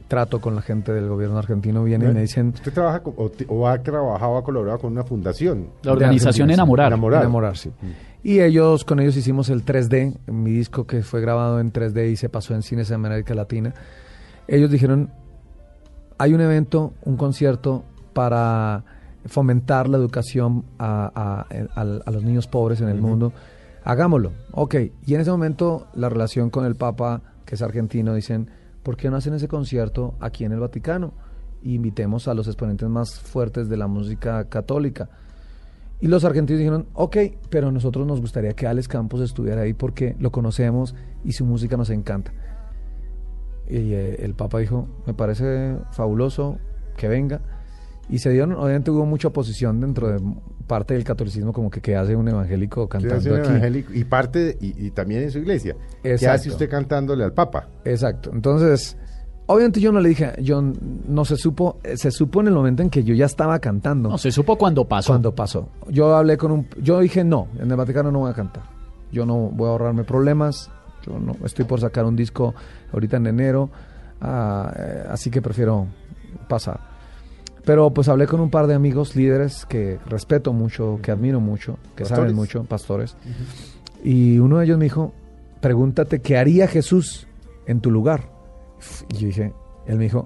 trato 0.08 0.42
con 0.42 0.56
la 0.56 0.62
gente 0.62 0.92
del 0.94 1.08
gobierno 1.08 1.38
argentino, 1.38 1.84
viene 1.84 2.06
y 2.06 2.14
me 2.14 2.22
dicen... 2.22 2.48
Usted 2.56 2.74
trabaja 2.74 3.02
con- 3.02 3.14
o, 3.50 3.68
ha 3.68 3.78
trabajado, 3.84 4.38
ha 4.38 4.44
colaborado 4.44 4.80
con 4.80 4.92
una 4.94 5.04
fundación. 5.04 5.68
La 5.84 5.92
organización. 5.94 6.50
Enamorar. 6.50 6.88
Enamorar, 7.22 7.56
sí. 7.58 7.72
Y 8.24 8.42
ellos, 8.42 8.84
con 8.84 9.00
ellos 9.00 9.16
hicimos 9.16 9.50
el 9.50 9.64
3D, 9.64 10.18
mi 10.28 10.52
disco 10.52 10.86
que 10.86 11.02
fue 11.04 11.22
grabado 11.22 11.60
en 11.60 11.72
3D 11.72 12.12
y 12.12 12.16
se 12.18 12.30
pasó 12.30 12.54
en 12.56 12.62
cines 12.64 12.90
de 12.90 12.96
América 12.96 13.34
Latina. 13.36 13.74
Ellos 14.48 14.70
dijeron, 14.72 15.12
hay 16.18 16.34
un 16.34 16.42
evento, 16.42 16.94
un 17.04 17.16
concierto 17.16 17.84
para 18.14 18.84
fomentar 19.26 19.88
la 19.88 19.98
educación 19.98 20.66
a, 20.80 21.12
a- 21.14 21.80
a- 21.80 22.02
a 22.06 22.12
los 22.12 22.24
niños 22.24 22.48
pobres 22.48 22.82
en 22.82 22.90
el 22.90 23.00
mundo. 23.02 23.34
Hagámoslo. 23.84 24.32
Ok. 24.52 24.76
Y 25.06 25.14
en 25.16 25.22
ese 25.22 25.32
momento 25.32 25.88
la 25.94 26.10
relación 26.10 26.50
con 26.50 26.66
el 26.66 26.76
Papa, 26.76 27.22
que 27.46 27.56
es 27.56 27.62
argentino, 27.62 28.14
dicen, 28.14 28.50
¿por 28.84 28.98
qué 28.98 29.10
no 29.10 29.16
hacen 29.18 29.34
ese 29.36 29.48
concierto 29.48 30.16
aquí 30.20 30.44
en 30.44 30.52
el 30.52 30.60
Vaticano? 30.60 31.14
Y 31.62 31.76
invitemos 31.76 32.28
a 32.28 32.34
los 32.34 32.48
exponentes 32.48 32.90
más 32.90 33.20
fuertes 33.20 33.70
de 33.70 33.78
la 33.78 33.88
música 33.88 34.46
católica. 34.50 35.10
Y 36.00 36.08
los 36.08 36.24
argentinos 36.26 36.60
dijeron, 36.60 36.88
ok, 36.94 37.18
pero 37.50 37.72
nosotros 37.72 38.06
nos 38.06 38.22
gustaría 38.22 38.54
que 38.54 38.68
Alex 38.68 38.88
Campos 38.88 39.22
estuviera 39.22 39.62
ahí 39.62 39.74
porque 39.74 40.16
lo 40.20 40.32
conocemos 40.32 40.94
y 41.24 41.32
su 41.32 41.44
música 41.46 41.76
nos 41.76 41.90
encanta. 41.90 42.32
Y 43.68 43.94
eh, 43.94 44.24
el 44.24 44.34
Papa 44.36 44.60
dijo, 44.60 44.88
me 45.06 45.14
parece 45.14 45.76
fabuloso 45.92 46.58
que 46.96 47.08
venga. 47.08 47.42
Y 48.10 48.20
se 48.20 48.30
dieron, 48.30 48.54
obviamente 48.54 48.90
hubo 48.92 49.06
mucha 49.06 49.28
oposición 49.28 49.82
dentro 49.82 50.08
de 50.08 50.22
parte 50.66 50.94
del 50.94 51.04
catolicismo, 51.04 51.52
como 51.52 51.70
que, 51.70 51.82
¿qué 51.82 51.96
hace 51.98 52.16
un 52.16 52.28
evangélico 52.30 52.88
cantando 52.88 53.16
hace 53.18 53.32
un 53.32 53.40
aquí? 53.40 53.50
evangélico 53.50 53.94
y 53.94 54.04
parte 54.06 54.40
de- 54.40 54.58
y, 54.62 54.86
y 54.88 54.92
también 54.92 55.24
en 55.24 55.32
su 55.32 55.40
iglesia. 55.40 55.76
¿Qué 56.04 56.12
Exacto. 56.14 56.36
hace 56.36 56.50
usted 56.52 56.70
cantándole 56.70 57.24
al 57.26 57.34
Papa? 57.34 57.68
Exacto. 57.84 58.32
Entonces, 58.34 58.96
obviamente 59.48 59.80
yo 59.80 59.92
no 59.92 60.00
le 60.00 60.10
dije, 60.10 60.34
yo 60.42 60.62
no 60.62 61.26
se 61.26 61.36
supo, 61.36 61.78
eh, 61.84 61.98
se 61.98 62.12
supo 62.12 62.42
en 62.42 62.48
el 62.48 62.54
momento 62.54 62.84
en 62.84 62.90
que 62.90 63.04
yo 63.04 63.16
ya 63.16 63.26
estaba 63.26 63.60
cantando. 63.60 64.10
No, 64.10 64.18
se 64.18 64.32
supo 64.32 64.58
cuando 64.58 64.86
pasó. 64.86 65.14
Cuando 65.14 65.34
pasó. 65.34 65.70
Yo 65.90 66.16
hablé 66.16 66.38
con 66.38 66.52
un... 66.52 66.68
Yo 66.82 67.00
dije, 67.00 67.24
no, 67.24 67.48
en 67.60 67.70
el 67.72 67.76
Vaticano 67.78 68.12
no 68.12 68.20
voy 68.20 68.32
a 68.32 68.34
cantar. 68.34 68.64
Yo 69.12 69.26
no 69.26 69.36
voy 69.36 69.68
a 69.68 69.72
ahorrarme 69.72 70.04
problemas. 70.04 70.70
Yo 71.06 71.18
no 71.20 71.36
estoy 71.46 71.66
por 71.66 71.80
sacar 71.80 72.06
un 72.06 72.16
disco 72.16 72.54
ahorita 72.94 73.18
en 73.18 73.28
enero. 73.28 73.70
ah, 74.22 74.74
eh, 74.78 75.04
así 75.10 75.30
que 75.32 75.42
prefiero 75.42 75.88
pasar. 76.48 76.80
Pero 77.64 77.90
pues 77.92 78.08
hablé 78.08 78.28
con 78.28 78.40
un 78.40 78.50
par 78.50 78.68
de 78.68 78.74
amigos 78.76 79.16
líderes 79.16 79.66
que 79.66 80.00
respeto 80.08 80.54
mucho, 80.54 81.00
que 81.02 81.12
admiro 81.12 81.42
mucho, 81.42 81.78
que 81.96 82.04
¿Pastores? 82.04 82.22
saben 82.24 82.36
mucho, 82.36 82.64
pastores. 82.64 83.16
Y 84.04 84.40
uno 84.40 84.60
de 84.60 84.66
ellos 84.66 84.78
me 84.78 84.86
dijo, 84.86 85.12
pregúntate 85.60 86.20
qué 86.20 86.38
haría 86.38 86.68
Jesús 86.68 87.28
en 87.66 87.82
tu 87.82 87.92
lugar. 87.92 88.30
Y 89.10 89.18
yo 89.18 89.28
dije, 89.28 89.54
él 89.86 89.98
me 89.98 90.06
dijo, 90.06 90.26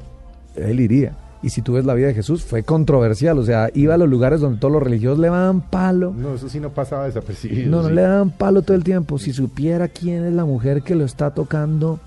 él 0.56 0.80
iría. 0.80 1.18
Y 1.44 1.50
si 1.50 1.62
tú 1.62 1.74
ves 1.74 1.86
la 1.86 1.96
vida 1.96 2.08
de 2.08 2.14
Jesús, 2.14 2.44
fue 2.44 2.64
controversial. 2.64 3.40
O 3.40 3.44
sea, 3.44 3.70
iba 3.74 3.96
a 3.96 3.98
los 3.98 4.08
lugares 4.08 4.42
donde 4.42 4.60
todos 4.60 4.72
los 4.72 4.84
religiosos 4.84 5.18
le 5.18 5.30
daban 5.30 5.62
palo. 5.62 6.14
No, 6.16 6.36
eso 6.36 6.50
sí 6.50 6.60
no 6.60 6.70
pasaba 6.70 7.06
desapercibido. 7.06 7.70
No, 7.70 7.82
no 7.82 7.90
sí. 7.90 7.96
le 7.96 8.02
daban 8.02 8.30
palo 8.30 8.62
todo 8.62 8.78
el 8.78 8.84
tiempo. 8.84 9.18
Si 9.18 9.34
supiera 9.34 9.88
quién 9.88 10.24
es 10.26 10.34
la 10.34 10.46
mujer 10.46 10.84
que 10.84 10.94
lo 10.94 11.04
está 11.04 11.32
tocando, 11.32 12.00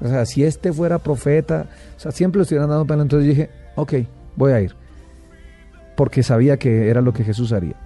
o 0.00 0.08
sea, 0.08 0.24
si 0.24 0.44
este 0.44 0.72
fuera 0.72 0.98
profeta, 0.98 1.66
o 1.96 2.00
sea, 2.00 2.10
siempre 2.10 2.38
lo 2.38 2.42
estuvieran 2.44 2.70
dando 2.70 2.86
palo. 2.86 3.02
Entonces 3.02 3.28
dije, 3.28 3.50
ok, 3.76 3.94
voy 4.36 4.52
a 4.52 4.60
ir. 4.62 4.74
Porque 5.94 6.22
sabía 6.22 6.56
que 6.56 6.88
era 6.88 7.02
lo 7.02 7.12
que 7.12 7.24
Jesús 7.24 7.52
haría. 7.52 7.76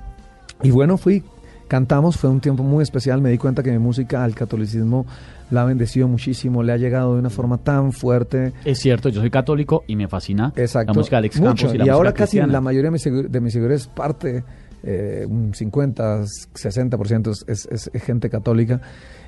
Y 0.62 0.70
bueno, 0.70 0.96
fui, 0.96 1.24
cantamos, 1.68 2.16
fue 2.16 2.30
un 2.30 2.40
tiempo 2.40 2.62
muy 2.62 2.82
especial. 2.82 3.20
Me 3.20 3.30
di 3.30 3.38
cuenta 3.38 3.62
que 3.62 3.70
mi 3.70 3.78
música 3.78 4.22
al 4.24 4.34
catolicismo 4.34 5.06
la 5.50 5.62
ha 5.62 5.64
bendecido 5.64 6.08
muchísimo, 6.08 6.62
le 6.62 6.72
ha 6.72 6.76
llegado 6.76 7.14
de 7.14 7.20
una 7.20 7.30
forma 7.30 7.58
tan 7.58 7.92
fuerte. 7.92 8.52
Es 8.64 8.78
cierto, 8.80 9.08
yo 9.08 9.20
soy 9.20 9.30
católico 9.30 9.84
y 9.86 9.96
me 9.96 10.08
fascina 10.08 10.52
Exacto. 10.56 10.92
la 10.92 10.98
música 10.98 11.16
de 11.16 11.18
Alex 11.18 11.40
Mucho. 11.40 11.54
Campos 11.54 11.74
y 11.74 11.78
la 11.78 11.86
y 11.86 11.88
ahora 11.88 12.12
casi 12.12 12.22
cristiana. 12.38 12.52
la 12.52 12.60
mayoría 12.60 12.88
de 12.88 12.92
mis, 12.92 13.06
segu- 13.06 13.28
de 13.28 13.40
mis 13.40 13.52
seguidores 13.52 13.82
es 13.82 13.86
parte, 13.88 14.44
eh, 14.82 15.26
un 15.28 15.54
50, 15.54 16.22
60% 16.24 17.30
es, 17.30 17.44
es- 17.48 17.68
es- 17.70 17.90
es 17.92 18.02
gente 18.02 18.28
católica 18.30 18.80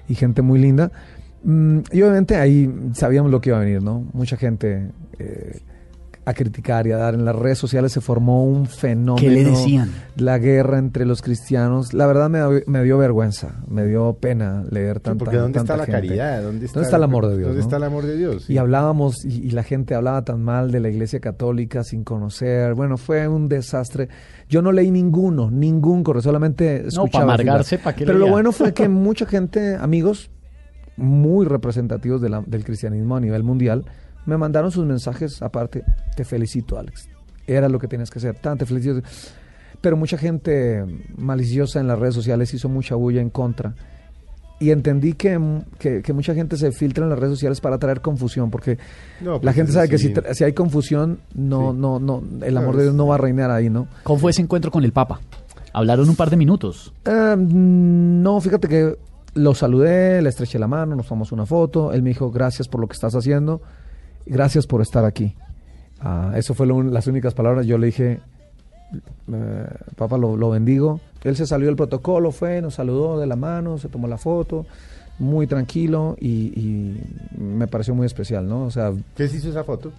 y 0.08 0.14
gente 0.14 0.42
muy 0.42 0.58
linda. 0.58 0.90
Mm, 1.44 1.78
y 1.92 2.02
obviamente 2.02 2.36
ahí 2.36 2.68
sabíamos 2.92 3.30
lo 3.30 3.40
que 3.40 3.50
iba 3.50 3.58
a 3.58 3.60
venir, 3.60 3.82
¿no? 3.82 4.04
Mucha 4.12 4.36
gente 4.36 4.90
eh, 5.18 5.60
a 6.28 6.34
criticar 6.34 6.86
y 6.88 6.92
a 6.92 6.96
dar. 6.96 7.14
En 7.14 7.24
las 7.24 7.36
redes 7.36 7.56
sociales 7.56 7.92
se 7.92 8.00
formó 8.00 8.44
un 8.44 8.66
fenómeno. 8.66 9.14
¿Qué 9.16 9.30
le 9.30 9.44
decían? 9.44 9.90
La 10.16 10.38
guerra 10.38 10.78
entre 10.78 11.06
los 11.06 11.22
cristianos. 11.22 11.94
La 11.94 12.04
verdad 12.06 12.28
me, 12.28 12.38
dio- 12.40 12.62
me 12.66 12.82
dio 12.82 12.98
vergüenza, 12.98 13.62
me 13.68 13.86
dio 13.86 14.12
pena 14.20 14.64
leer 14.68 14.96
Sí, 14.96 15.02
tanta 15.04 15.24
porque 15.24 15.36
¿dónde 15.36 15.58
tanta 15.60 15.74
está 15.74 15.76
la 15.76 15.84
gente. 15.86 16.08
caridad? 16.08 16.42
¿Dónde 16.42 16.66
está, 16.66 16.74
¿Dónde 16.80 16.86
está 16.88 16.96
el 16.96 17.02
amor 17.04 17.26
de 17.28 17.36
Dios? 17.38 17.46
¿Dónde 17.46 17.58
no? 17.60 17.64
está 17.64 17.76
el 17.76 17.82
amor 17.84 18.06
de 18.06 18.16
Dios? 18.16 18.44
Sí. 18.44 18.54
Y 18.54 18.58
hablábamos, 18.58 19.24
y, 19.24 19.28
y 19.46 19.50
la 19.52 19.62
gente 19.62 19.94
hablaba 19.94 20.24
tan 20.24 20.42
mal 20.42 20.72
de 20.72 20.80
la 20.80 20.88
iglesia 20.88 21.20
católica 21.20 21.84
sin 21.84 22.02
conocer. 22.02 22.74
Bueno, 22.74 22.96
fue 22.96 23.28
un 23.28 23.48
desastre. 23.48 24.08
Yo 24.48 24.62
no 24.62 24.72
leí 24.72 24.90
ninguno, 24.90 25.48
ningún 25.50 26.02
correo, 26.02 26.22
solamente 26.22 26.88
escuchaba. 26.88 27.08
pa' 27.10 27.22
amargarse, 27.34 27.78
filas. 27.78 27.84
¿pa' 27.84 27.94
qué 27.96 28.04
Pero 28.04 28.18
lo 28.18 28.28
bueno 28.28 28.50
fue 28.50 28.74
que 28.74 28.88
mucha 28.88 29.26
gente, 29.26 29.76
amigos 29.76 30.30
muy 30.96 31.46
representativos 31.46 32.20
de 32.20 32.30
la- 32.30 32.42
del 32.46 32.64
cristianismo 32.64 33.16
a 33.16 33.20
nivel 33.20 33.42
mundial, 33.44 33.84
me 34.26 34.36
mandaron 34.36 34.70
sus 34.70 34.84
mensajes 34.84 35.40
aparte. 35.42 35.84
Te 36.16 36.24
felicito, 36.24 36.78
Alex. 36.78 37.08
Era 37.46 37.68
lo 37.68 37.78
que 37.78 37.88
tenías 37.88 38.10
que 38.10 38.18
hacer. 38.18 38.36
Tan, 38.38 38.58
te 38.58 38.66
felicito. 38.66 39.00
Pero 39.80 39.96
mucha 39.96 40.18
gente 40.18 40.84
maliciosa 41.16 41.80
en 41.80 41.86
las 41.86 41.98
redes 41.98 42.14
sociales 42.14 42.52
hizo 42.54 42.68
mucha 42.68 42.94
bulla 42.94 43.20
en 43.20 43.30
contra 43.30 43.74
y 44.58 44.70
entendí 44.70 45.12
que, 45.12 45.38
que, 45.78 46.00
que 46.00 46.12
mucha 46.14 46.34
gente 46.34 46.56
se 46.56 46.72
filtra 46.72 47.04
en 47.04 47.10
las 47.10 47.18
redes 47.18 47.34
sociales 47.34 47.60
para 47.60 47.76
traer 47.78 48.00
confusión, 48.00 48.50
porque 48.50 48.78
No, 49.20 49.34
la 49.34 49.40
pues 49.40 49.54
gente 49.54 49.72
sabe 49.72 49.88
que 49.90 49.98
si, 49.98 50.14
hay 50.44 50.52
confusión, 50.54 51.20
no, 51.34 51.72
Sí. 51.72 51.78
no, 51.78 51.98
no, 52.00 52.22
el 52.42 52.56
amor 52.56 52.76
de 52.76 52.84
Dios 52.84 52.92
es- 52.94 52.96
no 52.96 53.06
va 53.06 53.16
a 53.16 53.18
reinar 53.18 53.50
ahí, 53.50 53.68
¿no? 53.68 53.86
¿Cómo 54.02 54.18
fue 54.18 54.30
ese 54.30 54.40
encuentro 54.40 54.70
con 54.70 54.82
el 54.82 54.92
Papa? 54.92 55.20
Hablaron 55.74 56.08
un 56.08 56.16
par 56.16 56.30
de 56.30 56.38
minutos. 56.38 56.94
Eh, 57.04 57.36
mm, 57.36 58.22
no, 58.22 58.40
fíjate 58.40 58.66
que 58.66 58.96
lo 59.34 59.54
saludé, 59.54 60.22
le 60.22 60.30
estreché 60.30 60.58
la 60.58 60.66
mano, 60.68 60.96
nos 60.96 61.06
tomamos 61.06 61.32
una 61.32 61.44
foto, 61.44 61.92
él 61.92 62.02
me 62.02 62.08
dijo 62.08 62.30
gracias 62.30 62.66
por 62.66 62.80
lo 62.80 62.86
que 62.88 62.94
estás 62.94 63.14
haciendo, 63.14 63.60
gracias 64.26 64.66
por 64.66 64.82
estar 64.82 65.04
aquí. 65.04 65.34
Ah, 66.00 66.32
eso 66.36 66.54
fue 66.54 66.66
las 66.66 67.06
únicas 67.06 67.34
palabras, 67.34 67.66
yo 67.66 67.78
le 67.78 67.86
dije, 67.86 68.20
eh, 69.32 69.66
papá, 69.96 70.18
lo, 70.18 70.36
lo 70.36 70.50
bendigo. 70.50 71.00
Él 71.24 71.36
se 71.36 71.46
salió 71.46 71.66
del 71.66 71.76
protocolo, 71.76 72.30
fue, 72.30 72.60
nos 72.60 72.74
saludó 72.74 73.18
de 73.18 73.26
la 73.26 73.36
mano, 73.36 73.78
se 73.78 73.88
tomó 73.88 74.06
la 74.06 74.18
foto, 74.18 74.66
muy 75.18 75.46
tranquilo 75.46 76.16
y, 76.20 76.52
y 76.60 77.00
me 77.38 77.66
pareció 77.66 77.94
muy 77.94 78.06
especial, 78.06 78.48
¿no? 78.48 78.64
O 78.64 78.70
sea, 78.70 78.92
¿Qué 79.16 79.28
se 79.28 79.38
hizo 79.38 79.48
esa 79.48 79.64
foto? 79.64 79.92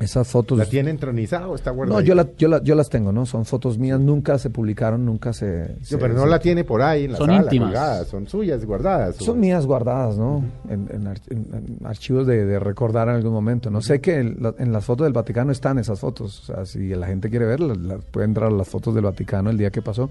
Esas 0.00 0.28
fotos... 0.28 0.56
¿La 0.58 0.64
tiene 0.66 0.90
entronizada 0.90 1.48
o 1.48 1.54
está 1.54 1.70
guardada? 1.72 2.00
no, 2.00 2.06
yo, 2.06 2.14
la- 2.14 2.28
yo, 2.36 2.48
la- 2.48 2.62
yo 2.62 2.74
las 2.74 2.88
tengo, 2.88 3.10
¿no? 3.12 3.26
Son 3.26 3.44
fotos 3.44 3.78
mías, 3.78 3.98
nunca 3.98 4.38
se 4.38 4.48
publicaron, 4.50 5.04
nunca 5.04 5.32
se... 5.32 5.76
se- 5.82 5.98
pero 5.98 6.14
no 6.14 6.22
se- 6.22 6.28
la 6.28 6.38
tiene 6.38 6.62
por 6.64 6.82
ahí 6.82 7.04
en 7.04 7.12
la 7.12 7.18
Son 7.18 7.26
sala, 7.28 7.42
íntimas. 7.42 7.68
colgada, 7.68 8.04
son 8.04 8.26
suyas 8.28 8.64
guardadas. 8.64 9.20
o- 9.20 9.24
Son 9.24 9.40
mías 9.40 9.66
guardadas, 9.66 10.16
¿no? 10.16 10.44
En, 10.68 10.88
en 10.92 11.06
ar- 11.08 11.20
en- 11.30 11.46
en 11.80 11.86
archivos 11.86 12.26
de, 12.26 12.44
de 12.46 12.58
recordar 12.60 13.08
en 13.08 13.16
algún 13.16 13.32
momento. 13.32 13.70
No 13.70 13.80
sé 13.80 14.00
que 14.00 14.18
en, 14.18 14.36
la- 14.40 14.54
en 14.58 14.72
las 14.72 14.84
fotos 14.84 15.04
del 15.04 15.12
Vaticano 15.12 15.50
están 15.52 15.78
esas 15.78 15.98
fotos. 16.00 16.40
O 16.48 16.54
sea, 16.54 16.64
si 16.66 16.88
la 16.94 17.06
gente 17.06 17.28
quiere 17.30 17.46
ver, 17.46 17.60
la- 17.60 17.74
la- 17.74 17.98
puede 17.98 18.26
entrar 18.26 18.48
a 18.52 18.54
las 18.54 18.68
fotos 18.68 18.94
del 18.94 19.04
Vaticano 19.04 19.50
el 19.50 19.58
día 19.58 19.70
que 19.70 19.82
pasó 19.82 20.08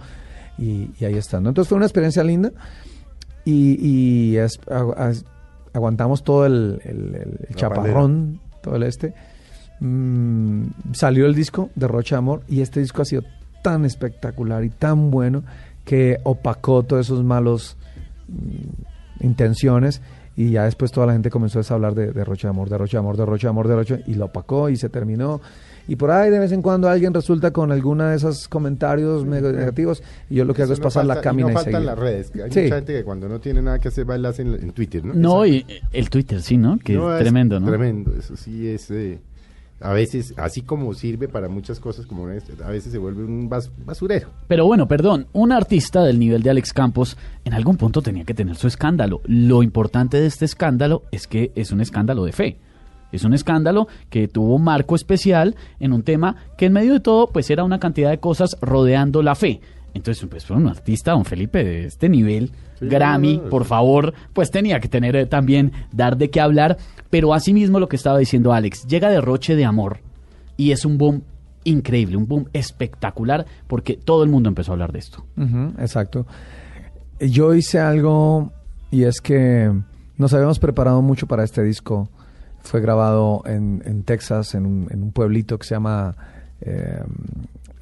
y, 0.57 0.89
y 0.99 1.05
ahí 1.05 1.15
están. 1.15 1.43
¿no? 1.43 1.49
Entonces 1.49 1.69
fue 1.69 1.77
una 1.77 1.85
experiencia 1.85 2.23
linda 2.23 2.51
y, 3.45 3.77
y 4.33 4.37
es- 4.37 4.59
agu- 4.67 4.95
as- 4.97 5.23
aguantamos 5.73 6.23
todo 6.23 6.45
el, 6.45 6.81
el- 6.83 7.15
el- 7.15 7.45
el 7.49 7.55
chaparrón, 7.55 8.39
todo 8.61 8.75
el 8.75 8.83
este. 8.83 9.13
Mm, 9.79 10.63
salió 10.93 11.25
el 11.27 11.35
disco 11.35 11.69
de 11.75 11.87
Rocha 11.87 12.17
Amor 12.17 12.41
y 12.47 12.61
este 12.61 12.79
disco 12.79 13.01
ha 13.01 13.05
sido 13.05 13.23
tan 13.63 13.85
espectacular 13.85 14.63
y 14.63 14.69
tan 14.69 15.11
bueno 15.11 15.43
que 15.85 16.17
opacó 16.23 16.83
todos 16.83 17.05
esos 17.05 17.23
malos 17.23 17.77
mm, 18.27 19.25
intenciones 19.25 20.01
y 20.35 20.51
ya 20.51 20.65
después 20.65 20.91
toda 20.91 21.07
la 21.07 21.13
gente 21.13 21.29
comenzó 21.31 21.59
a 21.59 21.73
hablar 21.75 21.95
de, 21.95 22.11
de 22.11 22.23
Rocha 22.23 22.47
de 22.47 22.51
Amor, 22.51 22.69
de 22.69 22.77
Rocha 22.77 22.97
de 22.97 22.99
Amor, 22.99 23.17
de 23.17 23.25
Rocha 23.25 23.47
de 23.47 23.49
Amor, 23.49 23.67
de 23.67 23.75
Rocha 23.75 23.99
y 24.05 24.13
lo 24.13 24.25
opacó 24.25 24.69
y 24.69 24.75
se 24.77 24.87
terminó. 24.89 25.41
Y 25.87 25.95
por 25.95 26.11
ahí 26.11 26.29
de 26.29 26.37
vez 26.37 26.51
en 26.51 26.61
cuando 26.61 26.89
alguien 26.89 27.13
resulta 27.13 27.51
con 27.51 27.71
alguna 27.71 28.09
de 28.11 28.17
esos 28.17 28.47
comentarios 28.47 29.25
medio 29.25 29.51
negativos 29.53 30.03
y 30.29 30.35
yo 30.35 30.45
lo 30.45 30.53
que 30.53 30.61
hago 30.63 30.73
es 30.73 30.79
no 30.79 30.83
pasar 30.83 31.05
la 31.05 31.15
falta- 31.15 31.21
y 31.21 31.29
cámina 31.29 31.53
no 31.53 31.59
y, 31.61 31.63
seguir. 31.63 31.79
las 31.79 31.97
redes. 31.97 32.29
que 32.29 32.43
Hay 32.43 32.51
Sí. 32.51 32.61
mucha 32.63 32.75
gente 32.75 32.93
que 32.93 33.03
cuando 33.03 33.27
no 33.29 33.39
tiene 33.39 33.61
nada 33.61 33.79
que 33.79 33.87
hacer 33.87 34.07
va 34.07 34.17
y 34.17 34.21
la 34.21 34.29
hace 34.29 34.41
en, 34.43 34.53
en 34.55 34.71
Twitter, 34.73 35.03
¿no? 35.05 35.13
No, 35.15 35.43
Exacto. 35.45 35.73
y 35.73 35.97
el 35.97 36.09
Twitter, 36.09 36.41
sí, 36.41 36.57
¿no? 36.57 36.77
Que 36.77 36.93
No, 36.93 37.13
es 37.15 37.19
tremendo, 37.21 37.59
¿no? 37.59 37.67
Tremendo, 37.67 38.13
eso 38.15 38.35
sí 38.35 38.67
es... 38.67 38.91
eh, 38.91 39.19
a 39.79 39.93
veces, 39.93 40.33
así 40.37 40.61
como 40.61 40.93
sirve 40.93 41.27
para 41.27 41.49
muchas 41.49 41.79
cosas, 41.79 42.05
como 42.05 42.23
a 42.27 42.69
veces 42.69 42.91
se 42.91 42.97
vuelve 42.97 43.23
un 43.23 43.49
bas- 43.49 43.69
basurero. 43.85 44.29
Pero 44.47 44.65
bueno, 44.65 44.87
perdón, 44.87 45.27
un 45.33 45.51
artista 45.51 46.03
del 46.03 46.17
nivel 46.19 46.41
de 46.43 46.49
Alex 46.49 46.73
Campos 46.73 47.17
en 47.45 47.53
algún 47.53 47.77
punto 47.77 48.01
tenía 48.01 48.23
que 48.23 48.33
tener 48.33 48.55
su 48.55 48.67
escándalo. 48.67 49.21
Lo 49.25 49.61
importante 49.63 50.19
de 50.19 50.25
este 50.27 50.45
escándalo 50.45 51.03
es 51.11 51.27
que 51.27 51.51
es 51.55 51.71
un 51.71 51.81
escándalo 51.81 52.25
de 52.25 52.31
fe. 52.31 52.57
Es 53.11 53.23
un 53.23 53.33
escándalo 53.33 53.87
que 54.09 54.27
tuvo 54.27 54.55
un 54.55 54.63
marco 54.65 54.95
especial 54.95 55.55
en 55.79 55.93
un 55.93 56.03
tema 56.03 56.35
que 56.57 56.65
en 56.65 56.73
medio 56.73 56.93
de 56.93 56.99
todo 56.99 57.27
pues 57.27 57.49
era 57.49 57.63
una 57.63 57.79
cantidad 57.79 58.09
de 58.09 58.19
cosas 58.19 58.57
rodeando 58.61 59.21
la 59.21 59.35
fe. 59.35 59.61
Entonces, 59.93 60.25
pues 60.29 60.45
fue 60.45 60.55
un 60.57 60.67
artista, 60.67 61.11
don 61.11 61.25
Felipe, 61.25 61.63
de 61.63 61.85
este 61.85 62.09
nivel, 62.09 62.51
Sí, 62.79 62.87
Grammy, 62.87 63.41
por 63.49 63.65
favor, 63.65 64.13
pues 64.33 64.51
tenía 64.51 64.79
que 64.79 64.87
tener 64.87 65.15
eh, 65.15 65.25
también, 65.25 65.71
dar 65.91 66.17
de 66.17 66.29
qué 66.29 66.39
hablar. 66.39 66.77
Pero 67.09 67.33
asimismo 67.33 67.79
lo 67.79 67.87
que 67.87 67.95
estaba 67.95 68.19
diciendo 68.19 68.53
Alex, 68.53 68.85
llega 68.85 69.09
Derroche 69.09 69.55
de 69.55 69.65
Amor 69.65 69.99
y 70.57 70.71
es 70.71 70.85
un 70.85 70.97
boom 70.97 71.23
increíble, 71.63 72.17
un 72.17 72.27
boom 72.27 72.47
espectacular, 72.53 73.45
porque 73.67 73.97
todo 73.97 74.23
el 74.23 74.29
mundo 74.29 74.49
empezó 74.49 74.71
a 74.71 74.73
hablar 74.73 74.91
de 74.91 74.99
esto. 74.99 75.25
Exacto. 75.79 76.27
Yo 77.19 77.53
hice 77.53 77.79
algo 77.79 78.51
y 78.91 79.03
es 79.03 79.21
que 79.21 79.71
nos 80.17 80.33
habíamos 80.33 80.59
preparado 80.59 81.01
mucho 81.01 81.27
para 81.27 81.43
este 81.43 81.63
disco. 81.63 82.09
Fue 82.61 82.81
grabado 82.81 83.43
en, 83.45 83.81
en 83.85 84.03
Texas, 84.03 84.53
en 84.53 84.65
un, 84.65 84.87
en 84.91 85.03
un 85.03 85.11
pueblito 85.11 85.57
que 85.57 85.65
se 85.65 85.75
llama 85.75 86.15
eh, 86.61 87.01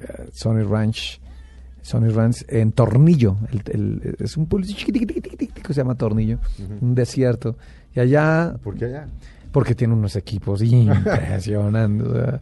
eh, 0.00 0.28
Sony 0.32 0.62
Ranch. 0.62 1.20
Sony 1.86 2.08
Ranch 2.12 2.44
en 2.48 2.72
Tornillo. 2.72 3.36
El- 3.52 3.62
el- 3.72 4.16
es 4.18 4.36
un 4.36 4.46
pueblito 4.46 4.74
chiquitico 4.74 5.62
que 5.62 5.72
se 5.72 5.80
llama 5.80 5.94
Tornillo, 5.94 6.38
un 6.80 6.94
desierto. 6.94 7.56
Y 7.94 8.00
allá 8.00 8.56
¿Por 8.62 8.74
qué 8.76 8.86
allá? 8.86 9.06
porque 9.52 9.74
tiene 9.74 9.94
unos 9.94 10.16
equipos 10.16 10.60
impresionantes. 10.62 12.06
o 12.06 12.12
sea. 12.14 12.40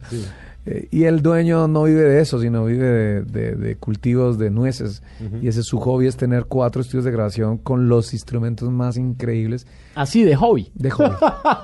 Eh, 0.67 0.87
y 0.89 1.03
el 1.03 1.21
dueño 1.21 1.67
no 1.67 1.83
vive 1.83 2.01
de 2.01 2.21
eso, 2.21 2.41
sino 2.41 2.65
vive 2.65 2.87
de, 2.87 3.21
de- 3.23 3.55
de 3.55 3.75
cultivos 3.75 4.39
de 4.39 4.49
nueces. 4.49 5.03
Y 5.39 5.47
ese 5.47 5.59
es 5.59 5.67
su 5.67 5.77
hobby, 5.79 6.07
es 6.07 6.17
tener 6.17 6.45
cuatro 6.45 6.81
estudios 6.81 7.05
de 7.05 7.11
grabación 7.11 7.59
con 7.59 7.87
los 7.87 8.13
instrumentos 8.13 8.71
más 8.71 8.97
increíbles 8.97 9.67
Así 9.93 10.23
de 10.23 10.35
hobby. 10.35 10.71
de 10.73 10.89
hobby. 10.89 11.15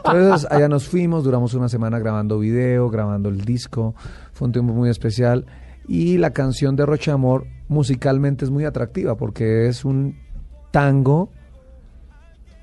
Entonces 0.05 0.47
allá 0.51 0.67
nos 0.69 0.87
fuimos, 0.87 1.23
duramos 1.23 1.55
una 1.55 1.67
semana 1.67 1.97
grabando 1.97 2.37
video, 2.37 2.91
grabando 2.91 3.29
el 3.29 3.41
disco. 3.41 3.95
Fue 4.33 4.45
un 4.45 4.51
tiempo 4.51 4.71
muy 4.71 4.89
especial. 4.91 5.47
Y 5.87 6.19
la 6.19 6.29
canción 6.29 6.75
de 6.75 6.85
Rocha 6.85 7.13
Amor 7.13 7.47
musicalmente 7.71 8.43
es 8.43 8.51
muy 8.51 8.65
atractiva 8.65 9.15
porque 9.15 9.67
es 9.67 9.85
un 9.85 10.17
tango, 10.71 11.29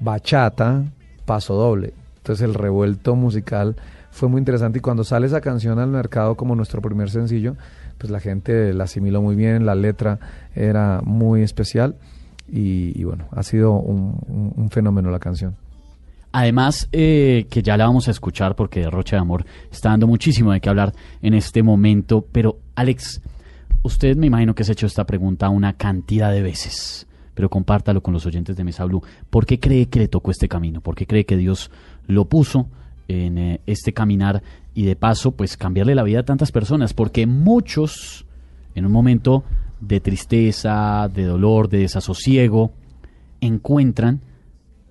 bachata, 0.01 0.85
paso 1.25 1.55
doble. 1.55 1.95
Entonces 2.19 2.45
el 2.47 2.53
revuelto 2.55 3.17
musical 3.17 3.77
fue 4.11 4.29
muy 4.29 4.39
interesante 4.39 4.79
y 4.79 4.83
cuando 4.83 5.05
sale 5.05 5.27
esa 5.27 5.41
canción 5.41 5.79
al 5.79 5.89
mercado 5.89 6.37
como 6.37 6.55
nuestro 6.55 6.83
primer 6.83 7.09
sencillo, 7.11 7.57
pues 7.97 8.11
la 8.11 8.21
gente 8.21 8.75
la 8.75 8.85
asimiló 8.85 9.23
muy 9.23 9.35
bien, 9.35 9.65
la 9.65 9.75
letra 9.75 10.19
era 10.55 11.01
muy 11.03 11.43
especial 11.43 11.97
y, 12.47 13.03
bueno, 13.05 13.27
ha 13.33 13.43
sido 13.43 13.73
un- 13.73 14.53
un- 14.57 14.71
fenómeno 14.71 15.11
la 15.11 15.19
canción. 15.19 15.57
Además, 16.33 16.89
eh, 16.93 17.47
que 17.51 17.63
ya 17.63 17.77
la 17.79 17.87
vamos 17.87 18.09
a 18.09 18.11
escuchar 18.11 18.55
porque 18.57 18.81
Derroche 18.81 19.17
de 19.17 19.21
Amor 19.21 19.47
está 19.73 19.89
dando 19.91 20.07
muchísimo 20.07 20.53
de 20.53 20.61
qué 20.61 20.69
hablar 20.69 20.93
en 21.23 21.33
este 21.35 21.63
momento. 21.63 22.27
Pero, 22.31 22.59
Alex, 22.75 23.23
usted 23.83 24.17
me 24.17 24.27
imagino 24.27 24.55
que 24.55 24.65
se 24.65 24.73
ha 24.73 24.75
hecho 24.75 24.87
esta 24.87 25.07
pregunta 25.07 25.49
una 25.49 25.75
cantidad 25.75 26.33
de 26.33 26.43
veces, 26.43 27.07
pero 27.35 27.49
compártalo 27.49 28.03
con 28.03 28.15
los 28.15 28.27
oyentes 28.27 28.57
de 28.57 28.65
Mesa 28.65 28.85
Blue. 28.85 29.03
¿Por 29.31 29.47
qué 29.47 29.61
cree 29.61 29.87
que 29.87 30.01
le 30.01 30.09
tocó 30.09 30.31
este 30.31 30.49
camino? 30.49 30.81
¿Por 30.81 30.95
qué 30.95 31.07
cree 31.07 31.25
que 31.25 31.37
Dios 31.37 31.71
lo 32.07 32.27
puso 32.27 32.69
en 33.07 33.39
eh, 33.39 33.61
este 33.67 33.93
caminar 33.93 34.43
y 34.75 34.85
de 34.85 34.97
paso, 34.97 35.33
pues 35.33 35.57
cambiarle 35.57 35.95
la 35.95 36.03
vida 36.03 36.21
a 36.21 36.25
tantas 36.25 36.53
personas? 36.53 36.95
Porque 36.95 37.27
muchos, 37.27 38.27
en 38.75 38.87
un 38.87 38.93
momento 38.93 39.45
de 39.81 40.01
tristeza, 40.01 41.09
de 41.13 41.25
dolor, 41.25 41.69
de 41.69 41.79
desasosiego, 41.79 42.73
encuentran 43.41 44.21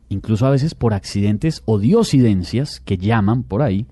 incluso 0.10 0.46
a 0.46 0.52
veces 0.52 0.74
por 0.74 0.94
accidentes 0.94 1.62
o 1.66 1.80
diosidencias 1.80 2.80
que 2.80 2.98
llaman 2.98 3.44
por 3.44 3.62
ahí 3.62 3.86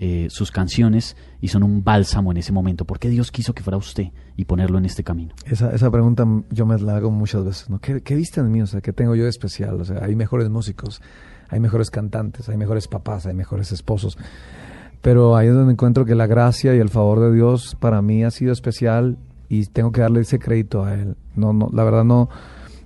eh, 0.00 0.26
sus 0.28 0.50
canciones 0.50 1.16
y 1.40 1.48
son 1.48 1.62
un 1.62 1.84
bálsamo 1.84 2.32
en 2.32 2.38
ese 2.38 2.52
momento. 2.52 2.84
¿Por 2.84 2.98
qué 2.98 3.08
Dios 3.08 3.30
quiso 3.30 3.54
que 3.54 3.62
fuera 3.62 3.76
usted 3.76 4.08
y 4.36 4.44
ponerlo 4.44 4.78
en 4.78 4.86
este 4.86 5.04
camino? 5.04 5.34
Esa, 5.46 5.72
esa 5.72 5.88
pregunta 5.90 6.26
yo 6.50 6.66
me 6.66 6.76
la 6.78 6.96
hago 6.96 7.12
muchas 7.12 7.44
veces. 7.44 7.68
¿Qué, 7.80 8.02
qué 8.02 8.16
viste 8.16 8.40
en 8.40 8.50
mí? 8.50 8.60
¿qué 8.82 8.92
tengo 8.92 9.14
yo 9.14 9.22
de 9.22 9.30
especial? 9.30 9.80
Hay 10.02 10.16
mejores 10.16 10.50
músicos, 10.50 11.00
hay 11.48 11.60
mejores 11.60 11.90
cantantes, 11.90 12.48
hay 12.48 12.56
mejores 12.56 12.88
papás, 12.88 13.26
hay 13.26 13.34
mejores 13.34 13.70
esposos. 13.70 14.18
Pero 15.00 15.36
ahí 15.36 15.46
es 15.46 15.54
donde 15.54 15.72
encuentro 15.72 16.04
que 16.04 16.16
la 16.16 16.26
gracia 16.26 16.74
y 16.74 16.78
el 16.78 16.88
favor 16.88 17.20
de 17.20 17.32
Dios 17.32 17.76
para 17.78 18.02
mí 18.02 18.24
ha 18.24 18.32
sido 18.32 18.52
especial 18.52 19.16
y 19.48 19.66
tengo 19.66 19.92
que 19.92 20.00
darle 20.00 20.22
ese 20.22 20.40
crédito 20.40 20.84
a 20.84 20.94
Él. 20.94 21.14
No, 21.36 21.52
no, 21.52 21.70
la 21.72 21.84
verdad 21.84 22.02
no, 22.02 22.30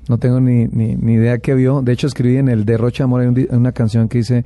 no 0.09 0.19
tengo 0.19 0.41
ni, 0.41 0.67
ni, 0.67 1.13
idea 1.15 1.39
qué 1.39 1.55
vio. 1.55 1.81
De 1.81 1.93
hecho, 1.93 2.07
escribí 2.07 2.37
en 2.37 2.49
el 2.49 2.67
Derroche 2.67 3.03
Amor 3.03 3.23
hay 3.23 3.47
una 3.51 3.73
canción 3.73 4.09
que 4.09 4.19
dice... 4.19 4.45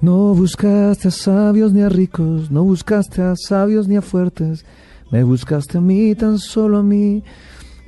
No 0.00 0.34
buscaste 0.34 1.08
a 1.08 1.10
sabios 1.10 1.72
ni 1.72 1.80
a 1.80 1.88
ricos, 1.88 2.50
no 2.50 2.62
buscaste 2.64 3.22
a 3.22 3.34
sabios 3.34 3.88
ni 3.88 3.96
a 3.96 4.02
fuertes, 4.02 4.66
me 5.10 5.24
buscaste 5.24 5.78
a 5.78 5.80
mí, 5.80 6.14
tan 6.14 6.38
solo 6.38 6.78
a 6.78 6.82
mí. 6.82 7.24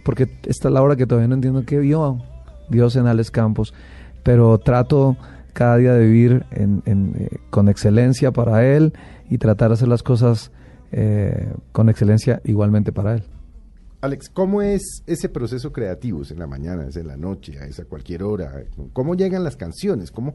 Porque 0.04 0.26
esta 0.44 0.68
es 0.68 0.74
la 0.74 0.80
hora 0.80 0.96
que 0.96 1.06
todavía 1.06 1.28
no 1.28 1.34
entiendo 1.34 1.64
qué 1.66 1.78
vio 1.78 2.22
Dios 2.70 2.96
en 2.96 3.06
Alex 3.06 3.30
Campos, 3.30 3.74
pero 4.22 4.56
trato 4.58 5.18
cada 5.52 5.76
día 5.76 5.92
de 5.92 6.06
vivir 6.06 6.46
eh, 6.52 7.28
con 7.50 7.68
excelencia 7.68 8.32
para 8.32 8.64
Él 8.66 8.94
y 9.28 9.36
tratar 9.36 9.68
de 9.68 9.74
hacer 9.74 9.88
las 9.88 10.02
cosas 10.02 10.50
eh, 10.92 11.52
con 11.72 11.90
excelencia 11.90 12.40
igualmente 12.44 12.90
para 12.90 13.16
Él. 13.16 13.24
Alex, 14.00 14.30
¿cómo 14.30 14.62
es 14.62 15.02
ese 15.06 15.28
proceso 15.28 15.72
creativo? 15.72 16.22
¿Es 16.22 16.30
en 16.30 16.38
la 16.38 16.46
mañana, 16.46 16.86
es 16.86 16.96
en 16.96 17.08
la 17.08 17.16
noche, 17.16 17.58
es 17.68 17.80
a 17.80 17.84
cualquier 17.84 18.22
hora? 18.22 18.62
¿Cómo 18.92 19.14
llegan 19.14 19.44
las 19.44 19.56
canciones? 19.56 20.10
¿Cómo? 20.10 20.34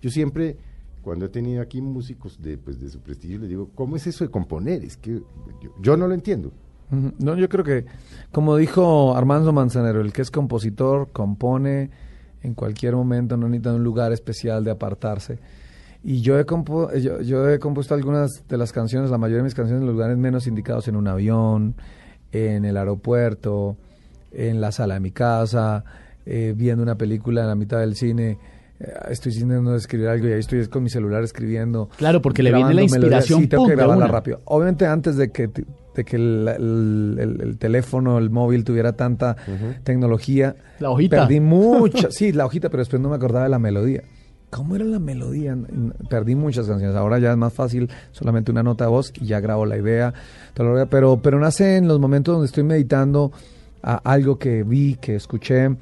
Yo 0.00 0.08
siempre, 0.08 0.56
cuando 1.02 1.26
he 1.26 1.28
tenido 1.28 1.60
aquí 1.60 1.80
músicos 1.80 2.40
de, 2.40 2.56
pues, 2.58 2.80
de 2.80 2.88
su 2.88 3.00
prestigio, 3.00 3.38
les 3.38 3.48
digo, 3.48 3.70
¿cómo 3.74 3.96
es 3.96 4.06
eso 4.06 4.24
de 4.24 4.30
componer? 4.30 4.84
Es 4.84 4.96
que 4.96 5.22
yo, 5.60 5.70
yo 5.80 5.96
no 5.96 6.06
lo 6.06 6.14
entiendo. 6.14 6.52
No, 7.18 7.36
yo 7.36 7.48
creo 7.48 7.64
que, 7.64 7.86
como 8.32 8.56
dijo 8.56 9.16
Armando 9.16 9.50
Manzanero, 9.50 10.02
el 10.02 10.12
que 10.12 10.20
es 10.20 10.30
compositor 10.30 11.08
compone 11.10 11.90
en 12.42 12.54
cualquier 12.54 12.94
momento, 12.94 13.36
no 13.38 13.48
necesita 13.48 13.72
un 13.72 13.82
lugar 13.82 14.12
especial 14.12 14.62
de 14.62 14.72
apartarse. 14.72 15.38
Y 16.04 16.20
yo 16.20 16.38
he, 16.38 16.44
yo, 17.00 17.20
yo 17.22 17.48
he 17.48 17.58
compuesto 17.58 17.94
algunas 17.94 18.46
de 18.46 18.58
las 18.58 18.72
canciones, 18.72 19.10
la 19.10 19.18
mayoría 19.18 19.38
de 19.38 19.44
mis 19.44 19.54
canciones 19.54 19.80
en 19.80 19.86
los 19.86 19.94
lugares 19.94 20.18
menos 20.18 20.46
indicados, 20.46 20.86
en 20.88 20.96
un 20.96 21.08
avión, 21.08 21.76
en 22.32 22.64
el 22.64 22.76
aeropuerto, 22.76 23.76
en 24.32 24.60
la 24.60 24.72
sala 24.72 24.94
de 24.94 25.00
mi 25.00 25.12
casa, 25.12 25.84
eh, 26.26 26.52
viendo 26.56 26.82
una 26.82 26.96
película 26.96 27.42
en 27.42 27.46
la 27.46 27.54
mitad 27.54 27.78
del 27.80 27.94
cine. 27.94 28.38
Eh, 28.82 28.92
Estoy 29.10 29.32
intentando 29.32 29.74
escribir 29.76 30.08
algo 30.08 30.28
y 30.28 30.32
ahí 30.32 30.40
estoy 30.40 30.66
con 30.68 30.82
mi 30.82 30.90
celular 30.90 31.22
escribiendo. 31.22 31.88
Claro, 31.96 32.20
porque 32.22 32.42
le 32.42 32.52
viene 32.52 32.74
la 32.74 32.82
inspiración, 32.82 33.40
Sí, 33.42 33.46
tengo 33.46 33.66
que 33.66 33.72
grabarla 33.76 34.04
una. 34.06 34.12
rápido. 34.12 34.40
Obviamente 34.44 34.86
antes 34.86 35.16
de 35.16 35.30
que, 35.30 35.48
de 35.94 36.04
que 36.04 36.16
el, 36.16 36.48
el- 36.48 37.16
el- 37.20 37.40
el 37.42 37.58
teléfono, 37.58 38.18
el 38.18 38.30
móvil 38.30 38.64
tuviera 38.64 38.92
tanta 38.94 39.36
tecnología, 39.84 40.56
La 40.80 40.90
hojita. 40.90 41.20
perdí 41.22 41.40
mucha, 41.40 42.10
sí, 42.10 42.32
la 42.32 42.46
hojita, 42.46 42.68
pero 42.70 42.80
después 42.80 43.00
no 43.00 43.08
me 43.10 43.16
acordaba 43.16 43.44
de 43.44 43.50
la 43.50 43.58
melodía. 43.58 44.02
¿Cómo 44.50 44.76
era 44.76 44.84
la 44.84 44.98
melodía? 44.98 45.56
Perdí 46.10 46.34
muchas 46.34 46.66
canciones. 46.66 46.94
Ahora 46.94 47.18
ya 47.18 47.30
es 47.30 47.38
más 47.38 47.54
fácil, 47.54 47.88
solamente 48.10 48.50
una 48.50 48.62
nota 48.62 48.84
de 48.84 48.90
voz 48.90 49.10
y 49.18 49.24
ya 49.24 49.40
grabo 49.40 49.64
la 49.64 49.78
idea. 49.78 50.12
Pero, 50.90 51.20
pero 51.22 51.40
nace 51.40 51.76
en 51.78 51.88
los 51.88 51.98
momentos 51.98 52.34
donde 52.34 52.46
estoy 52.48 52.62
meditando 52.62 53.32
a 53.82 53.94
algo 54.04 54.38
que 54.38 54.62
vi, 54.62 54.96
que 55.00 55.14
escuché, 55.14 55.74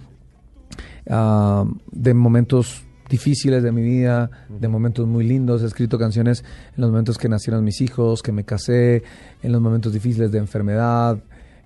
ah, 1.08 1.64
de 1.90 2.14
momentos 2.14 2.84
difíciles 3.10 3.62
de 3.62 3.72
mi 3.72 3.82
vida, 3.82 4.30
de 4.48 4.68
momentos 4.68 5.06
muy 5.06 5.24
lindos. 5.26 5.62
He 5.62 5.66
escrito 5.66 5.98
canciones 5.98 6.44
en 6.76 6.80
los 6.80 6.90
momentos 6.90 7.18
que 7.18 7.28
nacieron 7.28 7.64
mis 7.64 7.80
hijos, 7.80 8.22
que 8.22 8.32
me 8.32 8.44
casé, 8.44 9.02
en 9.42 9.52
los 9.52 9.60
momentos 9.60 9.92
difíciles 9.92 10.30
de 10.30 10.38
enfermedad. 10.38 11.18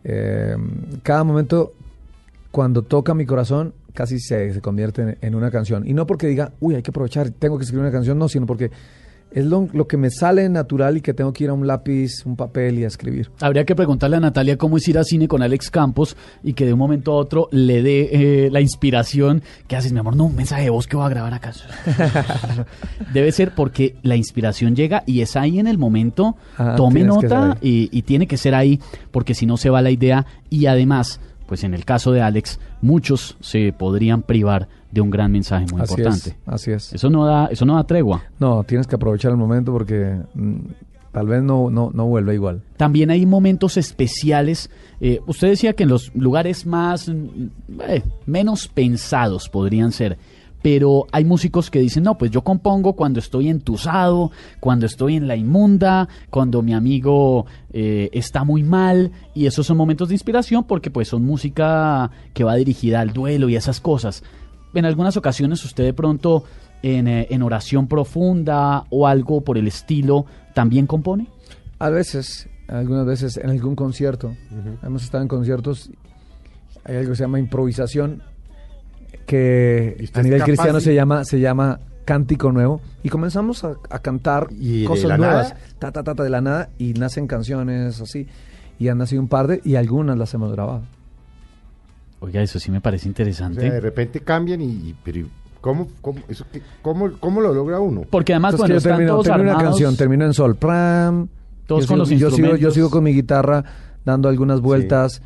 Eh, 0.03 0.57
cada 1.03 1.23
momento, 1.23 1.75
cuando 2.51 2.83
toca 2.83 3.15
mi 3.15 3.27
corazón, 3.27 3.75
casi 3.93 4.19
se, 4.19 4.53
se 4.53 4.61
convierte 4.61 5.03
en, 5.03 5.19
en 5.21 5.35
una 5.35 5.51
canción. 5.51 5.87
Y 5.87 5.93
no 5.93 6.07
porque 6.07 6.27
diga, 6.27 6.53
uy, 6.61 6.75
hay 6.75 6.83
que 6.83 6.91
aprovechar, 6.91 7.31
tengo 7.31 7.59
que 7.59 7.65
escribir 7.65 7.83
una 7.83 7.93
canción, 7.93 8.19
no, 8.19 8.29
sino 8.29 8.47
porque 8.47 8.71
es 9.35 9.45
lo, 9.45 9.69
lo 9.73 9.89
que 9.89 9.97
me 9.97 10.11
sale 10.11 10.49
natural 10.49 10.97
y 10.97 11.01
que 11.01 11.13
tengo 11.13 11.33
que 11.33 11.45
ir 11.45 11.51
a 11.51 11.55
un 11.55 11.67
lápiz, 11.67 12.25
un 12.25 12.37
papel 12.37 12.79
y 12.79 12.85
a 12.85 12.87
escribir. 12.87 13.33
Habría 13.41 13.65
que 13.65 13.75
preguntarle 13.75 14.17
a 14.17 14.21
Natalia 14.21 14.57
cómo 14.57 14.77
es 14.77 14.87
ir 14.87 14.97
a 14.97 15.03
cine 15.03 15.27
con 15.27 15.43
Alex 15.43 15.71
Campos 15.71 16.17
y 16.45 16.53
que 16.53 16.65
de 16.65 16.73
un 16.73 16.79
momento 16.79 17.13
a 17.13 17.17
otro 17.17 17.49
le 17.51 17.83
dé 17.83 18.11
eh, 18.13 18.51
la 18.53 18.61
inspiración. 18.61 19.43
¿Qué 19.67 19.75
haces, 19.75 19.93
mi 19.93 19.99
amor? 19.99 20.15
No, 20.15 20.27
un 20.27 20.37
mensaje 20.37 20.63
de 20.63 20.71
voz 20.71 20.87
que 20.87 20.97
voy 20.97 21.07
a 21.07 21.09
grabar 21.09 21.35
acá. 21.35 21.53
Debe 23.13 23.33
ser 23.33 23.57
porque 23.57 23.97
la 24.03 24.15
inspiración 24.15 24.77
llega 24.77 25.03
y 25.05 25.21
es 25.21 25.35
ahí 25.35 25.59
en 25.59 25.67
el 25.67 25.79
momento. 25.79 26.37
Ah, 26.57 26.75
Tome 26.77 27.03
nota 27.03 27.59
y, 27.61 27.89
y 27.91 28.03
tiene 28.03 28.29
que 28.29 28.37
ser 28.37 28.55
ahí 28.55 28.79
porque 29.11 29.35
si 29.35 29.47
no 29.47 29.57
se 29.57 29.69
va 29.69 29.83
la 29.83 29.91
idea. 29.91 30.27
Y 30.49 30.67
además, 30.67 31.19
pues 31.47 31.65
en 31.65 31.75
el 31.75 31.85
caso 31.85 32.13
de 32.13 32.23
Alex, 32.23 32.61
muchos 32.83 33.37
se 33.41 33.73
podrían 33.73 34.23
privar 34.23 34.69
de 34.95 35.01
un 35.01 35.11
gran 35.11 35.33
mensaje 35.33 35.67
muy 35.73 35.83
así 35.83 35.93
importante. 35.93 36.31
es, 36.31 36.37
así 36.47 36.71
es. 36.71 36.93
Eso 36.93 37.11
no 37.11 37.27
da, 37.27 37.47
eso 37.47 37.65
no 37.65 37.75
da 37.75 37.85
tregua. 37.85 38.23
No, 38.39 38.63
tienes 38.63 38.87
que 38.87 38.95
aprovechar 38.95 39.33
el 39.33 39.37
momento 39.37 39.73
porque 39.73 40.21
mm, 40.35 40.57
tal 41.11 41.27
vez 41.27 41.43
no, 41.43 41.69
no, 41.69 41.91
no 41.93 42.07
vuelva 42.07 42.33
igual. 42.33 42.63
También 42.77 43.11
hay 43.11 43.27
momentos 43.27 43.77
especiales. 43.77 44.71
Eh, 45.01 45.21
usted 45.27 45.49
decía 45.49 45.73
que 45.73 45.83
en 45.83 45.89
los 45.89 46.15
lugares 46.15 46.65
más 46.65 47.09
mm, 47.09 47.81
eh, 47.89 48.05
menos 48.25 48.69
pensados 48.69 49.49
podrían 49.49 49.91
ser. 49.91 50.17
Pero 50.63 51.07
hay 51.13 51.27
músicos 51.27 51.71
que 51.71 51.81
dicen, 51.81 52.05
no, 52.05 52.17
pues 52.17 52.31
yo 52.31 52.41
compongo 52.43 52.95
cuando 52.95 53.19
estoy 53.19 53.49
entusado, 53.51 54.31
cuando 54.61 54.87
estoy 54.87 55.17
en 55.17 55.29
la 55.29 55.37
inmunda, 55.37 56.09
cuando 56.31 56.63
mi 56.63 56.73
amigo 56.73 57.45
eh, 57.71 58.09
está 58.13 58.45
muy 58.45 58.63
mal. 58.63 59.11
Y 59.35 59.45
esos 59.45 59.67
son 59.67 59.77
momentos 59.77 60.09
de 60.09 60.15
inspiración 60.15 60.65
porque 60.65 60.91
pues 60.91 61.09
son 61.09 61.25
música 61.25 62.11
que 62.33 62.45
va 62.45 62.55
dirigida 62.55 63.01
al 63.01 63.13
duelo 63.13 63.49
y 63.51 63.57
esas 63.57 63.81
cosas. 63.81 64.23
En 64.75 64.85
algunas 64.85 65.17
ocasiones 65.17 65.65
usted 65.65 65.85
de 65.85 65.93
pronto 65.95 66.45
en, 66.83 67.09
eh, 67.09 67.27
en 67.31 67.43
oración 67.43 67.87
profunda 67.89 68.85
o 68.91 69.07
algo 69.07 69.41
por 69.43 69.57
el 69.59 69.67
estilo 69.67 70.27
también 70.55 70.87
compone. 70.87 71.29
A 71.79 71.91
veces, 71.91 72.49
algunas 72.69 73.07
veces 73.07 73.37
en 73.37 73.51
algún 73.51 73.75
concierto, 73.77 74.35
hemos 74.83 75.03
estado 75.05 75.23
en 75.23 75.29
conciertos, 75.29 75.91
hay 76.85 76.97
algo 76.97 77.11
que 77.11 77.17
se 77.17 77.23
llama 77.25 77.39
improvisación, 77.39 78.23
que 79.27 79.97
¿Y 79.99 80.05
usted 80.05 80.21
a 80.21 80.23
nivel 80.23 80.43
cristiano 80.43 80.79
de- 80.79 80.85
se 80.85 80.95
llama, 80.95 81.25
se 81.25 81.41
llama 81.41 81.81
cántico 82.05 82.53
nuevo, 82.53 82.81
y 83.03 83.09
comenzamos 83.09 83.65
a, 83.65 83.77
a 83.91 83.99
cantar 84.01 84.49
¿Y 84.51 84.85
cosas 84.85 85.17
nuevas, 85.19 85.51
nada? 85.51 85.61
ta, 85.79 85.93
ta, 85.93 86.03
ta, 86.03 86.15
ta, 86.15 86.23
de 86.23 86.31
la 86.31 86.41
nada, 86.43 86.69
y 86.79 86.93
nacen 86.95 87.27
canciones 87.27 88.01
así, 88.01 88.27
y 88.79 88.89
han 88.89 88.99
nacido 88.99 89.23
un 89.23 89.29
par 89.29 89.47
de, 89.47 89.61
y 89.65 89.77
algunas 89.77 90.19
las 90.19 90.35
hemos 90.35 90.53
grabado. 90.53 90.83
Oiga, 92.25 92.43
eso 92.43 92.59
sí 92.59 92.71
me 92.71 92.81
parece 92.81 93.07
O 93.07 93.11
interesante. 93.11 93.61
sea, 93.61 93.73
de 93.73 93.81
repente 93.81 94.21
cambian 94.21 94.61
y... 94.61 94.67
y- 94.67 94.95
pero 95.05 95.27
¿cómo, 95.61 95.89
cómo, 96.01 96.21
eso, 96.29 96.45
qué- 96.53 96.63
cómo, 96.83 97.11
¿Cómo 97.21 97.41
lo 97.41 97.53
logra 97.55 97.81
uno? 97.81 98.03
Porque 98.11 98.33
además, 98.33 98.55
Entonces, 98.55 98.73
yo 98.75 98.79
están 98.79 98.93
termino, 98.93 99.13
todos 99.13 99.27
termino 99.27 99.51
una 99.53 99.63
canción, 99.63 99.97
termino 99.97 100.25
en 100.25 100.35
sol, 100.35 100.57
pram, 100.57 101.29
Todos 101.67 101.83
yo 101.83 101.89
con 101.89 101.97
sigo- 101.97 101.99
los 101.99 102.09
yo 102.11 102.17
sigo, 102.17 102.29
yo 102.29 102.37
instrumentos. 102.37 102.75
sigo 102.75 102.91
con 102.91 103.05
mi 103.05 103.13
guitarra 103.15 103.65
dando 104.05 104.29
algunas 104.29 104.61
vueltas, 104.61 105.23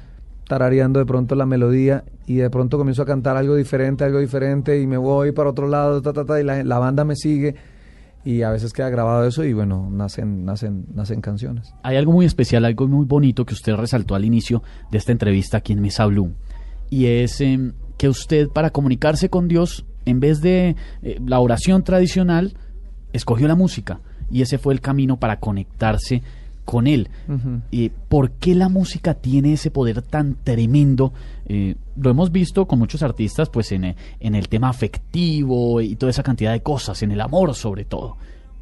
tarareando 0.46 0.98
de 1.00 1.06
pronto 1.06 1.34
la 1.34 1.46
melodía 1.46 2.04
y 2.26 2.36
de 2.36 2.48
pronto 2.50 2.78
comienzo 2.78 3.02
a 3.02 3.06
cantar 3.06 3.36
algo 3.36 3.54
diferente, 3.54 4.04
algo 4.04 4.18
diferente 4.18 4.80
y 4.80 4.86
me 4.86 4.96
voy 4.96 5.32
para 5.32 5.50
otro 5.50 5.66
lado, 5.68 6.00
ta, 6.02 6.12
ta, 6.12 6.24
ta, 6.24 6.40
y 6.40 6.44
la, 6.44 6.62
la 6.64 6.78
banda 6.78 7.04
me 7.04 7.16
sigue 7.16 7.54
y 8.24 8.42
a 8.42 8.50
veces 8.50 8.72
queda 8.72 8.88
grabado 8.90 9.26
eso 9.26 9.44
y 9.44 9.52
bueno, 9.52 9.88
nacen, 9.90 10.44
nacen, 10.44 10.86
nacen 10.94 11.20
canciones. 11.20 11.72
Hay 11.82 11.96
algo 11.96 12.12
muy 12.12 12.26
especial, 12.26 12.64
algo 12.64 12.86
muy 12.86 13.04
bonito 13.06 13.44
que 13.44 13.54
usted 13.54 13.74
resaltó 13.74 14.14
al 14.14 14.24
inicio 14.24 14.62
de 14.90 14.98
esta 14.98 15.12
entrevista 15.12 15.58
aquí 15.58 15.72
en 15.72 15.80
Mesa 15.80 16.06
Blue. 16.06 16.32
Y 16.90 17.06
es 17.06 17.40
em, 17.40 17.72
que 17.96 18.08
usted, 18.08 18.48
para 18.48 18.70
comunicarse 18.70 19.28
con 19.28 19.48
Dios, 19.48 19.84
en 20.04 20.20
vez 20.20 20.40
de 20.40 20.76
eh, 21.02 21.20
la 21.24 21.40
oración 21.40 21.82
tradicional, 21.84 22.54
escogió 23.12 23.48
la 23.48 23.54
música. 23.54 24.00
Y 24.30 24.42
ese 24.42 24.58
fue 24.58 24.74
el 24.74 24.80
camino 24.80 25.18
para 25.18 25.40
conectarse 25.40 26.22
con 26.68 26.86
Él. 26.86 27.08
Eh, 27.72 27.90
¿Por 28.10 28.32
qué 28.32 28.54
la 28.54 28.68
música 28.68 29.14
tiene 29.14 29.54
ese 29.54 29.70
poder 29.70 30.02
tan 30.02 30.36
tremendo? 30.44 31.14
Eh, 31.46 31.76
lo 31.96 32.10
hemos 32.10 32.30
visto 32.30 32.66
con 32.66 32.78
muchos 32.78 33.02
artistas, 33.02 33.48
pues 33.48 33.72
en, 33.72 33.96
en 34.20 34.34
el 34.34 34.50
tema 34.50 34.68
afectivo 34.68 35.80
y 35.80 35.96
toda 35.96 36.10
esa 36.10 36.22
cantidad 36.22 36.52
de 36.52 36.60
cosas, 36.60 37.02
en 37.02 37.10
el 37.10 37.22
amor 37.22 37.54
sobre 37.54 37.86
todo. 37.86 38.18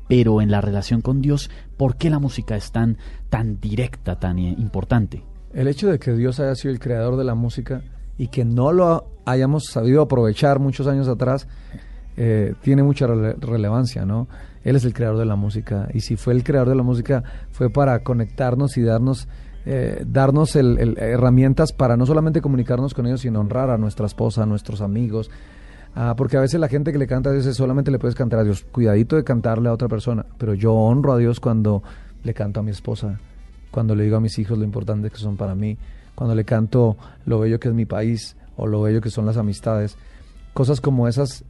Pero 0.07 0.41
en 0.41 0.53
la 0.53 0.61
relación 0.61 1.01
con 1.01 1.21
Dios, 1.21 1.51
¿por 1.77 1.97
qué 1.97 2.09
la 2.09 2.21
música 2.21 2.55
es 2.55 2.71
tan, 2.71 2.97
tan 3.29 3.59
directa, 3.61 4.21
tan 4.21 4.39
eh, 4.39 4.55
importante? 4.57 5.25
El 5.53 5.67
hecho 5.67 5.89
de 5.89 5.99
que 5.99 6.13
Dios 6.13 6.39
haya 6.39 6.55
sido 6.55 6.73
el 6.73 6.79
creador 6.79 7.17
de 7.17 7.25
la 7.25 7.35
música 7.35 7.83
y 8.19 8.29
que 8.29 8.45
no 8.45 8.73
lo 8.73 9.07
hayamos 9.25 9.65
sabido 9.67 10.03
aprovechar 10.03 10.59
muchos 10.61 10.87
años 10.87 11.09
atrás, 11.09 11.47
eh, 12.17 12.55
tiene 12.63 12.83
mucha 12.83 13.07
rele- 13.07 13.37
relevancia, 13.41 14.05
¿no? 14.07 14.29
Él 14.65 14.77
es 14.77 14.85
el 14.85 14.95
creador 14.95 15.19
de 15.19 15.27
la 15.27 15.37
música 15.37 15.89
y 15.93 16.01
si 16.01 16.17
fue 16.17 16.33
el 16.33 16.43
creador 16.43 16.69
de 16.71 16.75
la 16.75 16.83
música 16.83 17.23
fue 17.51 17.71
para 17.71 18.01
conectarnos 18.01 18.77
y 18.79 18.83
darnos, 18.83 19.29
eh, 19.65 20.03
darnos 20.07 20.57
el- 20.57 20.97
herramientas 20.99 21.73
para 21.73 21.97
no 21.97 22.07
solamente 22.07 22.41
comunicarnos 22.41 22.95
con 22.95 23.07
ellos, 23.07 23.21
sino 23.21 23.41
honrar 23.41 23.71
a 23.71 23.79
nuestra 23.79 24.07
esposa, 24.07 24.43
a 24.45 24.47
nuestros 24.47 24.81
amigos. 24.81 25.31
Ah, 25.95 26.15
porque 26.17 26.37
a 26.37 26.41
veces 26.41 26.61
la 26.61 26.69
gente 26.69 26.93
que 26.93 26.99
le 26.99 27.07
canta 27.07 27.31
a 27.31 27.33
Dios 27.33 27.45
solamente 27.57 27.91
le 27.91 27.99
puedes 27.99 28.15
cantar 28.15 28.41
a 28.41 28.45
Dios. 28.45 28.67
Cuidadito 28.71 29.17
de 29.17 29.25
cantarle 29.25 29.69
a 29.69 29.73
otra 29.73 29.89
persona. 29.89 30.27
Pero 30.37 30.53
yo 30.55 30.75
honro 30.75 31.13
a 31.15 31.17
Dios 31.19 31.41
cuando 31.41 31.83
le 32.23 32.35
canto 32.35 32.61
a 32.61 32.63
mi 32.63 32.71
esposa, 32.71 33.19
cuando 33.71 33.95
le 33.95 34.05
digo 34.05 34.17
a 34.17 34.21
mis 34.21 34.39
hijos 34.39 34.59
lo 34.59 34.65
importante 34.65 35.09
que 35.11 35.17
son 35.17 35.37
para 35.39 35.55
mí, 35.55 35.79
cuando 36.17 36.35
le 36.35 36.45
canto 36.45 36.97
lo 37.27 37.39
bello 37.39 37.61
que 37.61 37.69
es 37.69 37.75
mi 37.75 37.85
país 37.85 38.37
o 38.57 38.67
lo 38.67 38.83
bello 38.83 39.01
que 39.01 39.11
son 39.11 39.27
las 39.27 39.37
amistades. 39.37 39.97
Cosas 40.53 40.81
como 40.81 41.07
esas, 41.07 41.45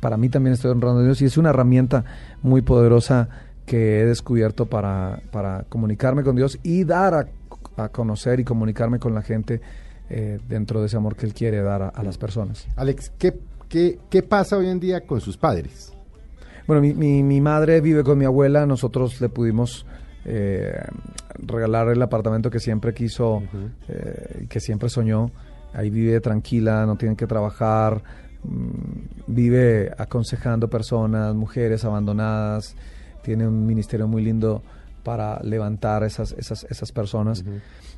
para 0.00 0.16
mí 0.16 0.28
también 0.28 0.54
estoy 0.54 0.72
honrando 0.72 1.00
a 1.00 1.04
Dios 1.04 1.22
y 1.22 1.26
es 1.26 1.36
una 1.36 1.50
herramienta 1.50 2.04
muy 2.42 2.62
poderosa 2.62 3.28
que 3.66 4.00
he 4.00 4.06
descubierto 4.06 4.66
para, 4.66 5.20
para 5.30 5.64
comunicarme 5.68 6.24
con 6.24 6.34
Dios 6.34 6.58
y 6.62 6.84
dar 6.84 7.14
a, 7.14 7.28
a 7.76 7.88
conocer 7.90 8.40
y 8.40 8.44
comunicarme 8.44 8.98
con 8.98 9.14
la 9.14 9.22
gente 9.22 9.60
eh, 10.08 10.38
dentro 10.48 10.80
de 10.80 10.86
ese 10.86 10.96
amor 10.96 11.14
que 11.14 11.26
Él 11.26 11.34
quiere 11.34 11.60
dar 11.62 11.82
a, 11.82 11.88
a 11.88 12.02
las 12.02 12.16
personas. 12.16 12.66
Alex, 12.76 13.12
¿qué, 13.18 13.38
qué, 13.68 13.98
¿qué 14.08 14.22
pasa 14.22 14.56
hoy 14.56 14.68
en 14.68 14.80
día 14.80 15.02
con 15.02 15.20
sus 15.20 15.36
padres? 15.36 15.92
Bueno, 16.66 16.80
mi, 16.80 16.94
mi, 16.94 17.22
mi 17.22 17.40
madre 17.40 17.80
vive 17.80 18.02
con 18.02 18.18
mi 18.18 18.24
abuela, 18.24 18.66
nosotros 18.66 19.20
le 19.20 19.28
pudimos 19.28 19.84
eh, 20.28 20.84
regalar 21.38 21.88
el 21.88 22.02
apartamento 22.02 22.50
que 22.50 22.58
siempre 22.58 22.92
quiso, 22.92 23.42
eh, 23.88 24.46
que 24.48 24.58
siempre 24.60 24.88
soñó. 24.88 25.30
Ahí 25.72 25.88
vive 25.88 26.20
tranquila, 26.20 26.84
no 26.84 26.96
tiene 26.96 27.16
que 27.16 27.26
trabajar, 27.26 28.02
mm, 28.42 29.28
vive 29.28 29.92
aconsejando 29.96 30.68
personas, 30.68 31.34
mujeres 31.34 31.84
abandonadas, 31.84 32.74
tiene 33.22 33.46
un 33.46 33.66
ministerio 33.66 34.08
muy 34.08 34.22
lindo 34.22 34.62
para 35.04 35.40
levantar 35.42 36.02
esas, 36.02 36.32
esas, 36.32 36.64
esas 36.64 36.90
personas. 36.90 37.44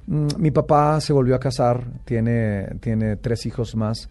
Mm, 0.06 0.26
Mi 0.38 0.50
papá 0.50 1.00
se 1.00 1.12
volvió 1.14 1.34
a 1.34 1.40
casar, 1.40 1.84
tiene, 2.04 2.66
tiene 2.80 3.16
tres 3.16 3.46
hijos 3.46 3.74
más, 3.74 4.10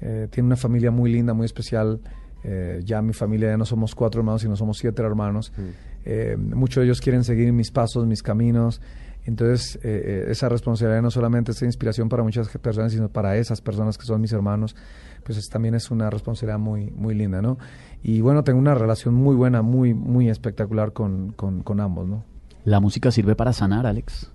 eh, 0.00 0.28
tiene 0.30 0.46
una 0.46 0.56
familia 0.56 0.90
muy 0.90 1.12
linda, 1.12 1.34
muy 1.34 1.44
especial. 1.44 2.00
Eh, 2.44 2.80
ya 2.84 3.02
mi 3.02 3.12
familia 3.12 3.50
ya 3.50 3.56
no 3.56 3.64
somos 3.66 3.94
cuatro 3.94 4.20
hermanos, 4.20 4.42
sino 4.42 4.56
somos 4.56 4.78
siete 4.78 5.02
hermanos. 5.02 5.52
Eh, 6.04 6.36
muchos 6.38 6.80
de 6.82 6.86
ellos 6.86 7.00
quieren 7.00 7.24
seguir 7.24 7.52
mis 7.52 7.70
pasos, 7.70 8.06
mis 8.06 8.22
caminos. 8.22 8.80
Entonces, 9.24 9.76
eh, 9.76 9.80
eh, 9.82 10.26
esa 10.30 10.48
responsabilidad 10.48 11.02
no 11.02 11.10
solamente 11.10 11.52
es 11.52 11.60
inspiración 11.62 12.08
para 12.08 12.22
muchas 12.22 12.48
personas, 12.58 12.92
sino 12.92 13.10
para 13.10 13.36
esas 13.36 13.60
personas 13.60 13.98
que 13.98 14.06
son 14.06 14.20
mis 14.22 14.32
hermanos, 14.32 14.74
pues 15.24 15.36
es- 15.36 15.48
también 15.50 15.74
es 15.74 15.90
una 15.90 16.08
responsabilidad 16.08 16.58
muy, 16.58 16.90
muy 16.90 17.14
linda, 17.14 17.42
¿no? 17.42 17.58
Y 18.02 18.22
bueno, 18.22 18.42
tengo 18.42 18.58
una 18.58 18.74
relación 18.74 19.14
muy 19.14 19.36
buena, 19.36 19.60
muy, 19.60 19.92
muy 19.92 20.30
espectacular 20.30 20.92
con, 20.94 21.32
con, 21.32 21.62
con 21.62 21.80
ambos, 21.80 22.08
¿no? 22.08 22.24
La 22.64 22.80
música 22.80 23.10
sirve 23.10 23.36
para 23.36 23.52
sanar, 23.52 23.86
Alex. 23.86 24.30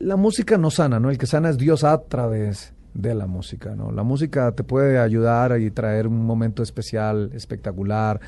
la 0.00 0.16
música 0.16 0.58
no 0.58 0.70
sana, 0.70 0.98
¿no? 1.00 1.10
El 1.10 1.18
que 1.18 1.26
sana 1.26 1.48
es 1.50 1.58
Dios 1.58 1.84
a 1.84 2.02
través 2.02 2.72
de 2.94 3.14
la 3.14 3.26
música, 3.26 3.74
¿no? 3.76 3.92
La 3.92 4.02
música 4.02 4.52
te 4.52 4.64
puede 4.64 4.98
ayudar 4.98 5.60
y 5.60 5.70
traer 5.70 6.06
un 6.08 6.24
momento 6.24 6.62
especial, 6.62 7.30
espectacular. 7.34 8.20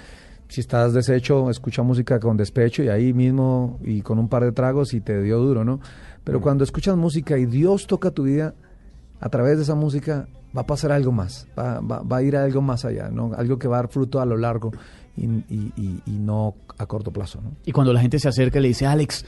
Si 0.50 0.60
estás 0.60 0.92
deshecho, 0.92 1.48
escucha 1.48 1.82
música 1.82 2.18
con 2.18 2.36
despecho 2.36 2.82
y 2.82 2.88
ahí 2.88 3.12
mismo 3.12 3.78
y 3.84 4.02
con 4.02 4.18
un 4.18 4.28
par 4.28 4.42
de 4.44 4.50
tragos 4.52 4.92
y 4.94 5.00
te 5.00 5.22
dio 5.22 5.38
duro, 5.38 5.64
¿no? 5.64 5.78
Pero 6.24 6.40
cuando 6.40 6.64
escuchas 6.64 6.96
música 6.96 7.38
y 7.38 7.46
Dios 7.46 7.86
toca 7.86 8.10
tu 8.10 8.24
vida, 8.24 8.54
a 9.20 9.28
través 9.28 9.56
de 9.58 9.62
esa 9.62 9.74
música 9.76 10.26
va 10.56 10.62
a 10.62 10.66
pasar 10.66 10.90
algo 10.90 11.12
más, 11.12 11.46
va, 11.56 11.78
va- 11.80 12.02
va 12.02 12.16
a 12.16 12.22
ir 12.22 12.36
a 12.36 12.42
algo 12.44 12.60
más 12.62 12.84
allá, 12.84 13.10
¿no? 13.10 13.30
Algo 13.36 13.58
que 13.60 13.68
va 13.68 13.76
a 13.78 13.82
dar 13.82 13.88
fruto 13.90 14.20
a 14.20 14.26
lo 14.26 14.36
largo 14.36 14.72
y, 15.16 15.24
y- 15.26 15.72
y- 15.76 16.02
y 16.04 16.18
no 16.18 16.54
a 16.78 16.86
corto 16.86 17.12
plazo, 17.12 17.40
¿no? 17.42 17.52
Y 17.64 17.70
cuando 17.72 17.92
la 17.92 18.00
gente 18.00 18.18
se 18.18 18.28
acerca 18.28 18.58
y 18.58 18.62
le 18.62 18.68
dice, 18.68 18.86
Alex, 18.86 19.24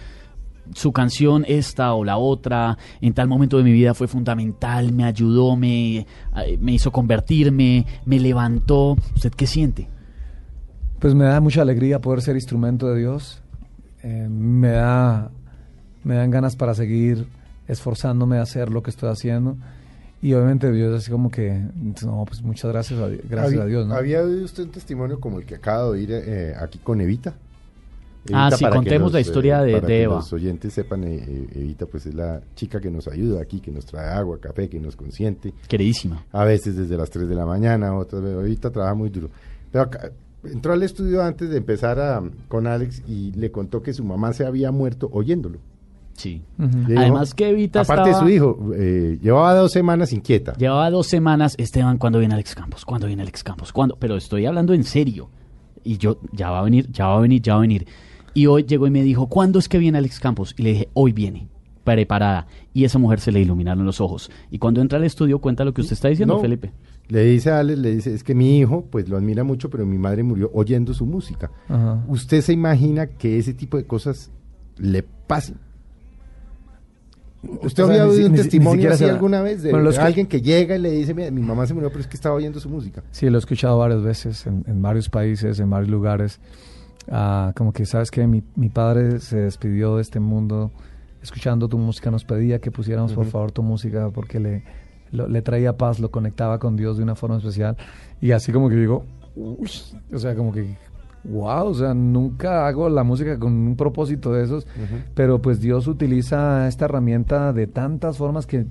su 0.74 0.90
canción 0.92 1.44
esta 1.46 1.94
o 1.94 2.04
la 2.04 2.16
otra, 2.18 2.76
en 3.00 3.14
tal 3.14 3.28
momento 3.28 3.58
de 3.58 3.62
mi 3.64 3.72
vida 3.72 3.94
fue 3.94 4.08
fundamental, 4.08 4.92
me 4.92 5.04
ayudó, 5.04 5.54
me, 5.56 6.04
me 6.60 6.72
hizo 6.72 6.90
convertirme, 6.90 7.86
me 8.06 8.18
levantó. 8.18 8.96
¿Usted 9.14 9.30
qué 9.32 9.46
siente? 9.46 9.88
Pues 11.02 11.14
me 11.16 11.24
da 11.24 11.40
mucha 11.40 11.62
alegría 11.62 12.00
poder 12.00 12.22
ser 12.22 12.36
instrumento 12.36 12.88
de 12.88 13.00
Dios. 13.00 13.42
Eh, 14.04 14.28
me 14.30 14.68
da 14.70 15.32
me 16.04 16.14
dan 16.14 16.30
ganas 16.30 16.54
para 16.54 16.74
seguir 16.74 17.26
esforzándome 17.66 18.38
a 18.38 18.42
hacer 18.42 18.70
lo 18.70 18.84
que 18.84 18.90
estoy 18.90 19.10
haciendo. 19.10 19.56
Y 20.22 20.32
obviamente 20.34 20.70
Dios 20.70 20.96
así 20.96 21.10
como 21.10 21.28
que, 21.28 21.60
no, 22.04 22.24
pues 22.24 22.40
muchas 22.42 22.70
gracias 22.70 23.00
a, 23.00 23.08
gracias 23.28 23.60
a 23.60 23.66
Dios, 23.66 23.88
¿no? 23.88 23.94
¿Había 23.96 24.22
oído 24.22 24.44
usted 24.44 24.62
un 24.62 24.70
testimonio 24.70 25.18
como 25.18 25.40
el 25.40 25.44
que 25.44 25.56
acaba 25.56 25.82
de 25.82 25.88
oír 25.90 26.08
eh, 26.12 26.54
aquí 26.56 26.78
con 26.78 27.00
Evita? 27.00 27.34
Ah, 28.32 28.48
sí, 28.56 28.62
para 28.62 28.74
que 28.74 28.76
contemos 28.76 29.12
la 29.12 29.18
historia 29.18 29.60
de- 29.62 29.72
para 29.72 29.86
de 29.88 29.92
que 29.94 30.02
Eva. 30.04 30.14
los 30.16 30.32
oyentes 30.32 30.72
sepan, 30.72 31.02
eh, 31.02 31.16
eh, 31.26 31.48
Evita 31.56 31.86
pues 31.86 32.06
es 32.06 32.14
la 32.14 32.40
chica 32.54 32.80
que 32.80 32.88
nos 32.92 33.08
ayuda 33.08 33.42
aquí, 33.42 33.58
que 33.58 33.72
nos 33.72 33.84
trae 33.84 34.08
agua, 34.08 34.38
café, 34.40 34.68
que 34.68 34.78
nos 34.78 34.94
consiente. 34.94 35.52
Queridísima. 35.66 36.24
A 36.30 36.44
veces 36.44 36.76
desde 36.76 36.96
las 36.96 37.10
3 37.10 37.28
de 37.28 37.34
la 37.34 37.44
mañana, 37.44 37.92
otras 37.96 38.22
veces, 38.22 38.38
Evita 38.44 38.70
trabaja 38.70 38.94
muy 38.94 39.10
duro. 39.10 39.28
Pero 39.72 39.82
acá- 39.84 40.12
entró 40.44 40.72
al 40.72 40.82
estudio 40.82 41.22
antes 41.22 41.50
de 41.50 41.56
empezar 41.58 41.98
a- 42.00 42.22
con 42.48 42.66
Alex 42.66 43.02
y 43.08 43.32
le 43.32 43.50
contó 43.50 43.82
que 43.82 43.92
su 43.92 44.04
mamá 44.04 44.32
se 44.32 44.44
había 44.46 44.70
muerto 44.72 45.08
oyéndolo. 45.12 45.58
Sí. 46.14 46.42
Dijo- 46.58 47.00
Además 47.00 47.34
que 47.34 47.48
Evita 47.48 47.80
Aparte 47.80 48.10
estaba- 48.10 48.24
de 48.26 48.30
su 48.30 48.36
hijo, 48.36 48.70
eh, 48.76 49.18
llevaba 49.22 49.54
dos 49.54 49.72
semanas 49.72 50.12
inquieta. 50.12 50.52
Llevaba 50.54 50.90
dos 50.90 51.06
semanas, 51.06 51.54
Esteban, 51.58 51.96
¿cuándo 51.98 52.18
viene 52.18 52.34
Alex 52.34 52.54
Campos? 52.54 52.84
¿Cuándo 52.84 53.06
viene 53.06 53.22
Alex 53.22 53.42
Campos? 53.42 53.72
¿Cuándo? 53.72 53.96
Pero 53.98 54.16
estoy 54.16 54.44
hablando 54.46 54.74
en 54.74 54.84
serio. 54.84 55.30
Y 55.84 55.96
yo, 55.98 56.18
ya 56.32 56.50
va 56.50 56.60
a 56.60 56.62
venir, 56.62 56.88
ya 56.92 57.06
va 57.06 57.16
a 57.16 57.20
venir, 57.20 57.40
ya 57.42 57.54
va 57.54 57.58
a 57.58 57.62
venir. 57.62 57.86
Y 58.34 58.46
hoy 58.46 58.62
llegó 58.64 58.86
y 58.86 58.90
me 58.90 59.02
dijo, 59.02 59.26
¿cuándo 59.26 59.58
es 59.58 59.68
que 59.68 59.78
viene 59.78 59.98
Alex 59.98 60.20
Campos? 60.20 60.54
Y 60.58 60.62
le 60.62 60.70
dije, 60.72 60.88
hoy 60.94 61.12
viene, 61.12 61.48
preparada. 61.82 62.46
Y 62.72 62.84
esa 62.84 62.98
mujer 62.98 63.18
se 63.20 63.32
le 63.32 63.40
iluminaron 63.40 63.84
los 63.84 64.00
ojos. 64.00 64.30
Y 64.50 64.58
cuando 64.58 64.80
entra 64.80 64.98
al 64.98 65.04
estudio 65.04 65.38
cuenta 65.40 65.64
lo 65.64 65.72
que 65.74 65.80
usted 65.80 65.94
está 65.94 66.08
diciendo, 66.08 66.34
No. 66.34 66.40
Felipe. 66.40 66.72
Le 67.12 67.24
dice 67.24 67.50
a 67.50 67.58
Alex, 67.58 67.78
le 67.78 67.94
dice, 67.94 68.14
es 68.14 68.24
que 68.24 68.34
mi 68.34 68.58
hijo, 68.58 68.86
pues 68.90 69.06
lo 69.06 69.18
admira 69.18 69.44
mucho, 69.44 69.68
pero 69.68 69.84
mi 69.84 69.98
madre 69.98 70.22
murió 70.22 70.50
oyendo 70.54 70.94
su 70.94 71.04
música. 71.04 71.50
Ajá. 71.68 72.02
¿Usted 72.08 72.40
se 72.40 72.54
imagina 72.54 73.06
que 73.06 73.36
ese 73.36 73.52
tipo 73.52 73.76
de 73.76 73.84
cosas 73.84 74.30
le 74.78 75.02
pasen? 75.02 75.56
¿Usted 77.42 77.66
O 77.66 77.68
sea, 77.68 77.84
había 77.84 78.06
oído 78.06 78.28
un 78.28 78.34
testimonio 78.34 78.90
así 78.90 79.04
alguna 79.04 79.42
vez 79.42 79.62
de, 79.62 79.72
Bueno, 79.72 79.90
alguien 80.00 80.26
que 80.26 80.40
llega 80.40 80.74
y 80.76 80.78
le 80.78 80.90
dice, 80.90 81.12
mi 81.12 81.42
mamá 81.42 81.66
se 81.66 81.74
murió, 81.74 81.90
pero 81.90 82.00
es 82.00 82.06
que 82.06 82.16
estaba 82.16 82.34
oyendo 82.34 82.58
su 82.60 82.70
música? 82.70 83.02
Sí, 83.10 83.28
lo 83.28 83.36
he 83.36 83.40
escuchado 83.40 83.76
varias 83.76 84.02
veces 84.02 84.46
en, 84.46 84.64
en 84.66 84.80
varios 84.80 85.10
países, 85.10 85.60
en 85.60 85.68
varios 85.68 85.90
lugares. 85.90 86.40
Ah, 87.10 87.52
como 87.54 87.74
que, 87.74 87.84
¿sabes 87.84 88.10
que 88.10 88.26
mi, 88.26 88.42
mi 88.56 88.70
padre 88.70 89.20
se 89.20 89.36
despidió 89.36 89.96
de 89.96 90.02
este 90.02 90.18
mundo 90.18 90.72
escuchando 91.22 91.68
tu 91.68 91.78
música. 91.78 92.10
Nos 92.10 92.24
pedía 92.24 92.58
que 92.58 92.70
pusiéramos, 92.70 93.12
por 93.12 93.26
favor, 93.26 93.52
tu 93.52 93.62
música 93.62 94.10
porque 94.10 94.40
le, 94.40 94.64
lo- 95.12 95.28
le 95.28 95.42
traía 95.42 95.76
paz, 95.76 96.00
lo 96.00 96.10
conectaba 96.10 96.58
con 96.58 96.76
Dios 96.76 96.96
de 96.96 97.02
una 97.04 97.14
forma 97.14 97.36
especial. 97.38 97.76
Y 98.20 98.32
así 98.32 98.52
como 98.52 98.68
que 98.68 98.76
digo, 98.76 99.04
o 99.36 100.18
sea, 100.18 100.34
como 100.34 100.52
que, 100.52 100.76
wow, 101.24 101.66
o 101.68 101.74
sea, 101.74 101.94
nunca 101.94 102.66
hago 102.66 102.88
la 102.88 103.04
música 103.04 103.38
con 103.38 103.52
un 103.52 103.76
propósito 103.76 104.32
de 104.32 104.44
esos. 104.44 104.66
Pero 105.14 105.40
pues 105.40 105.60
Dios 105.60 105.86
utiliza 105.86 106.66
esta 106.68 106.84
herramienta 106.86 107.52
de 107.52 107.66
tantas 107.66 108.16
formas 108.18 108.46
que, 108.46 108.66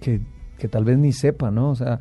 que, 0.00 0.20
que 0.58 0.68
tal 0.68 0.84
vez 0.84 0.98
ni 0.98 1.12
sepa, 1.12 1.50
¿no? 1.50 1.70
O 1.70 1.74
sea, 1.74 1.98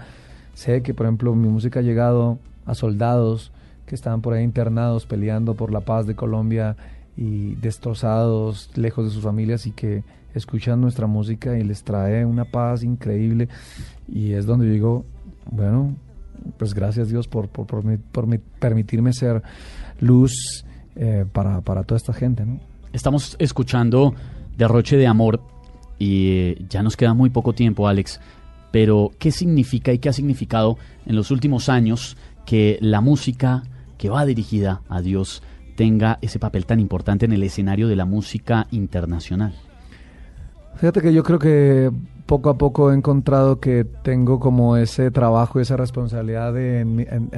sé 0.53 0.81
que, 0.81 0.93
por 0.93 1.05
ejemplo, 1.05 1.33
mi 1.35 1.47
música 1.49 1.79
ha 1.79 1.83
llegado 1.83 2.37
a 2.65 2.75
soldados 2.75 3.51
que 3.85 3.95
estaban 3.95 4.21
por 4.21 4.33
ahí 4.33 4.43
internados 4.43 5.05
peleando 5.05 5.55
por 5.55 5.71
la 5.71 5.81
paz 5.81 6.05
de 6.07 6.15
Colombia 6.15 6.75
y 7.18 7.55
destrozados, 7.55 8.70
lejos 8.76 9.05
de 9.05 9.11
sus 9.11 9.24
familias 9.24 9.66
y 9.68 9.72
que 9.72 10.03
escuchan 10.34 10.82
nuestra 10.82 11.05
música 11.07 11.57
y 11.57 11.64
les 11.64 11.84
trae 11.84 12.26
una 12.26 12.45
paz 12.45 12.84
increíble. 12.84 13.49
Y 14.07 14.34
es 14.34 14.45
donde 14.45 14.66
yo 14.68 14.72
digo, 14.74 15.05
bueno, 15.51 15.95
pues 16.57 16.74
gracias 16.74 17.09
Dios 17.09 17.28
por, 17.28 17.49
por, 17.49 17.68
por 17.68 17.84
mi- 17.84 17.97
por 17.97 18.26
mi- 18.28 18.38
permitirme 18.39 19.14
ser 19.14 19.43
luz 19.99 20.66
eh, 20.95 21.26
para, 21.32 21.61
para 21.61 21.84
toda 21.84 21.97
esta 21.97 22.14
gente, 22.14 22.45
¿no? 22.45 22.59
Estamos 22.93 23.36
escuchando 23.39 24.14
Derroche 24.57 24.97
de 24.97 25.07
Amor 25.07 25.41
y 25.99 26.28
eh, 26.30 26.66
ya 26.70 26.84
nos 26.84 26.95
queda 26.97 27.14
muy 27.14 27.30
poco 27.30 27.53
tiempo, 27.53 27.88
Alex. 27.88 28.20
Pero, 28.72 29.11
¿qué 29.20 29.32
significa 29.32 29.93
y 29.93 29.99
qué 29.99 30.09
ha 30.09 30.14
significado 30.14 30.78
en 31.05 31.16
los 31.16 31.30
últimos 31.32 31.70
años 31.70 32.18
que 32.45 32.78
la 32.82 33.01
música 33.01 33.64
que 33.97 34.09
va 34.09 34.26
dirigida 34.26 34.82
a 34.89 35.01
Dios 35.01 35.41
tenga 35.76 36.19
ese 36.21 36.39
papel 36.39 36.65
tan 36.65 36.80
importante 36.80 37.26
en 37.26 37.34
el 37.34 37.43
escenario 37.43 37.88
de 37.88 37.95
la 37.95 38.05
música 38.05 38.67
internacional? 38.71 39.53
Fíjate 40.76 41.01
que 41.01 41.13
yo 41.13 41.24
creo 41.24 41.39
que 41.39 41.91
poco 42.26 42.49
a 42.49 42.57
poco 42.57 42.91
he 42.91 42.95
encontrado 42.95 43.59
que 43.59 43.84
tengo 43.84 44.39
como 44.39 44.78
ese 44.78 45.11
trabajo 45.11 45.59
y 45.59 45.63
esa 45.63 45.78
responsabilidad 45.78 46.53
de, 46.53 46.80
en 46.82 46.99
en- 47.01 47.30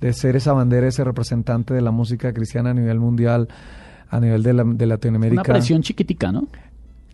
de 0.00 0.12
ser 0.12 0.36
esa 0.36 0.52
bandera, 0.52 0.86
ese 0.86 1.02
representante 1.02 1.74
de 1.74 1.80
la 1.80 1.90
música 1.90 2.32
cristiana 2.32 2.70
a 2.70 2.74
nivel 2.74 3.00
mundial, 3.00 3.48
a 4.10 4.20
nivel 4.20 4.42
de, 4.44 4.52
la- 4.52 4.64
de 4.64 4.86
Latinoamérica. 4.86 5.42
Una 5.42 5.54
presión 5.54 5.82
chiquitica, 5.82 6.30
¿no? 6.30 6.46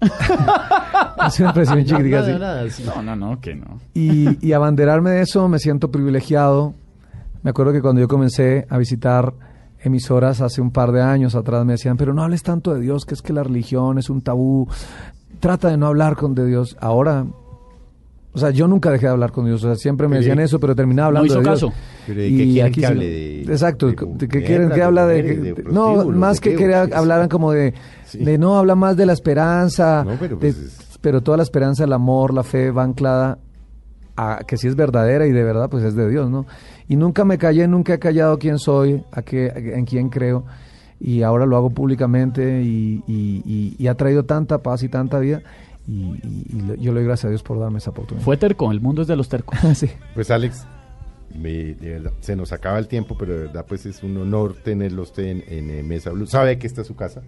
Es 1.27 1.41
una 1.41 1.55
presión 1.55 1.85
chiquitica, 1.87 2.23
sí. 2.71 2.83
No, 2.85 3.03
no, 3.03 3.17
no, 3.17 3.41
que 3.41 3.55
no. 3.55 3.81
Y, 3.95 4.47
y 4.47 4.53
abanderarme 4.53 5.11
de 5.13 5.23
eso 5.23 5.49
me 5.49 5.59
siento 5.59 5.91
privilegiado. 5.91 6.75
Me 7.43 7.51
acuerdo 7.51 7.73
que 7.73 7.81
cuando 7.81 8.01
yo 8.03 8.09
comencé 8.09 8.67
a 8.69 8.77
visitar 8.79 9.33
emisoras 9.85 10.41
hace 10.41 10.61
un 10.61 10.71
par 10.71 10.91
de 10.93 11.03
años 11.03 11.35
atrás 11.35 11.65
me 11.65 11.73
decían, 11.75 11.97
pero 11.97 12.13
no 12.15 12.23
hables 12.23 12.43
tanto 12.43 12.75
de 12.75 12.81
Dios, 12.81 13.05
que 13.05 13.15
es 13.15 13.23
que 13.23 13.33
la 13.33 13.43
religión 13.43 13.99
es 13.99 14.11
un 14.11 14.21
tabú. 14.23 14.67
Trata 15.41 15.69
de 15.69 15.77
no 15.77 15.87
hablar 15.87 16.17
con 16.17 16.35
de 16.35 16.47
Dios. 16.47 16.77
Ahora, 16.81 17.25
o 18.33 18.39
sea, 18.39 18.51
yo 18.51 18.67
nunca 18.67 18.91
dejé 18.91 19.07
de 19.07 19.13
hablar 19.13 19.31
con 19.31 19.45
Dios. 19.45 19.63
O 19.63 19.67
sea, 19.69 19.77
siempre 19.77 20.09
me 20.09 20.17
decían 20.17 20.41
eso, 20.41 20.59
pero 20.59 20.75
terminaba 20.75 21.11
No 21.11 21.19
hablando 21.19 21.27
hizo 21.27 21.39
de 21.39 21.45
Dios. 21.45 21.55
caso. 21.61 21.73
Pero 22.07 22.21
¿de 22.21 22.29
qué 22.31 22.45
quieren 22.51 22.73
que 22.73 22.87
hable? 22.87 23.07
De- 23.07 23.43
Exacto, 23.43 23.87
de 23.87 23.93
de, 24.17 24.29
que 24.29 24.43
quieren 24.43 24.71
que 24.71 24.83
habla 24.83 25.07
de, 25.07 25.65
no 25.71 26.07
más 26.07 26.41
que 26.41 26.57
quería 26.57 26.83
hablaran 26.83 27.29
como 27.29 27.53
de, 27.53 27.75
Sí. 28.07 28.25
de 28.25 28.39
no 28.39 28.57
habla 28.59 28.75
más 28.75 28.97
de 28.97 29.07
la 29.07 29.13
esperanza, 29.13 30.05
No, 30.05 30.17
pero 30.19 30.39
pues 30.39 30.57
es- 30.57 30.99
pero 31.01 31.21
toda 31.23 31.37
la 31.37 31.43
esperanza, 31.43 31.85
el 31.85 31.93
amor, 31.93 32.33
la 32.33 32.43
fe 32.43 32.71
va 32.71 32.83
anclada 32.85 33.39
a 34.17 34.41
que 34.47 34.57
si 34.57 34.69
es 34.69 34.77
verdadera 34.77 35.27
y 35.27 35.33
de 35.33 35.43
verdad 35.45 35.69
pues 35.69 35.85
es 35.85 35.95
de 35.95 36.09
Dios, 36.09 36.31
¿no? 36.31 36.47
Y 36.89 36.97
nunca 36.97 37.25
me 37.25 37.39
callé, 37.39 37.67
nunca 37.69 37.95
he 37.95 37.99
callado 37.99 38.39
quién 38.39 38.59
soy, 38.59 39.03
a 39.13 39.23
qué, 39.23 39.47
en 39.57 39.85
quién 39.87 40.09
creo 40.11 40.45
y 41.01 41.23
ahora 41.23 41.45
lo 41.47 41.57
hago 41.57 41.71
públicamente 41.71 42.63
y, 42.63 43.03
y- 43.07 43.43
y- 43.45 43.75
y 43.79 43.87
ha 43.89 43.95
traído 43.97 44.25
tanta 44.25 44.59
paz 44.63 44.83
y 44.83 44.89
tanta 44.89 45.19
vida 45.19 45.43
y, 45.89 45.93
y- 46.23 46.47
y 46.51 46.61
le- 46.63 46.79
yo 46.79 46.93
le 46.93 47.01
doy 47.01 47.05
gracias 47.07 47.27
a 47.27 47.29
Dios 47.31 47.43
por 47.43 47.59
darme 47.59 47.79
esa 47.79 47.91
oportunidad. 47.91 48.25
Fue 48.25 48.37
terco, 48.37 48.71
el 48.71 48.81
mundo 48.81 49.03
es 49.03 49.09
de 49.09 49.17
los 49.17 49.29
tercos. 49.29 49.59
sí. 49.75 49.89
Pues 50.15 50.31
Alex, 50.31 50.67
me- 51.35 51.75
de 51.75 51.91
verdad, 51.91 52.13
se 52.21 52.37
nos 52.37 52.53
acaba 52.53 52.79
el 52.79 52.87
tiempo, 52.87 53.17
pero 53.19 53.33
de 53.35 53.41
verdad 53.47 53.65
pues 53.69 53.87
es 53.87 54.03
un 54.03 54.17
honor 54.19 54.55
tenerlo 54.63 55.03
usted 55.03 55.25
en, 55.25 55.45
en, 55.49 55.71
eh, 55.71 55.83
Mesa 55.83 56.11
Blue. 56.11 56.27
Sabe 56.27 56.59
que 56.59 56.67
esta 56.67 56.83
es 56.83 56.87
su 56.87 56.95
casa. 56.97 57.23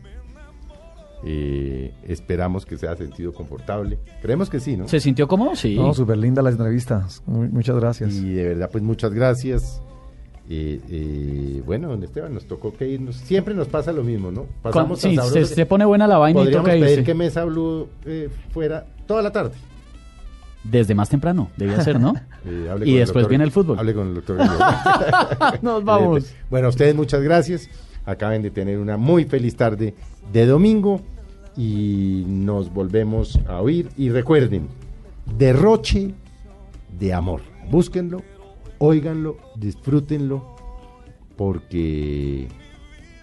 Eh, 1.29 1.93
esperamos 2.05 2.65
que 2.65 2.77
se 2.79 2.87
haya 2.87 2.97
sentido 2.97 3.33
confortable. 3.33 3.99
Creemos 4.23 4.49
que 4.49 4.61
sí, 4.61 4.77
¿no? 4.77 4.87
¿Se 4.87 5.01
sintió 5.01 5.27
cómodo? 5.27 5.57
Sí. 5.57 5.75
No, 5.75 5.93
súper 5.93 6.19
linda 6.19 6.41
la 6.41 6.51
entrevista. 6.51 7.07
Muy- 7.27 7.49
muchas 7.49 7.75
gracias. 7.77 8.15
Y 8.15 8.33
de 8.33 8.49
verdad 8.49 8.69
pues 8.71 8.85
muchas 8.85 9.13
gracias. 9.13 9.83
Eh, 10.49 10.81
eh, 10.89 11.63
bueno, 11.67 11.89
don 11.89 12.01
Esteban, 12.05 12.33
nos 12.33 12.45
tocó 12.47 12.73
que 12.73 12.87
irnos. 12.89 13.17
Siempre 13.17 13.55
nos 13.55 13.67
pasa 13.67 13.91
lo 13.93 14.05
mismo, 14.05 14.31
¿no? 14.31 14.47
Pasamos 14.63 15.01
sí, 15.01 15.17
se, 15.33 15.45
se 15.45 15.67
pone 15.67 15.85
buena 15.85 16.07
la 16.07 16.19
vaina 16.19 16.41
y 16.41 16.45
Podríamos 16.45 16.65
toca 16.69 16.79
pedir 16.79 16.91
irse. 16.91 17.05
que 17.05 17.15
Mesa 17.15 17.45
Blue 17.45 17.89
eh, 18.05 18.29
fuera 18.53 18.87
toda 19.09 19.23
la 19.23 19.33
tarde. 19.33 19.51
Desde 20.63 20.95
más 20.95 21.09
temprano, 21.09 21.51
debía 21.57 21.81
ser, 21.81 21.99
¿no? 21.99 22.15
Eh, 22.49 22.67
Y 22.67 22.69
con 22.69 22.81
después 22.81 23.07
doctor- 23.25 23.29
viene 23.29 23.43
el 23.43 23.51
fútbol. 23.51 23.77
Hable 23.81 23.95
con 23.95 24.07
el 24.09 24.15
doctor. 24.15 24.39
Nos 25.63 25.83
vamos. 25.85 26.33
Bueno, 26.51 26.69
a 26.69 26.71
ustedes 26.71 26.95
muchas 26.95 27.21
gracias. 27.23 27.69
Acaben 28.05 28.43
de 28.43 28.53
tener 28.53 28.79
una 28.79 28.97
muy 28.97 29.25
feliz 29.25 29.57
tarde 29.57 29.95
de 30.33 30.47
domingo 30.47 31.01
y 31.57 32.25
nos 32.27 32.73
volvemos 32.73 33.39
a 33.47 33.61
oír. 33.61 33.89
Y 33.97 34.11
recuerden, 34.11 34.69
derroche 35.39 36.13
de 36.99 37.13
amor. 37.13 37.43
Búsquenlo, 37.71 38.23
óiganlo, 38.79 39.37
disfrútenlo, 39.57 40.57
porque, 41.37 42.49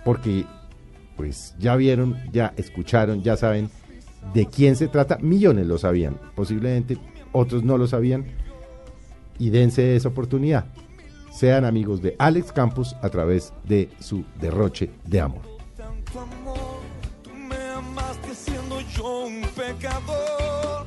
porque 0.03 0.45
pues 1.15 1.55
ya 1.59 1.75
vieron, 1.75 2.17
ya 2.31 2.53
escucharon, 2.57 3.21
ya 3.23 3.37
saben 3.37 3.69
de 4.33 4.45
quién 4.45 4.75
se 4.75 4.87
trata. 4.87 5.17
Millones 5.19 5.67
lo 5.67 5.77
sabían, 5.77 6.17
posiblemente 6.35 6.97
otros 7.31 7.63
no 7.63 7.77
lo 7.77 7.87
sabían. 7.87 8.25
Y 9.39 9.49
dense 9.49 9.95
esa 9.95 10.09
oportunidad. 10.09 10.65
Sean 11.31 11.65
amigos 11.65 12.01
de 12.03 12.15
Alex 12.19 12.51
Campos 12.51 12.95
a 13.01 13.09
través 13.09 13.53
de 13.67 13.89
su 13.99 14.23
derroche 14.39 14.91
de 15.05 15.19
amor. 15.19 15.52
Un 19.03 19.41
pecador. 19.55 20.85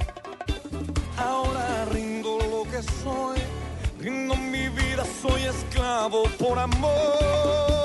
Ahora 1.18 1.84
rindo 1.92 2.38
lo 2.38 2.62
que 2.70 2.82
soy, 2.82 3.38
rindo 4.00 4.34
mi 4.36 4.68
vida, 4.68 5.04
soy 5.22 5.42
esclavo 5.42 6.24
por 6.38 6.58
amor. 6.58 7.75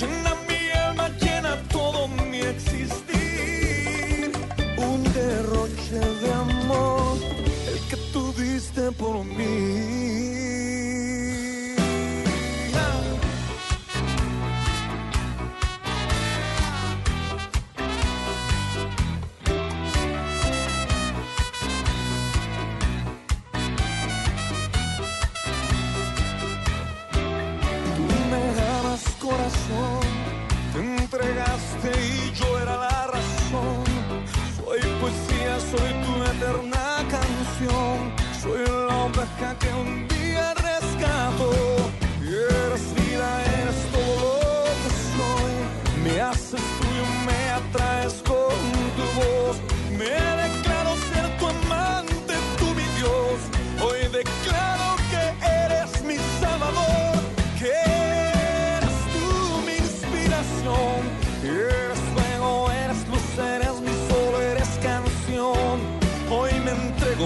llena 0.00 0.34
mi 0.48 0.70
alma, 0.70 1.08
llena 1.20 1.56
todo 1.72 2.08
mi 2.08 2.40
existir. 2.40 4.32
Un 4.76 5.02
derroche 5.12 5.98
de 6.22 6.32
amor, 6.32 7.18
el 7.68 7.78
que 7.88 7.96
tuviste 8.12 8.92
por 8.92 9.24
mí. 9.24 9.97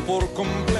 Por 0.06 0.26
completo 0.32 0.71